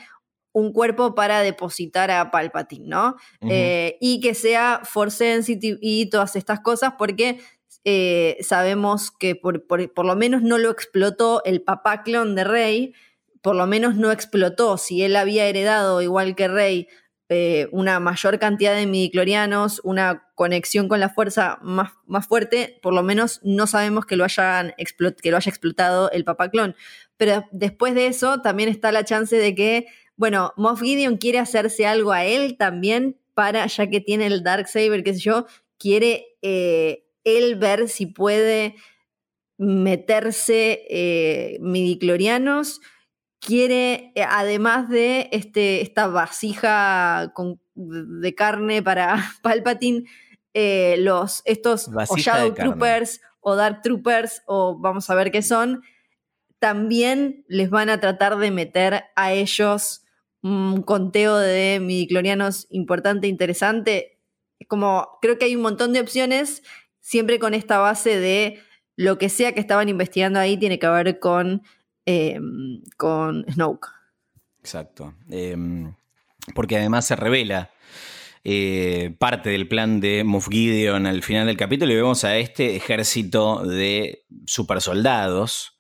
un 0.53 0.73
cuerpo 0.73 1.15
para 1.15 1.41
depositar 1.43 2.11
a 2.11 2.31
Palpatine, 2.31 2.87
¿no? 2.89 3.17
Eh, 3.51 3.97
y 4.01 4.21
que 4.21 4.35
sea 4.35 4.81
Force 4.85 5.17
Sensitive 5.19 5.79
y 5.81 6.07
todas 6.11 6.37
estas 6.37 6.61
cosas, 6.61 6.95
porque 6.99 7.41
eh, 7.85 8.37
sabemos 8.43 9.11
que 9.11 9.35
por, 9.35 9.67
por- 9.67 9.93
por 9.93 10.05
lo 10.07 10.15
menos 10.15 10.43
no 10.43 10.59
lo 10.59 10.71
explotó 10.71 11.43
el 11.45 11.63
papá 11.63 12.03
clon 12.03 12.35
de 12.35 12.45
Rey, 12.45 12.93
por 13.41 13.57
lo 13.57 13.67
menos 13.67 13.97
no 13.97 14.13
explotó. 14.13 14.77
Si 14.77 15.03
él 15.03 15.17
había 15.17 15.47
heredado, 15.47 16.01
igual 16.03 16.37
que 16.37 16.47
Rey, 16.49 16.87
eh, 17.29 17.69
una 17.73 17.99
mayor 17.99 18.39
cantidad 18.39 18.75
de 18.77 18.87
midiclorianos, 18.87 19.81
una 19.85 20.29
conexión 20.35 20.87
con 20.87 21.01
la 21.01 21.09
fuerza 21.09 21.59
más, 21.63 21.93
más 22.07 22.27
fuerte, 22.29 22.79
por 22.83 22.93
lo 22.93 23.03
menos 23.03 23.41
no 23.43 23.67
sabemos 23.67 24.05
que 24.07 24.17
lo, 24.17 24.25
hayan 24.25 24.75
que 25.23 25.31
lo 25.31 25.37
haya 25.39 25.49
explotado 25.51 26.11
el 26.11 26.25
papá 26.25 26.51
clon. 26.51 26.77
Pero 27.17 27.45
después 27.51 27.95
de 27.95 28.07
eso, 28.07 28.43
también 28.43 28.69
está 28.69 28.93
la 28.93 29.05
chance 29.05 29.35
de 29.37 29.55
que 29.55 29.87
bueno, 30.17 30.53
Moff 30.57 30.81
Gideon 30.83 31.17
quiere 31.17 31.39
hacerse 31.39 31.87
algo 31.87 32.13
a 32.13 32.25
él 32.25 32.57
también 32.57 33.19
para, 33.35 33.67
ya 33.67 33.89
que 33.89 34.01
tiene 34.01 34.27
el 34.27 34.43
Darksaber, 34.43 35.03
qué 35.03 35.15
sé 35.15 35.21
yo, 35.21 35.47
quiere 35.79 36.27
eh, 36.43 37.05
él 37.25 37.57
ver 37.57 37.89
si 37.89 38.07
puede 38.07 38.75
meterse 39.59 40.85
eh, 40.91 41.59
midiclorianos, 41.61 42.81
quiere, 43.41 44.13
eh, 44.15 44.25
además 44.29 44.89
de 44.89 45.29
este, 45.33 45.81
esta 45.83 46.07
vasija 46.09 47.33
con- 47.35 47.61
de 47.75 48.35
carne 48.35 48.83
para 48.83 49.17
Palpatine, 49.43 50.05
eh, 50.55 50.97
los, 50.99 51.43
estos 51.45 51.89
o 51.89 52.17
Shadow 52.17 52.55
carne. 52.55 52.71
Troopers 52.73 53.21
o 53.41 53.57
Dark 53.57 53.83
Troopers, 53.83 54.43
o 54.47 54.79
vamos 54.79 55.09
a 55.11 55.15
ver 55.15 55.31
qué 55.33 55.43
son, 55.43 55.83
también 56.63 57.45
les 57.49 57.71
van 57.71 57.91
a 57.91 57.99
tratar 57.99 58.39
de 58.39 58.53
meter 58.53 59.03
a 59.17 59.33
ellos 59.33 60.05
un 60.43 60.83
conteo 60.83 61.37
de 61.37 61.81
midiclorianos 61.81 62.69
importante, 62.71 63.27
interesante. 63.27 64.21
Es 64.61 64.69
como, 64.69 65.19
creo 65.21 65.39
que 65.39 65.47
hay 65.47 65.57
un 65.57 65.63
montón 65.63 65.93
de 65.93 65.99
opciones, 65.99 66.63
siempre 67.01 67.41
con 67.41 67.53
esta 67.53 67.79
base 67.79 68.17
de 68.17 68.61
lo 68.95 69.19
que 69.19 69.29
sea 69.29 69.55
que 69.55 69.59
estaban 69.59 69.89
investigando 69.89 70.39
ahí 70.39 70.57
tiene 70.57 70.79
que 70.79 70.87
ver 70.87 71.19
con, 71.19 71.63
eh, 72.07 72.39
con 72.97 73.45
Snoke. 73.51 73.89
Exacto. 74.61 75.15
Eh, 75.31 75.57
porque 76.55 76.77
además 76.77 77.09
se 77.09 77.17
revela 77.17 77.73
eh, 78.45 79.17
parte 79.19 79.51
del 79.51 79.67
plan 79.67 79.99
de 79.99 80.23
Moff 80.23 80.49
Gideon 80.49 81.07
al 81.07 81.25
final 81.25 81.49
del 81.49 81.57
capítulo 81.57 81.93
y 81.93 81.97
vemos 81.97 82.23
a 82.23 82.37
este 82.37 82.77
ejército 82.77 83.67
de 83.67 84.27
supersoldados. 84.47 85.77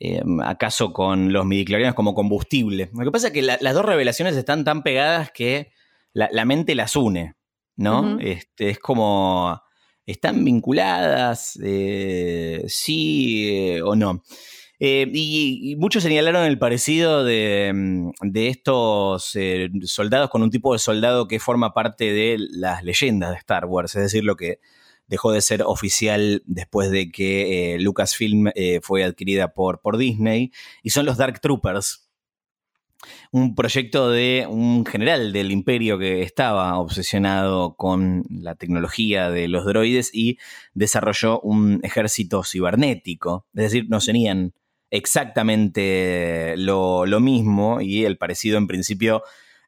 Eh, 0.00 0.22
acaso 0.42 0.92
con 0.92 1.32
los 1.32 1.46
midiclorianos 1.46 1.94
como 1.94 2.14
combustible. 2.14 2.90
Lo 2.92 3.04
que 3.04 3.10
pasa 3.12 3.28
es 3.28 3.32
que 3.32 3.42
la- 3.42 3.58
las 3.60 3.74
dos 3.74 3.84
revelaciones 3.84 4.36
están 4.36 4.64
tan 4.64 4.82
pegadas 4.82 5.30
que 5.30 5.70
la, 6.12 6.28
la 6.32 6.44
mente 6.44 6.74
las 6.74 6.96
une, 6.96 7.34
¿no? 7.76 8.18
Este, 8.18 8.70
es 8.70 8.78
como 8.80 9.60
¿Están 10.10 10.44
vinculadas? 10.44 11.56
Eh, 11.62 12.64
¿Sí 12.66 13.48
eh, 13.48 13.82
o 13.82 13.94
no? 13.94 14.24
Eh, 14.80 15.06
y, 15.12 15.76
muchos 15.76 16.02
señalaron 16.02 16.44
el 16.46 16.58
parecido 16.58 17.22
de, 17.22 17.70
mm, 17.72 18.10
estos 18.34 19.36
soldados 19.84 20.30
con 20.30 20.42
un 20.42 20.50
tipo 20.50 20.72
de 20.72 20.78
soldado 20.80 21.28
que 21.28 21.38
forma 21.38 21.74
parte 21.74 22.12
de 22.12 22.38
las 22.38 22.82
leyendas 22.82 23.30
de 23.30 23.36
Star 23.36 23.66
Wars, 23.66 23.94
es 23.94 24.02
decir, 24.02 24.24
lo 24.24 24.36
que 24.36 24.58
dejó 25.10 25.32
de 25.32 25.42
ser 25.42 25.62
oficial 25.62 26.42
después 26.46 26.90
de 26.90 27.10
que 27.10 27.76
Lucasfilm 27.80 28.50
fue 28.80 29.04
adquirida 29.04 29.52
por, 29.52 29.82
por 29.82 29.98
Disney, 29.98 30.52
y 30.82 30.90
son 30.90 31.04
los 31.04 31.18
Dark 31.18 31.40
Troopers, 31.40 32.10
un 33.32 33.54
proyecto 33.54 34.10
de 34.10 34.46
un 34.48 34.84
general 34.84 35.32
del 35.32 35.50
imperio 35.50 35.98
que 35.98 36.22
estaba 36.22 36.78
obsesionado 36.78 37.76
con 37.76 38.24
la 38.28 38.54
tecnología 38.54 39.30
de 39.30 39.48
los 39.48 39.64
droides 39.64 40.10
y 40.12 40.38
desarrolló 40.74 41.40
un 41.40 41.80
ejército 41.82 42.42
cibernético. 42.44 43.46
Es 43.54 43.64
decir, 43.64 43.86
no 43.88 44.00
serían 44.00 44.52
exactamente 44.90 46.54
lo, 46.56 47.04
mismo 47.20 47.80
y 47.80 48.04
el 48.04 48.18
parecido 48.18 48.58
en 48.58 48.66
principio 48.66 49.22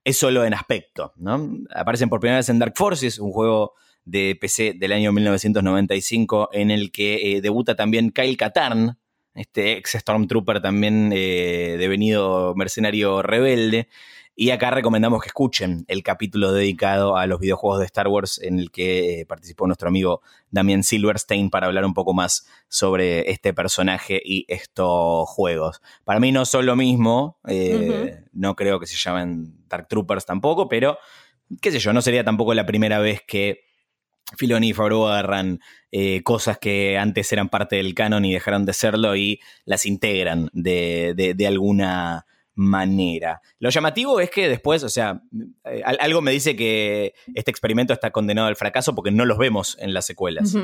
es 0.05 0.18
solo 0.18 0.45
en 0.45 0.55
aspecto. 0.55 1.12
¿no? 1.16 1.59
Aparecen 1.74 2.09
por 2.09 2.20
primera 2.20 2.38
vez 2.38 2.49
en 2.49 2.59
Dark 2.59 2.74
Forces, 2.76 3.18
un 3.18 3.32
juego 3.32 3.74
de 4.05 4.36
PC 4.40 4.74
del 4.76 4.92
año 4.92 5.12
1995 5.12 6.50
en 6.53 6.70
el 6.70 6.90
que 6.92 7.36
eh, 7.36 7.40
debuta 7.40 7.76
también 7.76 8.11
Kyle 8.11 8.36
Katarn, 8.36 8.98
este 9.34 9.78
ex 9.78 9.92
Stormtrooper 9.92 10.61
también 10.61 11.11
eh, 11.14 11.76
devenido 11.78 12.55
mercenario 12.55 13.22
rebelde. 13.22 13.88
Y 14.34 14.50
acá 14.50 14.70
recomendamos 14.70 15.20
que 15.20 15.28
escuchen 15.28 15.84
el 15.88 16.03
capítulo 16.03 16.53
dedicado 16.53 17.18
a 17.18 17.26
los 17.26 17.38
videojuegos 17.38 17.80
de 17.80 17.84
Star 17.84 18.09
Wars 18.09 18.40
en 18.42 18.59
el 18.59 18.70
que 18.70 19.20
eh, 19.20 19.26
participó 19.26 19.66
nuestro 19.66 19.88
amigo 19.88 20.22
Damien 20.50 20.82
Silverstein 20.82 21.50
para 21.50 21.66
hablar 21.66 21.84
un 21.84 21.92
poco 21.92 22.14
más 22.14 22.48
sobre 22.68 23.30
este 23.30 23.53
personaje 23.53 24.22
y 24.24 24.46
estos 24.48 25.28
juegos. 25.28 25.82
Para 26.05 26.18
mí 26.18 26.32
no 26.32 26.46
son 26.46 26.64
lo 26.64 26.76
mismo, 26.76 27.38
eh, 27.46 28.24
no 28.32 28.57
creo 28.57 28.80
que 28.80 28.86
se 28.86 28.96
llamen 28.96 29.55
Dark 29.68 29.86
Troopers 29.88 30.24
tampoco, 30.24 30.66
pero 30.66 30.96
qué 31.61 31.70
sé 31.70 31.78
yo, 31.78 31.92
no 31.92 32.00
sería 32.00 32.24
tampoco 32.24 32.55
la 32.55 32.64
primera 32.64 33.00
vez 33.00 33.20
que 33.26 33.64
Filoni 34.37 34.70
y 34.70 34.73
Favreau 34.73 35.07
agarran 35.07 35.61
eh, 35.91 36.23
cosas 36.23 36.59
que 36.59 36.97
antes 36.97 37.31
eran 37.33 37.49
parte 37.49 37.77
del 37.77 37.95
canon 37.95 38.25
y 38.25 38.33
dejaron 38.33 38.64
de 38.64 38.73
serlo 38.73 39.14
y 39.16 39.41
las 39.64 39.87
integran 39.87 40.49
de, 40.53 41.37
alguna 41.47 42.27
manera. 42.55 43.41
Lo 43.59 43.70
llamativo 43.70 44.20
es 44.20 44.31
que 44.31 44.49
después, 44.49 44.83
o 44.85 44.89
sea, 44.89 45.23
eh, 45.64 45.83
algo 45.85 46.20
me 46.20 46.33
dice 46.33 46.57
que 46.57 47.14
este 47.35 47.51
experimento 47.51 47.93
está 47.93 48.11
condenado 48.11 48.49
al 48.49 48.57
fracaso 48.57 48.95
porque 48.95 49.11
no 49.11 49.25
los 49.25 49.39
vemos 49.39 49.77
en 49.81 49.95
las 49.95 50.07
secuelas. 50.07 50.55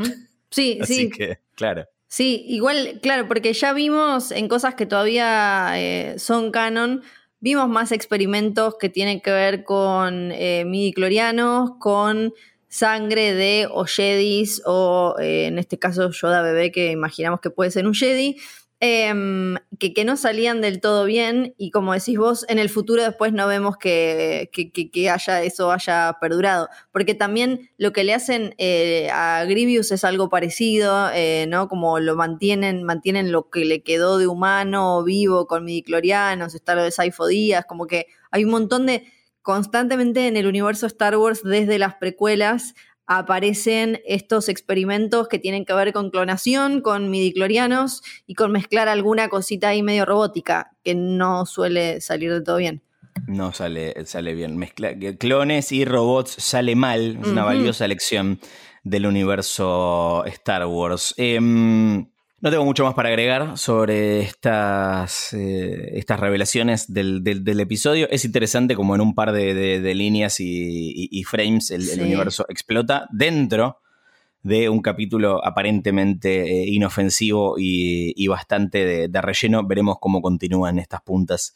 Sí, 0.51 0.79
Así 0.83 0.95
sí. 0.95 1.11
que, 1.11 1.39
claro. 1.55 1.87
Sí, 2.09 2.45
igual, 2.49 3.01
claro, 3.03 3.29
porque 3.29 3.53
ya 3.53 3.75
vimos 3.75 4.31
en 4.31 4.49
cosas 4.49 4.75
que 4.75 4.87
todavía 4.87 5.73
eh, 5.75 6.19
son 6.19 6.53
canon, 6.53 7.03
vimos 7.41 7.69
más 7.69 7.93
experimentos 7.93 8.77
que 8.81 8.89
tienen 8.89 9.21
que 9.21 9.31
ver 9.31 9.63
con 9.65 10.29
midi 10.29 10.93
clorianos, 10.95 11.73
con 11.79 12.33
sangre 12.69 13.35
de 13.35 13.67
o 13.71 13.85
Jedis 13.85 14.63
o 14.65 15.17
eh, 15.19 15.47
en 15.47 15.59
este 15.59 15.79
caso 15.79 16.11
Yoda 16.11 16.43
bebé 16.43 16.71
que 16.71 16.91
imaginamos 16.91 17.41
que 17.41 17.51
puede 17.51 17.71
ser 17.71 17.87
un 17.87 17.95
Jedi, 17.95 18.37
em, 18.81 19.57
que, 19.79 19.93
que, 19.93 20.05
no 20.05 20.17
salían 20.17 20.61
del 20.61 20.81
todo 20.81 21.05
bien 21.05 21.55
y 21.59 21.71
como 21.71 21.95
decís 21.95 22.17
vos, 22.17 22.45
en 22.49 22.59
el 22.59 22.69
futuro 22.69 23.03
después 23.03 23.33
no 23.33 23.49
vemos 23.49 23.77
que, 23.77 24.51
que, 24.53 25.11
haya, 25.11 25.43
eso 25.43 25.73
haya 25.73 26.17
perdurado, 26.21 26.69
porque 26.93 27.15
también 27.15 27.71
lo 27.79 27.93
que 27.93 28.05
le 28.05 28.15
hacen 28.15 28.55
eh, 28.59 29.09
a 29.13 29.45
Grievous 29.47 29.91
es 29.91 30.05
algo 30.05 30.29
parecido, 30.29 31.11
eh, 31.13 31.47
¿no? 31.49 31.69
Como 31.69 31.99
lo 31.99 32.15
mantienen, 32.15 32.85
mantienen 32.85 33.33
lo 33.33 33.51
que 33.51 33.65
le 33.65 33.83
quedó 33.83 34.19
de 34.19 34.29
humano 34.29 35.03
vivo 35.03 35.47
con 35.47 35.65
midiclorianos, 35.65 36.55
está 36.55 36.75
lo 36.75 36.85
de 36.85 36.93
Saifo 36.93 37.27
Díaz, 37.27 37.65
como 37.67 37.87
que 37.87 38.07
hay 38.31 38.45
un 38.45 38.51
montón 38.51 38.87
de 38.87 39.05
constantemente 39.49 40.29
en 40.29 40.37
el 40.37 40.47
universo 40.47 40.85
Star 40.85 41.17
Wars, 41.17 41.43
desde 41.43 41.79
las 41.79 41.95
precuelas, 41.95 42.75
aparecen 43.07 43.99
estos 44.07 44.51
experimentos 44.51 45.27
que 45.27 45.39
tienen 45.39 45.65
que 45.65 45.73
ver 45.73 45.95
con 45.95 46.11
clonación, 46.11 46.83
con 46.83 47.09
midiclorianos 47.09 48.03
y 48.27 48.35
con 48.35 48.53
mezclar 48.53 48.89
alguna 48.89 49.31
cosita 49.31 49.69
ahí 49.71 49.83
medio 49.83 50.05
robótica, 50.05 50.73
que 50.85 50.95
no 50.95 51.47
suele 51.47 52.03
salir 52.03 52.31
de 52.31 52.43
todo 52.43 52.59
bien. 52.59 52.83
No 53.27 53.55
sale, 53.55 53.95
sale 54.05 54.35
bien. 54.35 54.59
Mezcla, 54.59 54.95
clones 55.19 55.73
y 55.73 55.87
robots 55.87 56.33
sale 56.33 56.77
mal. 56.77 57.19
Es 57.23 57.29
una 57.29 57.45
valiosa 57.45 57.89
lección 57.89 58.41
del 58.85 59.07
universo 59.07 60.27
Star 60.27 60.67
Wars. 60.67 61.15
Em, 61.17 62.07
no 62.41 62.51
tengo 62.51 62.65
mucho 62.65 62.85
más 62.85 62.95
para 62.95 63.09
agregar 63.09 63.59
sobre 63.59 64.21
estas, 64.21 65.33
eh, 65.33 65.91
estas 65.95 66.21
revelaciones 66.21 66.93
del, 66.93 67.61
episodio. 67.61 68.09
Es 68.11 68.25
interesante 68.25 68.77
como 68.77 68.95
en 68.95 69.01
un 69.01 69.15
par 69.15 69.33
de, 69.33 69.95
líneas 69.95 70.37
y, 70.39 71.25
frames 71.25 71.71
el, 71.71 72.01
universo 72.01 72.47
explota 72.49 73.09
dentro 73.11 73.81
de 74.43 74.69
un 74.69 74.81
capítulo 74.83 75.45
aparentemente 75.45 76.63
eh, 76.63 76.69
inofensivo 76.69 77.57
y, 77.59 78.27
bastante 78.29 79.09
de, 79.09 79.21
relleno. 79.21 79.67
Veremos 79.67 79.97
cómo 80.01 80.23
continúan 80.23 80.79
estas 80.79 81.03
puntas 81.03 81.55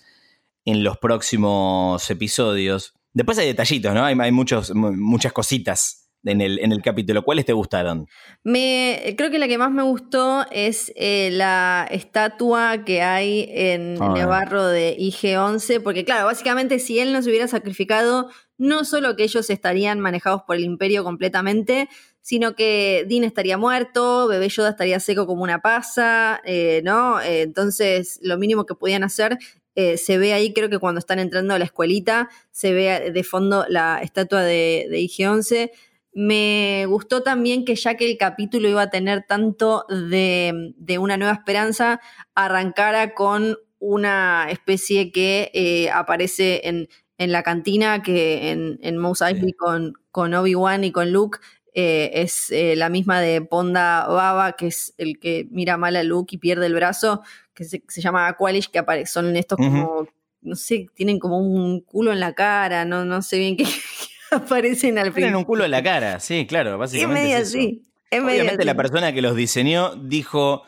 en 0.65 0.83
los 0.83 0.99
próximos 0.99 2.11
episodios. 2.11 2.95
Después 3.13 3.39
hay 3.39 3.47
detallitos, 3.47 3.95
¿no? 3.95 4.05
Hay, 4.05 4.17
hay 4.19 4.33
muchos, 4.33 4.75
muchas 4.75 5.33
cositas 5.33 6.02
en 6.25 6.41
el, 6.41 6.59
en 6.61 6.73
el 6.73 6.83
capítulo. 6.83 7.23
¿Cuáles 7.23 7.45
te 7.45 7.53
gustaron? 7.53 8.09
Me, 8.45 9.15
creo 9.17 9.31
que 9.31 9.39
la 9.39 9.49
que 9.49 9.59
más 9.59 9.71
me 9.71 9.83
gustó 9.83 10.47
es 10.51 10.93
eh, 10.97 11.31
la 11.33 11.87
estatua 11.91 12.85
que 12.85 13.03
hay 13.03 13.49
en, 13.51 13.95
el 13.95 14.21
ah. 14.21 14.27
barro 14.27 14.67
de 14.67 14.97
IG-11, 14.99 15.83
porque 15.83 16.05
claro, 16.05 16.27
básicamente 16.27 16.79
si 16.79 16.99
él 16.99 17.13
no 17.13 17.23
se 17.23 17.31
hubiera 17.31 17.49
sacrificado, 17.49 18.31
no 18.59 18.85
solo 18.85 19.17
que 19.17 19.25
ellos 19.25 19.51
estarían 19.51 20.01
manejados 20.01 20.43
por 20.43 20.57
el 20.57 20.65
imperio 20.65 21.03
completamente, 21.05 21.89
sino 22.21 22.55
que 22.55 23.05
Dean 23.09 23.25
estaría 23.25 23.59
muerto, 23.59 24.29
Bebé 24.29 24.49
Yoda 24.49 24.71
estaría 24.71 25.01
seco 25.01 25.27
como 25.27 25.43
una 25.43 25.61
pasa, 25.61 26.41
eh, 26.45 26.81
¿no? 26.85 27.21
Eh, 27.21 27.43
entonces, 27.43 28.21
lo 28.23 28.39
mínimo 28.39 28.65
que 28.65 28.75
podían 28.75 29.03
hacer 29.03 29.39
se 29.75 30.19
ve 30.19 30.35
ahí, 30.35 30.53
creo 30.53 30.69
que 30.69 30.79
cuando 30.79 30.99
están 30.99 31.19
entrando 31.19 31.55
a 31.55 31.59
la 31.59 31.65
escuelita, 31.65 32.29
se 32.51 32.75
ve 32.75 33.11
de 33.11 33.25
fondo 33.25 33.65
la 33.71 34.01
estatua 34.03 34.43
de, 34.43 34.87
de 34.91 34.99
IG-11. 34.99 35.71
Me 36.15 36.85
gustó 36.87 37.23
también 37.23 37.65
que 37.65 37.75
ya 37.75 37.97
que 37.97 38.11
el 38.11 38.19
capítulo 38.19 38.69
iba 38.69 38.83
a 38.83 38.91
tener 38.91 39.25
tanto 39.27 39.87
de, 39.89 40.75
una 40.99 41.17
nueva 41.17 41.33
esperanza, 41.33 42.01
arrancara 42.35 43.15
con 43.15 43.57
una 43.79 44.47
especie 44.51 45.11
que 45.11 45.51
eh, 45.55 45.91
aparece 45.91 46.69
en, 46.69 46.89
la 47.19 47.43
cantina, 47.43 48.03
que 48.03 48.51
en, 48.51 48.79
en 48.83 48.99
Mos 48.99 49.23
Eisley 49.23 49.53
con, 49.53 49.95
con 50.11 50.35
Obi-Wan 50.35 50.83
y 50.85 50.91
con 50.91 51.13
Luke 51.13 51.39
eh, 51.75 52.11
es 52.21 52.51
eh, 52.51 52.77
la 52.77 52.91
misma 52.91 53.21
de 53.21 53.41
Ponda 53.41 54.07
Baba, 54.07 54.53
que 54.53 54.67
es 54.67 54.95
el 54.99 55.19
que 55.19 55.47
mira 55.51 55.79
mal 55.79 55.97
a 55.97 56.03
Luke 56.03 56.35
y 56.35 56.39
pierde 56.39 56.67
el 56.67 56.75
brazo, 56.75 57.23
que 57.55 57.65
se, 57.65 57.81
llama 58.01 58.29
Aqualish, 58.29 58.69
que 58.71 59.07
son 59.07 59.35
estos 59.37 59.57
como, 59.57 60.07
no 60.43 60.55
sé, 60.55 60.89
tienen 60.95 61.19
como 61.19 61.39
un 61.39 61.81
culo 61.81 62.13
en 62.13 62.21
la 62.21 62.35
cara, 62.35 62.85
no, 62.85 63.07
no 63.07 63.23
sé 63.23 63.39
bien 63.39 63.57
qué, 63.57 63.65
aparecen 64.33 64.99
al 64.99 65.07
final. 65.07 65.15
Tienen 65.15 65.37
un 65.37 65.45
culo 65.45 65.65
en 65.65 65.71
la 65.71 65.83
cara, 65.83 66.21
sí, 66.21 66.47
claro, 66.47 66.79
básicamente. 66.79 67.21
Es 67.21 67.29
medio 67.29 67.43
así. 67.43 67.83
Obviamente 68.13 68.65
la 68.65 68.75
persona 68.75 69.13
que 69.13 69.23
los 69.23 69.37
diseñó 69.37 69.95
dijo. 69.97 70.63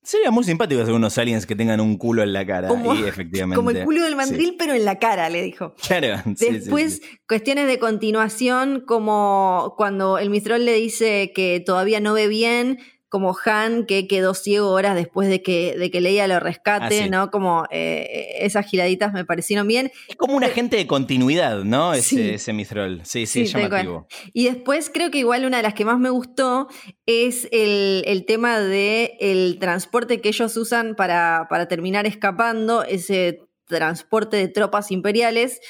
Sería 0.00 0.30
muy 0.30 0.42
simpático 0.44 0.80
hacer 0.80 0.94
unos 0.94 1.18
aliens 1.18 1.44
que 1.44 1.54
tengan 1.54 1.80
un 1.80 1.98
culo 1.98 2.22
en 2.22 2.32
la 2.32 2.46
cara. 2.46 2.70
y 2.72 3.04
efectivamente. 3.06 3.56
Como 3.56 3.70
el 3.70 3.84
culo 3.84 4.04
del 4.04 4.16
mandril, 4.16 4.54
pero 4.58 4.72
en 4.72 4.86
la 4.86 4.98
cara, 4.98 5.28
le 5.28 5.42
dijo. 5.42 5.74
Claro. 5.86 6.22
Después, 6.24 7.02
cuestiones 7.28 7.66
de 7.66 7.78
continuación, 7.78 8.84
como 8.86 9.74
cuando 9.76 10.16
el 10.16 10.30
Mistrol 10.30 10.64
le 10.64 10.74
dice 10.74 11.32
que 11.34 11.60
todavía 11.60 12.00
no 12.00 12.14
ve 12.14 12.26
bien, 12.26 12.78
como 13.08 13.36
Han 13.44 13.86
que 13.86 14.06
quedó 14.06 14.34
ciego 14.34 14.70
horas 14.70 14.94
después 14.94 15.28
de 15.28 15.42
que, 15.42 15.76
de 15.78 15.90
que 15.90 16.00
Leia 16.00 16.26
lo 16.26 16.40
rescate, 16.40 17.04
ah, 17.04 17.08
¿no? 17.08 17.30
Como 17.30 17.64
eh, 17.70 18.36
esas 18.40 18.66
giraditas 18.66 19.12
me 19.12 19.24
parecieron 19.24 19.66
bien. 19.66 19.90
Es 20.08 20.16
como 20.16 20.36
un 20.36 20.44
agente 20.44 20.76
de 20.76 20.86
continuidad, 20.86 21.64
¿no? 21.64 21.94
Ese, 21.94 22.34
ese 22.34 22.52
Mithril. 22.52 23.00
Sí, 23.04 23.26
sí, 23.26 23.46
llamativo. 23.46 24.06
Y 24.32 24.44
después 24.44 24.90
creo 24.92 25.10
que 25.10 25.18
igual 25.18 25.44
una 25.46 25.58
de 25.58 25.62
las 25.62 25.74
que 25.74 25.84
más 25.84 25.98
me 25.98 26.10
gustó 26.10 26.68
es 27.06 27.48
el, 27.50 28.24
tema 28.26 28.60
del 28.60 29.12
el 29.20 29.58
transporte 29.58 30.20
que 30.20 30.28
ellos 30.28 30.56
usan 30.56 30.94
para, 30.94 31.46
para 31.48 31.66
terminar 31.66 32.06
escapando, 32.06 32.82
ese 32.82 33.40
transporte 33.66 34.36
de 34.36 34.48
tropas 34.48 34.90
imperiales 34.90 35.60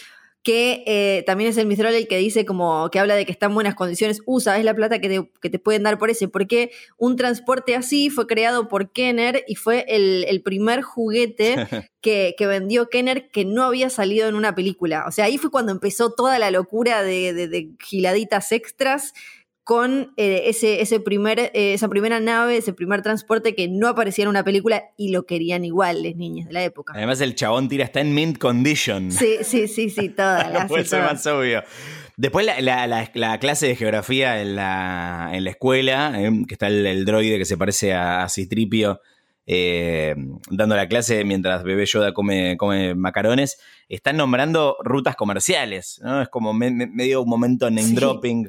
que 0.42 0.84
eh, 0.86 1.24
también 1.26 1.50
es 1.50 1.56
el 1.58 1.66
Mistral 1.66 1.94
el 1.94 2.08
que 2.08 2.16
dice 2.16 2.44
como 2.44 2.88
que 2.90 2.98
habla 2.98 3.16
de 3.16 3.26
que 3.26 3.32
está 3.32 3.46
en 3.46 3.54
buenas 3.54 3.74
condiciones, 3.74 4.22
usa, 4.24 4.58
es 4.58 4.64
la 4.64 4.74
plata 4.74 5.00
que 5.00 5.28
te, 5.40 5.58
pueden 5.58 5.82
dar 5.82 5.98
por 5.98 6.10
ese, 6.10 6.28
porque 6.28 6.70
un 6.96 7.16
transporte 7.16 7.74
así 7.74 8.08
fue 8.10 8.26
creado 8.26 8.68
por 8.68 8.90
Kenner 8.92 9.44
y 9.46 9.56
fue 9.56 9.84
el, 9.88 10.42
primer 10.42 10.82
juguete 10.82 11.56
que, 12.00 12.34
vendió 12.40 12.88
Kenner 12.88 13.30
que 13.30 13.44
no 13.44 13.64
había 13.64 13.90
salido 13.90 14.28
en 14.28 14.34
una 14.34 14.54
película. 14.54 15.04
O 15.06 15.10
sea, 15.10 15.26
ahí 15.26 15.38
fue 15.38 15.50
cuando 15.50 15.72
empezó 15.72 16.12
toda 16.12 16.38
la 16.38 16.50
locura 16.50 17.02
de, 17.02 17.32
de, 17.34 17.70
giladitas 17.80 18.52
extras 18.52 19.12
con 19.68 20.14
eh, 20.16 20.44
ese, 20.46 20.80
ese 20.80 20.98
primer, 20.98 21.38
eh, 21.38 21.74
esa 21.74 21.88
primera 21.88 22.20
nave, 22.20 22.56
ese 22.56 22.72
primer 22.72 23.02
transporte 23.02 23.54
que 23.54 23.68
no 23.68 23.88
aparecía 23.88 24.22
en 24.22 24.30
una 24.30 24.42
película 24.42 24.84
y 24.96 25.10
lo 25.10 25.26
querían 25.26 25.62
igual 25.62 26.04
las 26.04 26.16
niñas 26.16 26.46
de 26.46 26.54
la 26.54 26.64
época. 26.64 26.94
Además, 26.96 27.20
el 27.20 27.34
chabón 27.34 27.68
tira, 27.68 27.84
está 27.84 28.00
en 28.00 28.14
mint 28.14 28.38
condition. 28.38 29.12
Sí, 29.12 29.36
sí, 29.42 29.68
sí, 29.68 29.90
sí, 29.90 30.08
toda. 30.08 30.48
no 30.62 30.68
puede 30.68 30.86
ser 30.86 31.02
más 31.02 31.26
obvio. 31.26 31.62
Después 32.16 32.46
la, 32.46 33.38
clase 33.40 33.66
de 33.66 33.76
geografía 33.76 34.40
en 34.40 34.56
la, 34.56 35.32
en 35.34 35.44
la 35.44 35.50
escuela, 35.50 36.14
eh, 36.16 36.30
que 36.48 36.54
está 36.54 36.68
el, 36.68 37.04
droide 37.04 37.36
que 37.36 37.44
se 37.44 37.58
parece 37.58 37.92
a, 37.92 38.26
Citripio, 38.30 39.02
dando 40.50 40.76
la 40.76 40.88
clase 40.88 41.26
mientras 41.26 41.62
bebé 41.62 41.84
Yoda 41.84 42.14
come, 42.14 42.56
come 42.56 42.94
macarones, 42.94 43.60
están 43.90 44.16
nombrando 44.16 44.78
rutas 44.82 45.14
comerciales, 45.14 46.00
¿no? 46.02 46.22
Es 46.22 46.30
como 46.30 46.54
medio 46.54 47.20
un 47.20 47.28
momento 47.28 47.70
name 47.70 47.92
dropping. 47.92 48.48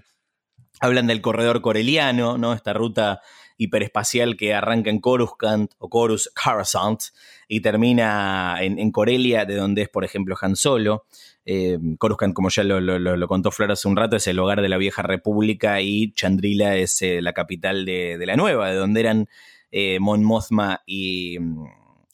Hablan 0.79 1.07
del 1.07 1.21
corredor 1.21 1.61
coreliano, 1.61 2.37
¿no? 2.37 2.53
Esta 2.53 2.73
ruta 2.73 3.21
hiperespacial 3.57 4.37
que 4.37 4.53
arranca 4.53 4.89
en 4.89 4.99
Coruscant 4.99 5.71
o 5.77 5.89
Corus 5.89 6.31
Coruscant 6.33 7.01
y 7.47 7.59
termina 7.59 8.55
en, 8.61 8.91
Corelia, 8.91 9.45
de 9.45 9.55
donde 9.55 9.83
es, 9.83 9.89
por 9.89 10.05
ejemplo, 10.05 10.35
Han 10.41 10.55
Solo. 10.55 11.05
Eh, 11.45 11.77
Coruscant, 11.97 12.33
como 12.33 12.49
ya 12.49 12.63
lo, 12.63 13.27
contó 13.27 13.51
Flor 13.51 13.71
hace 13.71 13.87
un 13.87 13.97
rato, 13.97 14.15
es 14.15 14.27
el 14.27 14.39
hogar 14.39 14.61
de 14.61 14.69
la 14.69 14.77
vieja 14.77 15.01
república 15.01 15.81
y 15.81 16.13
Chandrila 16.13 16.77
es 16.77 17.01
eh, 17.01 17.21
la 17.21 17.33
capital 17.33 17.85
de, 17.85 18.23
la 18.25 18.37
nueva, 18.37 18.69
de 18.69 18.75
donde 18.75 18.99
eran 19.01 19.29
eh, 19.71 19.99
Mon 19.99 20.23
Mothma 20.23 20.81
y, 20.85 21.37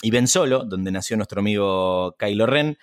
y 0.01 0.09
Ben 0.09 0.27
Solo, 0.27 0.63
donde 0.63 0.91
nació 0.91 1.15
nuestro 1.15 1.41
amigo 1.41 2.15
Kylo 2.17 2.47
Ren 2.47 2.77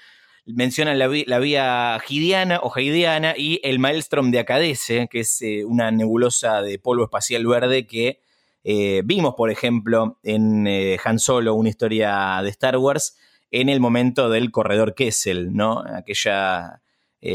mencionan 0.46 0.98
la, 0.98 1.08
vía 1.08 1.98
Gidiana 2.04 2.60
o 2.62 2.72
Haidiana 2.74 3.34
y 3.36 3.60
el 3.62 3.78
Maelstrom 3.78 4.30
de 4.30 4.40
Acadese, 4.40 5.08
que 5.10 5.20
es 5.20 5.40
eh, 5.42 5.64
una 5.64 5.90
nebulosa 5.90 6.62
de 6.62 6.78
polvo 6.78 7.04
espacial 7.04 7.46
verde 7.46 7.86
que 7.86 8.20
eh, 8.64 9.02
vimos, 9.04 9.34
por 9.34 9.50
ejemplo, 9.50 10.18
en 10.22 10.66
eh, 10.66 10.98
Han 11.04 11.18
Solo, 11.18 11.54
una 11.54 11.68
historia 11.68 12.40
de 12.42 12.50
Star 12.50 12.76
Wars, 12.76 13.16
en 13.50 13.68
el 13.68 13.80
momento 13.80 14.30
del 14.30 14.50
corredor 14.50 14.94
Kessel, 14.94 15.54
¿no? 15.54 15.80
Aquella, 15.80 16.80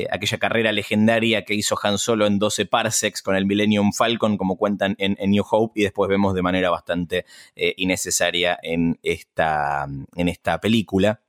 aquella 0.09 0.37
carrera 0.39 0.71
legendaria 0.71 1.45
que 1.45 1.53
hizo 1.53 1.77
Han 1.83 1.99
Solo 1.99 2.25
en 2.25 2.39
12 2.39 2.65
parsecs 2.65 3.21
con 3.21 3.35
el 3.35 3.45
Millennium 3.45 3.93
Falcon, 3.93 4.35
como 4.35 4.57
cuentan 4.57 4.95
en, 4.97 5.15
en 5.19 5.31
New 5.31 5.45
Hope, 5.49 5.79
y 5.79 5.83
después 5.83 6.09
vemos 6.09 6.33
de 6.33 6.41
manera 6.41 6.71
bastante 6.71 7.25
innecesaria 7.55 8.57
en 8.63 8.97
esta, 9.03 9.85
en 10.15 10.27
esta 10.27 10.59
película. 10.59 11.21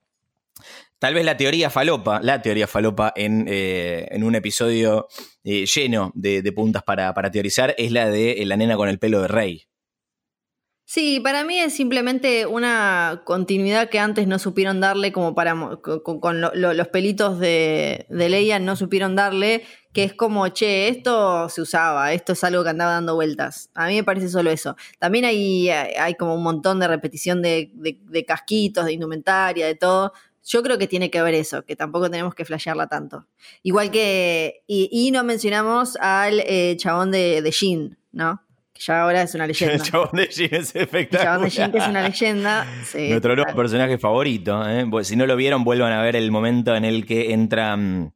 Tal 0.99 1.15
vez 1.15 1.25
la 1.25 1.37
teoría 1.37 1.71
falopa, 1.71 2.21
la 2.23 2.43
teoría 2.43 2.67
falopa 2.67 3.13
en, 3.15 3.45
eh, 3.49 4.09
un 4.21 4.35
episodio 4.35 5.07
eh, 5.45 5.65
lleno 5.65 6.11
de, 6.15 6.53
puntas 6.53 6.83
para, 6.83 7.15
teorizar 7.31 7.75
es 7.79 7.93
la 7.93 8.09
de 8.09 8.43
la 8.45 8.57
nena 8.57 8.77
con 8.77 8.89
el 8.89 8.99
pelo 8.99 9.23
de 9.23 9.29
rey. 9.29 9.69
Sí, 10.91 11.21
para 11.21 11.45
mí 11.45 11.59
es 11.59 11.75
simplemente 11.75 12.47
una 12.47 13.21
continuidad 13.27 13.91
que 13.91 13.99
antes 13.99 14.27
no 14.27 14.39
supieron 14.39 14.81
darle, 14.81 15.13
como 15.13 15.35
para 15.35 15.55
con, 16.03 16.41
los 16.41 16.89
pelitos 16.89 17.39
de, 17.39 18.07
de, 18.09 18.29
Leia 18.31 18.59
no 18.59 18.75
supieron 18.75 19.15
darle, 19.15 19.65
que 19.93 20.05
es 20.05 20.15
como, 20.15 20.49
che, 20.49 20.89
esto 20.89 21.51
se 21.51 21.61
usaba, 21.61 22.15
esto 22.15 22.33
es 22.33 22.43
algo 22.43 22.65
que 22.65 22.71
andaba 22.71 22.93
dando 22.93 23.17
vueltas. 23.17 23.71
A 23.75 23.87
mí 23.87 23.97
me 23.97 24.03
parece 24.03 24.31
solo 24.31 24.51
eso. 24.51 24.77
También 24.99 25.27
hay, 25.27 25.69
hay 25.69 26.15
como 26.15 26.35
un 26.35 26.43
montón 26.43 26.81
de 26.81 26.89
repetición 26.89 27.43
de 27.43 28.25
casquitos, 28.27 28.87
de 28.87 28.95
indumentaria, 28.95 29.67
de 29.67 29.75
todo, 29.75 30.15
yo 30.49 30.63
creo 30.63 30.79
que 30.79 30.87
tiene 30.87 31.11
que 31.11 31.21
ver 31.21 31.35
eso, 31.35 31.63
que 31.65 31.77
tampoco 31.77 32.11
tenemos 32.11 32.35
que 32.35 32.47
flashearla 32.47 32.87
tanto. 32.87 33.27
Igual 33.63 33.91
que. 33.91 34.63
Y, 34.67 35.11
no 35.13 35.23
mencionamos 35.23 35.97
al 35.97 36.41
eh, 36.41 36.75
chabón 36.79 37.11
de, 37.11 37.43
de 37.43 37.53
Jin, 37.53 37.99
¿no? 38.13 38.41
Que 38.73 38.81
ya 38.81 39.03
ahora 39.03 39.23
es 39.23 39.35
una 39.35 39.47
leyenda. 39.47 39.75
El 39.75 39.83
chabón 39.83 40.11
de 40.15 40.27
Jin 40.27 40.49
es 40.55 40.75
espectacular. 40.75 41.11
El 41.11 41.19
chabón 41.21 41.45
de 41.45 41.51
Jin 41.51 41.71
que 41.71 41.79
es 41.79 41.89
una 41.89 42.09
leyenda. 42.09 42.67
Nuestro 42.95 43.37
nuevo 43.37 43.55
personaje 43.55 43.99
favorito. 43.99 44.67
¿eh? 44.67 44.87
si 45.03 45.17
no 45.17 45.27
lo 45.27 45.37
vieron, 45.37 45.65
vuelvan 45.65 45.93
a 45.93 46.03
ver 46.03 46.17
el 46.17 46.31
momento 46.31 46.75
en 46.75 46.87
el 46.87 47.05
que 47.05 47.35
entran. 47.35 48.15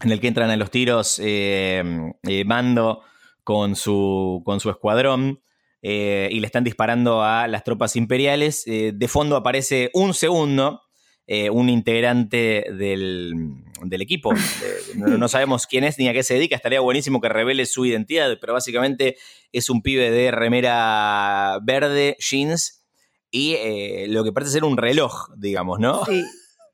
En 0.00 0.10
el 0.10 0.20
que 0.20 0.28
entran 0.28 0.50
a 0.50 0.56
los 0.56 0.70
tiros 0.70 1.20
eh, 1.24 1.82
eh 2.24 2.44
Mando 2.44 3.02
con 3.44 3.76
su, 3.76 4.42
con 4.44 4.60
su 4.60 4.68
escuadrón. 4.68 5.40
y 5.80 6.38
le 6.38 6.46
están 6.46 6.64
disparando 6.64 7.22
a 7.22 7.48
las 7.48 7.64
tropas 7.64 7.96
imperiales. 7.96 8.64
de 8.66 9.08
fondo 9.08 9.36
aparece 9.36 9.90
un 9.94 10.12
segundo 10.12 10.82
eh, 11.26 11.50
un 11.50 11.68
integrante 11.68 12.66
del, 12.72 13.64
equipo. 14.00 14.32
no, 14.96 15.28
sabemos 15.28 15.66
quién 15.66 15.84
es 15.84 15.98
ni 15.98 16.08
a 16.08 16.12
qué 16.12 16.22
se 16.22 16.34
dedica. 16.34 16.56
Estaría 16.56 16.80
buenísimo 16.80 17.20
que 17.20 17.28
revele 17.28 17.66
su 17.66 17.84
identidad, 17.84 18.38
pero 18.40 18.52
básicamente 18.52 19.16
es 19.52 19.70
un 19.70 19.82
pibe 19.82 20.10
de 20.10 20.30
remera 20.30 21.58
verde, 21.62 22.16
jeans 22.18 22.84
y 23.30 23.54
eh, 23.54 24.06
lo 24.08 24.24
que 24.24 24.32
parece 24.32 24.52
ser 24.52 24.64
un 24.64 24.76
reloj, 24.76 25.30
digamos, 25.36 25.78
¿no? 25.80 26.04
Sí. 26.04 26.24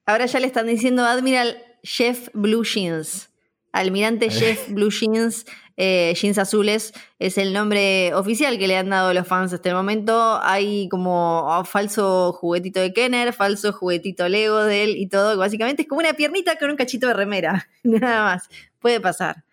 Ahora 0.07 0.26
ya 0.26 0.40
le 0.40 0.46
están 0.46 0.66
diciendo 0.66 1.05
Admiral 1.05 1.62
Chef 1.82 2.28
Blue 2.32 2.64
Jeans. 2.64 3.30
Almirante 3.72 4.28
Chef 4.30 4.70
Blue 4.70 4.90
Jeans 4.90 5.44
eh, 5.80 6.12
jeans 6.20 6.38
azules 6.38 6.92
es 7.20 7.38
el 7.38 7.52
nombre 7.52 8.12
oficial 8.14 8.58
que 8.58 8.66
le 8.66 8.76
han 8.76 8.90
dado 8.90 9.14
los 9.14 9.28
fans 9.28 9.52
hasta 9.52 9.68
el 9.68 9.76
momento. 9.76 10.40
Hay 10.42 10.88
como 10.88 11.46
oh, 11.46 11.64
falso 11.64 12.32
juguetito 12.32 12.80
de 12.80 12.92
Kenner, 12.92 13.32
falso 13.32 13.72
juguetito 13.72 14.28
Lego 14.28 14.64
de 14.64 14.82
él 14.82 14.96
y 14.96 15.08
todo. 15.08 15.38
Básicamente 15.38 15.82
es 15.82 15.88
como 15.88 16.00
una 16.00 16.14
piernita 16.14 16.56
con 16.58 16.70
un 16.70 16.76
cachito 16.76 17.06
de 17.06 17.14
remera. 17.14 17.68
Nada 17.84 18.24
más. 18.24 18.48
Puede 18.80 19.00
pasar. 19.00 19.44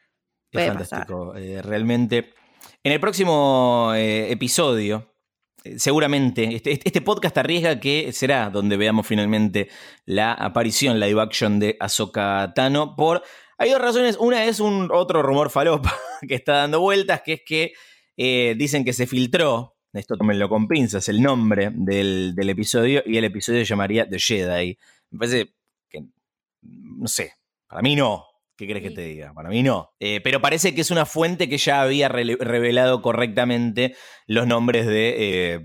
Puede 0.51 0.69
fantástico. 0.69 1.35
Eh, 1.35 1.61
realmente. 1.61 2.33
En 2.83 2.91
el 2.91 2.99
próximo 2.99 3.91
eh, 3.95 4.31
episodio, 4.31 5.13
seguramente 5.77 6.55
este, 6.55 6.79
este, 6.83 7.01
podcast 7.01 7.37
arriesga 7.37 7.79
que 7.79 8.11
será 8.13 8.49
donde 8.49 8.77
veamos 8.77 9.05
finalmente 9.05 9.69
la 10.05 10.33
aparición, 10.33 10.99
live 10.99 11.21
action 11.21 11.59
de 11.59 11.77
Ahsoka 11.79 12.51
Tano 12.55 12.95
por 12.95 13.23
hay 13.57 13.69
dos 13.71 13.81
razones. 13.81 14.17
Una 14.19 14.45
es 14.45 14.59
un 14.59 14.89
otro 14.91 15.21
rumor 15.21 15.49
falopa 15.49 15.93
que 16.27 16.35
está 16.35 16.57
dando 16.57 16.79
vueltas, 16.79 17.21
que 17.21 17.33
es 17.33 17.41
que 17.45 17.73
eh, 18.17 18.55
dicen 18.57 18.83
que 18.83 18.93
se 18.93 19.07
filtró, 19.07 19.75
esto 19.93 20.17
tómenlo 20.17 20.49
con 20.49 20.67
pinzas, 20.67 21.07
el 21.09 21.21
nombre 21.21 21.71
del, 21.73 22.35
episodio 22.37 23.01
y 23.05 23.17
el 23.17 23.25
episodio 23.25 23.59
se 23.59 23.65
llamaría 23.65 24.07
The 24.07 24.19
Jedi. 24.19 24.77
Me 25.11 25.19
parece 25.19 25.53
que, 25.89 26.05
no 26.61 27.07
sé, 27.07 27.33
para 27.67 27.81
mí 27.81 27.95
no. 27.95 28.25
¿Qué 28.57 28.67
crees 28.67 28.83
que 28.83 28.91
te 28.91 29.01
diga? 29.01 29.33
Para 29.33 29.49
mí 29.49 29.61
no. 29.63 29.91
Eh, 29.99 30.21
pero 30.23 30.39
parece 30.39 30.73
que 30.73 30.79
es 30.79 30.89
una 30.89 31.05
fuente 31.05 31.49
que 31.49 31.57
ya 31.57 31.81
había 31.81 32.07
revelado 32.07 33.01
correctamente 33.01 33.97
los 34.27 34.47
nombres 34.47 34.87
de, 34.87 35.15
eh, 35.17 35.59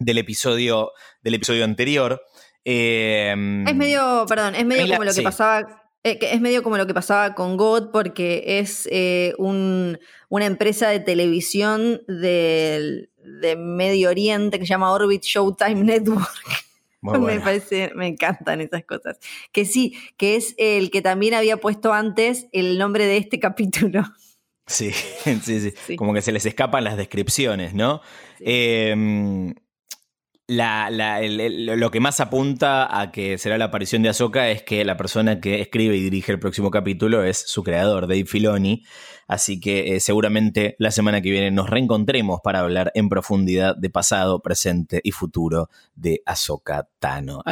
del, 0.00 0.18
episodio, 0.18 0.90
del 1.22 1.34
episodio 1.34 1.64
anterior. 1.64 2.20
es 2.64 3.36
medio, 3.36 4.24
perdón, 4.28 4.56
es 4.56 4.66
medio 4.66 4.88
como 4.88 5.04
lo 5.04 5.14
que 5.14 5.22
pasaba 5.22 5.85
eh, 6.06 6.18
es 6.20 6.40
medio 6.40 6.62
como 6.62 6.76
lo 6.76 6.86
que 6.86 6.94
pasaba 6.94 7.34
con 7.34 7.56
God, 7.56 7.90
porque 7.90 8.60
es 8.60 8.88
eh, 8.92 9.34
una 9.38 10.46
empresa 10.46 10.88
de 10.88 11.00
televisión 11.00 12.00
de 12.06 13.08
Medio 13.58 14.10
Oriente 14.10 14.60
que 14.60 14.66
se 14.66 14.70
llama 14.70 14.92
Orbit 14.92 15.24
Showtime 15.24 15.82
Network. 15.82 16.30
me 17.02 17.40
parece, 17.40 17.90
me 17.96 18.06
encantan 18.06 18.60
esas 18.60 18.84
cosas. 18.84 19.18
Que 19.50 19.64
sí, 19.64 19.96
que 20.16 20.36
es 20.36 20.54
el 20.58 20.92
que 20.92 21.02
también 21.02 21.34
había 21.34 21.56
puesto 21.56 21.92
antes 21.92 22.46
el 22.52 22.78
nombre 22.78 23.06
de 23.06 23.16
este 23.16 23.40
capítulo. 23.40 24.04
Sí, 24.68 24.90
sí, 24.90 25.72
sí. 25.86 25.94
Como 25.94 26.12
que 26.12 26.22
se 26.22 26.32
les 26.32 26.44
escapan 26.44 26.82
las 26.82 26.96
descripciones, 26.96 27.72
¿no? 27.72 28.00
Eh, 28.40 29.54
lo 30.48 31.90
que 31.90 32.00
más 32.00 32.20
apunta 32.20 33.00
a 33.00 33.10
que 33.10 33.36
será 33.36 33.58
la 33.58 33.66
aparición 33.66 34.02
de 34.02 34.10
Ahsoka 34.10 34.48
es 34.48 34.62
que 34.62 34.84
la 34.84 34.96
persona 34.96 35.40
que 35.40 35.60
escribe 35.60 35.96
y 35.96 36.00
dirige 36.00 36.30
el 36.32 36.38
próximo 36.38 36.70
capítulo 36.70 37.24
es 37.24 37.38
su 37.38 37.62
creador, 37.62 38.02
Dave 38.02 38.26
Filoni. 38.26 38.84
Así 39.26 39.58
que 39.58 39.96
eh, 39.96 40.00
seguramente 40.00 40.76
la 40.78 40.92
semana 40.92 41.20
que 41.20 41.30
viene 41.30 41.50
nos 41.50 41.68
reencontremos 41.68 42.40
para 42.44 42.60
hablar 42.60 42.92
en 42.94 43.08
profundidad 43.08 43.74
de 43.76 43.90
pasado, 43.90 44.40
presente 44.40 45.00
y 45.02 45.10
futuro 45.10 45.68
de 45.96 46.22
Ahsoka 46.26 46.88
Tano. 47.00 47.42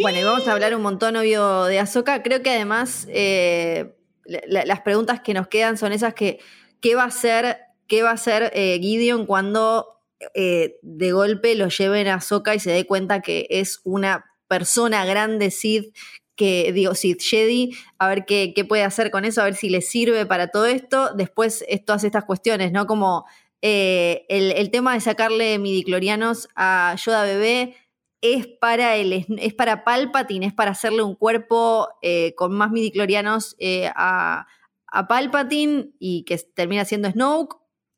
Bueno, 0.00 0.18
y 0.18 0.24
vamos 0.24 0.46
a 0.46 0.52
hablar 0.52 0.74
un 0.74 0.82
montón, 0.82 1.16
obvio, 1.16 1.64
de 1.64 1.78
Ahsoka. 1.78 2.22
Creo 2.22 2.42
que 2.42 2.50
además 2.50 3.06
eh, 3.10 3.96
las 4.24 4.80
preguntas 4.80 5.20
que 5.20 5.34
nos 5.34 5.48
quedan 5.48 5.76
son 5.76 5.92
esas 5.92 6.14
que, 6.14 6.38
¿qué 6.80 6.94
va 6.94 7.02
a 7.02 7.06
hacer, 7.06 7.58
qué 7.86 8.02
va 8.02 8.10
a 8.10 8.14
hacer 8.14 8.50
eh, 8.54 8.78
Gideon 8.80 9.26
cuando 9.26 9.97
eh, 10.34 10.78
de 10.82 11.12
golpe 11.12 11.54
lo 11.54 11.68
lleven 11.68 12.08
a 12.08 12.20
Soka 12.20 12.54
y 12.54 12.60
se 12.60 12.70
dé 12.70 12.86
cuenta 12.86 13.20
que 13.20 13.46
es 13.50 13.80
una 13.84 14.24
persona 14.48 15.04
grande 15.04 15.50
Sid 15.50 15.92
que 16.34 16.72
digo, 16.72 16.94
Sid 16.94 17.18
Jedi, 17.20 17.72
a 17.98 18.08
ver 18.08 18.24
qué, 18.24 18.54
puede 18.68 18.84
hacer 18.84 19.10
con 19.10 19.24
eso, 19.24 19.40
a 19.40 19.44
ver 19.44 19.56
si 19.56 19.68
le 19.68 19.80
sirve 19.80 20.24
para 20.24 20.48
todo 20.48 20.66
esto. 20.66 21.12
Después, 21.14 21.64
todas 21.84 22.04
estas 22.04 22.24
cuestiones, 22.24 22.70
¿no? 22.70 22.86
Como 22.86 23.26
eh, 23.60 24.24
el, 24.28 24.70
tema 24.70 24.94
de 24.94 25.00
sacarle 25.00 25.58
midiclorianos 25.58 26.48
a 26.54 26.94
Yoda 27.04 27.24
Bebé 27.24 27.74
es 28.20 28.46
para, 28.46 28.94
el, 28.94 29.12
es 29.12 29.54
para 29.54 29.82
Palpatine, 29.82 30.46
es 30.46 30.54
para 30.54 30.70
hacerle 30.70 31.02
un 31.02 31.16
cuerpo 31.16 31.88
eh, 32.02 32.34
con 32.36 32.52
más 32.52 32.70
midiclorianos 32.70 33.56
a, 33.96 34.46
a 34.86 35.08
Palpatine 35.08 35.90
y 35.98 36.22
que 36.22 36.38
termina 36.38 36.84
siendo 36.84 37.10
Snoke. 37.10 37.56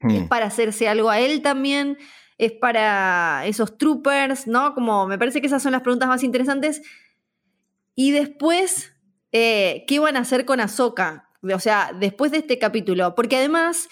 Es 0.08 0.22
Hmm. 0.22 0.28
para 0.28 0.46
hacerse 0.46 0.88
algo 0.88 1.10
a 1.10 1.20
él 1.20 1.42
también. 1.42 1.98
Es 2.38 2.52
para 2.52 3.44
esos 3.46 3.76
troopers, 3.76 4.46
¿no? 4.46 4.74
Como 4.74 5.06
me 5.06 5.18
parece 5.18 5.40
que 5.40 5.46
esas 5.46 5.62
son 5.62 5.72
las 5.72 5.82
preguntas 5.82 6.08
más 6.08 6.22
interesantes. 6.22 6.80
Y 7.94 8.12
después, 8.12 8.92
eh, 9.32 9.84
¿qué 9.86 9.98
van 9.98 10.16
a 10.16 10.20
hacer 10.20 10.46
con 10.46 10.58
Ahsoka? 10.60 11.28
O 11.42 11.58
sea, 11.58 11.92
después 11.98 12.32
de 12.32 12.38
este 12.38 12.58
capítulo. 12.58 13.14
Porque 13.14 13.36
además, 13.36 13.88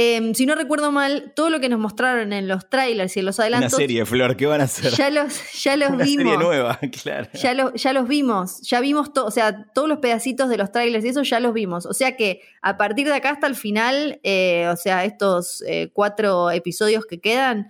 em, 0.00 0.32
si 0.32 0.46
no 0.46 0.54
recuerdo 0.54 0.92
mal, 0.92 1.32
todo 1.34 1.50
lo 1.50 1.58
que 1.58 1.68
nos 1.68 1.80
mostraron 1.80 2.32
en 2.32 2.46
los 2.46 2.68
trailers 2.70 3.16
y 3.16 3.18
en 3.20 3.26
los 3.26 3.38
Una 3.38 3.46
adelantos, 3.46 3.72
serie, 3.78 4.06
Flor, 4.06 4.36
¿qué 4.36 4.46
van 4.46 4.60
a 4.60 4.64
hacer? 4.64 4.92
ya 4.92 5.10
los, 5.10 5.34
ya 5.60 5.76
los 5.76 5.88
Una 5.90 6.04
vimos. 6.04 6.22
serie 6.24 6.38
nueva, 6.38 6.78
claro. 7.02 7.28
Ya, 7.34 7.52
lo- 7.54 7.74
ya 7.74 7.92
los 7.92 8.06
vimos, 8.06 8.60
ya 8.62 8.78
vimos 8.80 9.12
todo, 9.12 9.26
o 9.26 9.30
sea, 9.32 9.66
todos 9.74 9.88
los 9.88 9.98
pedacitos 9.98 10.48
de 10.48 10.56
los 10.56 10.70
trailers 10.70 11.04
y 11.04 11.08
eso 11.08 11.22
ya 11.24 11.40
los 11.40 11.52
vimos. 11.52 11.84
O 11.84 11.92
sea 11.94 12.16
que 12.16 12.40
a 12.62 12.76
partir 12.76 13.08
de 13.08 13.14
acá 13.14 13.30
hasta 13.30 13.48
el 13.48 13.56
final, 13.56 14.20
eh, 14.22 14.68
o 14.72 14.76
sea, 14.76 15.04
estos 15.04 15.62
eh, 15.66 15.90
cuatro 15.92 16.50
episodios 16.52 17.04
que 17.04 17.20
quedan 17.20 17.68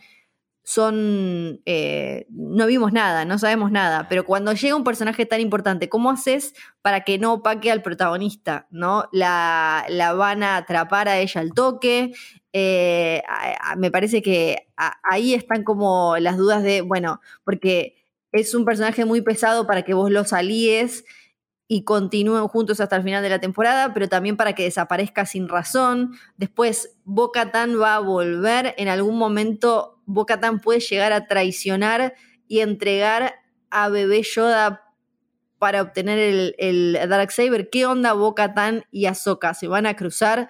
son, 0.68 1.62
eh, 1.64 2.26
no 2.28 2.66
vimos 2.66 2.92
nada, 2.92 3.24
no 3.24 3.38
sabemos 3.38 3.72
nada, 3.72 4.06
pero 4.10 4.26
cuando 4.26 4.52
llega 4.52 4.76
un 4.76 4.84
personaje 4.84 5.24
tan 5.24 5.40
importante, 5.40 5.88
¿cómo 5.88 6.10
haces 6.10 6.52
para 6.82 7.04
que 7.04 7.18
no 7.18 7.32
opaque 7.32 7.70
al 7.70 7.80
protagonista? 7.80 8.66
¿no? 8.70 9.08
La, 9.10 9.86
la 9.88 10.12
van 10.12 10.42
a 10.42 10.56
atrapar 10.56 11.08
a 11.08 11.20
ella 11.20 11.40
al 11.40 11.54
toque. 11.54 12.12
Eh, 12.52 13.22
me 13.78 13.90
parece 13.90 14.20
que 14.20 14.68
ahí 14.76 15.32
están 15.32 15.64
como 15.64 16.18
las 16.18 16.36
dudas 16.36 16.62
de, 16.62 16.82
bueno, 16.82 17.22
porque 17.44 18.04
es 18.32 18.54
un 18.54 18.66
personaje 18.66 19.06
muy 19.06 19.22
pesado 19.22 19.66
para 19.66 19.84
que 19.84 19.94
vos 19.94 20.10
los 20.10 20.34
alíes 20.34 21.06
y 21.70 21.84
continúen 21.84 22.48
juntos 22.48 22.80
hasta 22.80 22.96
el 22.96 23.02
final 23.02 23.22
de 23.22 23.28
la 23.28 23.40
temporada, 23.40 23.92
pero 23.92 24.08
también 24.08 24.38
para 24.38 24.54
que 24.54 24.64
desaparezca 24.64 25.26
sin 25.26 25.48
razón. 25.48 26.14
Después, 26.38 26.96
Bo-Katan 27.04 27.78
va 27.78 27.96
a 27.96 28.00
volver. 28.00 28.74
En 28.78 28.88
algún 28.88 29.18
momento, 29.18 30.00
Bo-Katan 30.06 30.60
puede 30.60 30.80
llegar 30.80 31.12
a 31.12 31.26
traicionar 31.26 32.14
y 32.48 32.60
entregar 32.60 33.34
a 33.70 33.90
Bebé 33.90 34.22
Yoda 34.22 34.82
para 35.58 35.82
obtener 35.82 36.18
el, 36.18 36.54
el 36.58 36.98
Darksaber. 37.06 37.68
¿Qué 37.68 37.84
onda 37.84 38.14
Bo-Katan 38.14 38.84
y 38.90 39.04
Ahsoka? 39.04 39.52
¿Se 39.52 39.68
van 39.68 39.84
a 39.84 39.94
cruzar? 39.94 40.48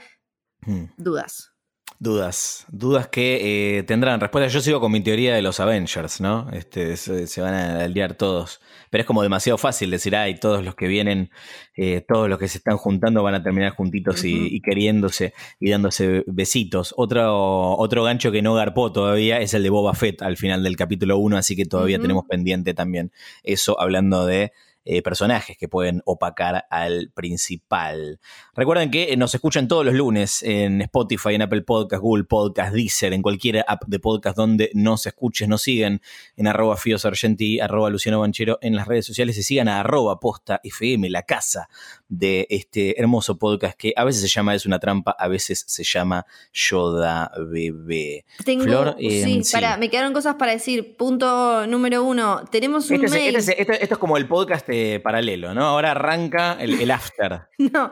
Hmm. 0.60 0.84
Dudas. 0.96 1.52
Dudas, 2.00 2.64
dudas 2.70 3.08
que 3.08 3.78
eh, 3.78 3.82
tendrán 3.82 4.20
respuesta. 4.20 4.46
Yo 4.48 4.60
sigo 4.60 4.80
con 4.80 4.92
mi 4.92 5.00
teoría 5.00 5.34
de 5.34 5.42
los 5.42 5.58
Avengers, 5.58 6.20
¿no? 6.20 6.48
Este, 6.52 6.96
se, 6.96 7.26
se 7.26 7.40
van 7.40 7.54
a 7.54 7.84
aliar 7.84 8.14
todos. 8.14 8.60
Pero 8.88 9.02
es 9.02 9.06
como 9.06 9.22
demasiado 9.22 9.58
fácil 9.58 9.90
decir, 9.90 10.14
ay, 10.14 10.38
todos 10.38 10.64
los 10.64 10.76
que 10.76 10.86
vienen, 10.86 11.30
eh, 11.76 12.04
todos 12.06 12.28
los 12.28 12.38
que 12.38 12.46
se 12.46 12.58
están 12.58 12.76
juntando 12.76 13.24
van 13.24 13.34
a 13.34 13.42
terminar 13.42 13.72
juntitos 13.72 14.24
y, 14.24 14.60
queriéndose 14.60 15.34
y 15.58 15.70
dándose 15.70 16.22
besitos. 16.28 16.94
Otro, 16.96 17.76
otro 17.76 18.04
gancho 18.04 18.30
que 18.30 18.42
no 18.42 18.54
garpó 18.54 18.92
todavía 18.92 19.40
es 19.40 19.52
el 19.54 19.64
de 19.64 19.70
Boba 19.70 19.94
Fett 19.94 20.22
al 20.22 20.36
final 20.36 20.62
del 20.62 20.76
capítulo 20.76 21.18
1, 21.18 21.36
así 21.36 21.56
que 21.56 21.64
todavía 21.64 21.98
tenemos 21.98 22.26
pendiente 22.26 22.74
también 22.74 23.10
eso 23.42 23.80
hablando 23.80 24.24
de 24.24 24.52
eh, 24.90 25.02
personajes 25.02 25.58
que 25.58 25.68
pueden 25.68 26.00
opacar 26.06 26.64
al 26.70 27.10
principal. 27.14 28.20
Recuerden 28.58 28.90
que 28.90 29.12
eh, 29.12 29.16
nos 29.16 29.32
escuchan 29.36 29.68
todos 29.68 29.84
los 29.86 29.94
lunes 29.94 30.42
en 30.42 30.80
Spotify, 30.82 31.36
en 31.36 31.42
Apple 31.42 31.62
Podcast, 31.62 32.02
Google 32.02 32.24
Podcast, 32.24 32.74
Deezer, 32.74 33.12
en 33.12 33.22
cualquier 33.22 33.64
app 33.68 33.84
de 33.86 34.00
podcast 34.00 34.36
donde 34.36 34.72
nos 34.74 35.06
escuches, 35.06 35.46
nos 35.46 35.62
siguen 35.62 36.02
en 36.36 36.48
arroba 36.48 36.76
Fío 36.76 36.98
Sargenti, 36.98 37.60
arroba 37.60 37.88
Luciano 37.88 38.18
Banchero 38.18 38.58
en 38.60 38.74
las 38.74 38.88
redes 38.88 39.06
sociales 39.06 39.38
y 39.38 39.44
sigan 39.44 39.68
a 39.68 39.78
arroba 39.78 40.18
Posta 40.18 40.60
FM, 40.64 41.08
la 41.08 41.22
casa 41.22 41.68
de 42.08 42.48
este 42.50 43.00
hermoso 43.00 43.38
podcast 43.38 43.78
que 43.78 43.92
a 43.94 44.02
veces 44.02 44.22
se 44.22 44.28
llama 44.28 44.56
Es 44.56 44.66
una 44.66 44.80
trampa, 44.80 45.14
a 45.16 45.28
veces 45.28 45.62
se 45.68 45.84
llama 45.84 46.26
Yoda 46.52 47.30
Bebé. 47.48 48.24
Tengo, 48.44 48.64
Flor, 48.64 48.96
eh, 48.98 49.22
sí, 49.22 49.44
sí. 49.44 49.52
pará, 49.52 49.76
me 49.76 49.88
quedaron 49.88 50.12
cosas 50.12 50.34
para 50.34 50.50
decir. 50.50 50.96
Punto 50.96 51.64
número 51.68 52.02
uno. 52.02 52.42
Tenemos 52.50 52.90
un 52.90 52.96
Este 53.04 53.06
es- 53.06 53.12
mail. 53.12 53.36
este 53.36 53.52
es- 53.52 53.58
esto, 53.60 53.72
esto 53.74 53.94
es 53.94 53.98
como 54.00 54.16
el 54.16 54.26
podcast 54.26 54.66
eh, 54.68 54.98
paralelo, 54.98 55.54
¿no? 55.54 55.64
Ahora 55.64 55.92
arranca 55.92 56.56
el, 56.58 56.80
el 56.80 56.90
after. 56.90 57.42
No, 57.58 57.90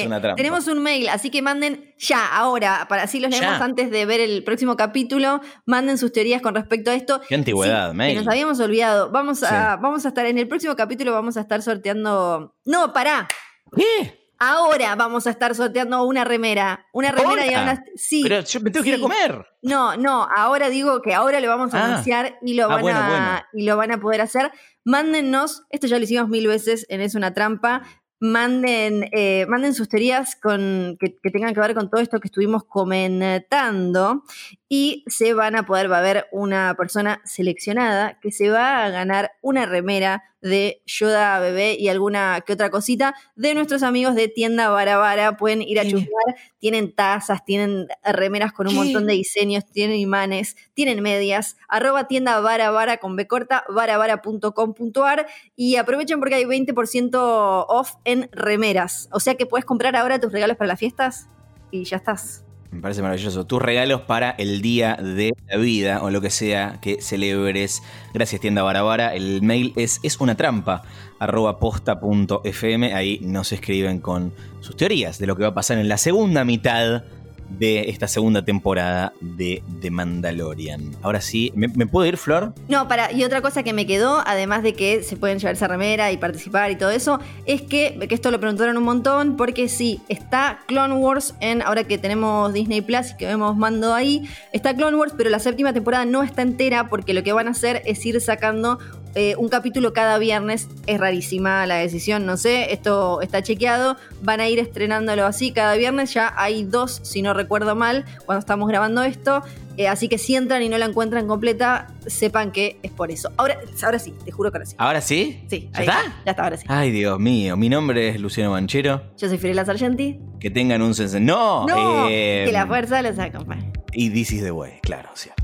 Es 0.00 0.06
una 0.06 0.20
trampa. 0.20 0.36
tenemos 0.36 0.66
un 0.68 0.80
mail, 0.82 1.08
así 1.08 1.30
que 1.30 1.42
manden 1.42 1.94
ya, 1.98 2.26
ahora, 2.26 2.86
para 2.88 3.02
así 3.04 3.20
los 3.20 3.30
leemos 3.30 3.58
Ya. 3.58 3.64
antes 3.64 3.90
de 3.90 4.06
ver 4.06 4.20
el 4.20 4.44
próximo 4.44 4.76
capítulo, 4.76 5.40
manden 5.66 5.98
sus 5.98 6.12
teorías 6.12 6.40
con 6.42 6.54
respecto 6.54 6.90
a 6.90 6.94
esto. 6.94 7.20
Qué 7.28 7.34
antigüedad, 7.34 7.90
Sí, 7.90 7.96
mail. 7.96 8.18
Que 8.18 8.24
nos 8.24 8.32
habíamos 8.32 8.60
olvidado. 8.60 9.10
Vamos 9.10 9.42
a, 9.42 9.76
vamos 9.76 10.04
a 10.04 10.08
estar, 10.08 10.26
en 10.26 10.38
el 10.38 10.48
próximo 10.48 10.76
capítulo 10.76 11.12
vamos 11.12 11.36
a 11.36 11.40
estar 11.40 11.62
sorteando. 11.62 12.56
No, 12.64 12.92
pará. 12.92 13.28
¿Qué? 13.76 14.18
Ahora 14.40 14.94
vamos 14.94 15.26
a 15.26 15.30
estar 15.30 15.52
sorteando 15.56 16.04
una 16.04 16.22
remera. 16.24 16.86
Una 16.92 17.10
remera 17.10 17.44
y 17.44 17.54
¿Ahora? 17.54 17.62
una. 17.72 17.84
Sí. 17.96 18.20
Pero 18.22 18.40
yo 18.40 18.60
me 18.60 18.70
tengo 18.70 18.84
que 18.84 18.90
ir 18.90 18.94
a 18.94 19.00
comer. 19.00 19.44
No, 19.62 19.96
no, 19.96 20.22
ahora 20.32 20.68
digo 20.68 21.02
que 21.02 21.12
ahora 21.12 21.40
lo 21.40 21.48
vamos 21.48 21.74
a 21.74 21.80
Ah. 21.82 21.84
anunciar 21.86 22.38
y 22.42 22.54
lo, 22.54 22.66
Ah, 22.66 22.68
van 22.68 22.80
bueno, 22.82 23.00
a, 23.00 23.08
bueno. 23.08 23.40
y 23.52 23.64
lo 23.64 23.76
van 23.76 23.90
a 23.90 23.98
poder 23.98 24.20
hacer. 24.20 24.52
Mándennos, 24.84 25.64
esto 25.70 25.86
ya 25.88 25.98
lo 25.98 26.04
hicimos 26.04 26.28
mil 26.28 26.46
veces 26.46 26.86
en 26.88 27.00
Es 27.00 27.14
una 27.16 27.34
trampa. 27.34 27.82
Manden, 28.20 29.08
eh, 29.12 29.46
manden 29.48 29.74
sus 29.74 29.88
teorías 29.88 30.34
con, 30.36 30.96
que, 30.98 31.16
que 31.16 31.30
tengan 31.30 31.54
que 31.54 31.60
ver 31.60 31.74
con 31.74 31.88
todo 31.88 32.00
esto 32.00 32.18
que 32.20 32.28
estuvimos 32.28 32.64
comentando 32.64 34.24
y 34.68 35.04
se 35.06 35.32
van 35.32 35.56
a 35.56 35.64
poder, 35.64 35.90
va 35.90 35.96
a 35.96 36.00
haber 36.00 36.26
una 36.30 36.74
persona 36.76 37.22
seleccionada 37.24 38.18
que 38.20 38.30
se 38.30 38.50
va 38.50 38.84
a 38.84 38.90
ganar 38.90 39.32
una 39.40 39.64
remera 39.64 40.24
de 40.42 40.82
Yoda 40.86 41.40
Bebé 41.40 41.76
y 41.78 41.88
alguna 41.88 42.42
que 42.46 42.52
otra 42.52 42.70
cosita 42.70 43.14
de 43.34 43.54
nuestros 43.54 43.82
amigos 43.82 44.14
de 44.14 44.28
Tienda 44.28 44.68
Barabara. 44.68 45.36
Pueden 45.36 45.62
ir 45.62 45.80
a 45.80 45.82
¿Qué? 45.82 45.90
chusmear, 45.90 46.36
tienen 46.58 46.94
tazas, 46.94 47.44
tienen 47.44 47.88
remeras 48.04 48.52
con 48.52 48.66
un 48.68 48.74
¿Qué? 48.74 48.78
montón 48.78 49.06
de 49.06 49.14
diseños, 49.14 49.64
tienen 49.72 49.96
imanes, 49.96 50.56
tienen 50.74 51.02
medias. 51.02 51.56
Arroba 51.66 52.06
tienda 52.06 52.38
Barabara 52.40 52.98
con 52.98 53.16
B 53.16 53.26
corta, 53.26 53.64
barabara.com.ar 53.68 55.26
y 55.56 55.76
aprovechen 55.76 56.20
porque 56.20 56.36
hay 56.36 56.44
20% 56.44 57.64
off 57.68 57.94
en 58.04 58.28
remeras. 58.32 59.08
O 59.12 59.20
sea 59.20 59.34
que 59.34 59.46
puedes 59.46 59.64
comprar 59.64 59.96
ahora 59.96 60.20
tus 60.20 60.30
regalos 60.30 60.56
para 60.56 60.68
las 60.68 60.78
fiestas 60.78 61.26
y 61.70 61.84
ya 61.84 61.96
estás. 61.96 62.44
Me 62.70 62.82
parece 62.82 63.00
maravilloso. 63.00 63.46
Tus 63.46 63.62
regalos 63.62 64.02
para 64.02 64.30
el 64.32 64.60
día 64.60 64.94
de 64.96 65.32
la 65.48 65.56
vida 65.56 66.02
o 66.02 66.10
lo 66.10 66.20
que 66.20 66.28
sea 66.28 66.78
que 66.82 67.00
celebres. 67.00 67.82
Gracias, 68.12 68.42
tienda 68.42 68.62
Barabara. 68.62 69.14
El 69.14 69.40
mail 69.40 69.72
es 69.76 70.00
es 70.02 70.20
una 70.20 70.36
trampa 70.36 70.82
arroba 71.18 71.58
posta.fm. 71.58 72.92
Ahí 72.92 73.20
nos 73.22 73.52
escriben 73.52 74.00
con 74.00 74.34
sus 74.60 74.76
teorías 74.76 75.18
de 75.18 75.26
lo 75.26 75.36
que 75.36 75.44
va 75.44 75.48
a 75.48 75.54
pasar 75.54 75.78
en 75.78 75.88
la 75.88 75.96
segunda 75.96 76.44
mitad 76.44 77.04
de 77.48 77.88
esta 77.88 78.08
segunda 78.08 78.44
temporada 78.44 79.12
de 79.20 79.62
The 79.80 79.90
Mandalorian. 79.90 80.96
Ahora 81.02 81.20
sí, 81.20 81.52
¿me, 81.54 81.68
me 81.68 81.86
puedo 81.86 82.06
ir, 82.06 82.16
Flor? 82.16 82.54
No, 82.68 82.88
para, 82.88 83.12
y 83.12 83.24
otra 83.24 83.40
cosa 83.40 83.62
que 83.62 83.72
me 83.72 83.86
quedó, 83.86 84.22
además 84.26 84.62
de 84.62 84.74
que 84.74 85.02
se 85.02 85.16
pueden 85.16 85.38
llevar 85.38 85.54
esa 85.54 85.68
remera 85.68 86.12
y 86.12 86.16
participar 86.16 86.70
y 86.70 86.76
todo 86.76 86.90
eso, 86.90 87.20
es 87.46 87.62
que, 87.62 87.98
que 88.08 88.14
esto 88.14 88.30
lo 88.30 88.40
preguntaron 88.40 88.76
un 88.76 88.84
montón, 88.84 89.36
porque 89.36 89.68
sí, 89.68 90.00
está 90.08 90.60
Clone 90.66 90.94
Wars 90.94 91.34
en, 91.40 91.62
ahora 91.62 91.84
que 91.84 91.98
tenemos 91.98 92.52
Disney 92.52 92.80
Plus 92.80 93.12
y 93.12 93.16
que 93.16 93.26
vemos 93.26 93.56
mando 93.56 93.94
ahí, 93.94 94.28
está 94.52 94.74
Clone 94.74 94.96
Wars, 94.96 95.14
pero 95.16 95.30
la 95.30 95.38
séptima 95.38 95.72
temporada 95.72 96.04
no 96.04 96.22
está 96.22 96.42
entera 96.42 96.88
porque 96.88 97.14
lo 97.14 97.22
que 97.22 97.32
van 97.32 97.48
a 97.48 97.52
hacer 97.52 97.82
es 97.84 98.04
ir 98.04 98.20
sacando 98.20 98.78
eh, 99.18 99.34
un 99.36 99.48
capítulo 99.48 99.92
cada 99.92 100.16
viernes. 100.18 100.68
Es 100.86 101.00
rarísima 101.00 101.66
la 101.66 101.74
decisión, 101.74 102.24
no 102.24 102.36
sé, 102.36 102.72
esto 102.72 103.20
está 103.20 103.42
chequeado, 103.42 103.96
van 104.22 104.40
a 104.40 104.48
ir 104.48 104.60
estrenándolo 104.60 105.26
así 105.26 105.50
cada 105.50 105.74
viernes, 105.74 106.14
ya 106.14 106.32
hay 106.36 106.62
dos, 106.62 107.00
si 107.02 107.20
no 107.20 107.34
recuerdo 107.34 107.74
mal, 107.74 108.04
cuando 108.26 108.38
estamos 108.38 108.68
grabando 108.68 109.02
esto. 109.02 109.42
Eh, 109.76 109.88
así 109.88 110.08
que 110.08 110.18
si 110.18 110.36
entran 110.36 110.62
y 110.62 110.68
no 110.68 110.78
la 110.78 110.86
encuentran 110.86 111.26
completa, 111.26 111.88
sepan 112.06 112.52
que 112.52 112.78
es 112.84 112.92
por 112.92 113.10
eso. 113.10 113.32
Ahora, 113.36 113.58
ahora 113.82 113.98
sí, 113.98 114.14
te 114.24 114.30
juro 114.30 114.52
que 114.52 114.58
ahora 114.58 114.66
sí. 114.66 114.74
¿Ahora 114.78 115.00
sí? 115.00 115.44
Sí, 115.48 115.68
¿Ya 115.72 115.80
está? 115.80 116.02
Ya 116.24 116.30
está, 116.30 116.44
ahora 116.44 116.56
sí. 116.56 116.64
Ay, 116.68 116.90
Dios 116.92 117.18
mío. 117.18 117.56
Mi 117.56 117.68
nombre 117.68 118.08
es 118.08 118.20
Luciano 118.20 118.52
Banchero. 118.52 119.02
Yo 119.16 119.28
soy 119.28 119.38
Firela 119.38 119.64
Sargenti. 119.64 120.18
Que 120.40 120.50
tengan 120.50 120.82
un 120.82 120.94
sense. 120.94 121.20
¡No! 121.20 121.66
No, 121.66 122.08
eh, 122.08 122.44
que 122.46 122.52
la 122.52 122.66
fuerza 122.66 123.02
los 123.02 123.18
acompañe. 123.18 123.72
Y 123.92 124.10
This 124.10 124.32
is 124.32 124.42
the 124.42 124.50
way, 124.50 124.80
claro, 124.82 125.10
cierto. 125.14 125.37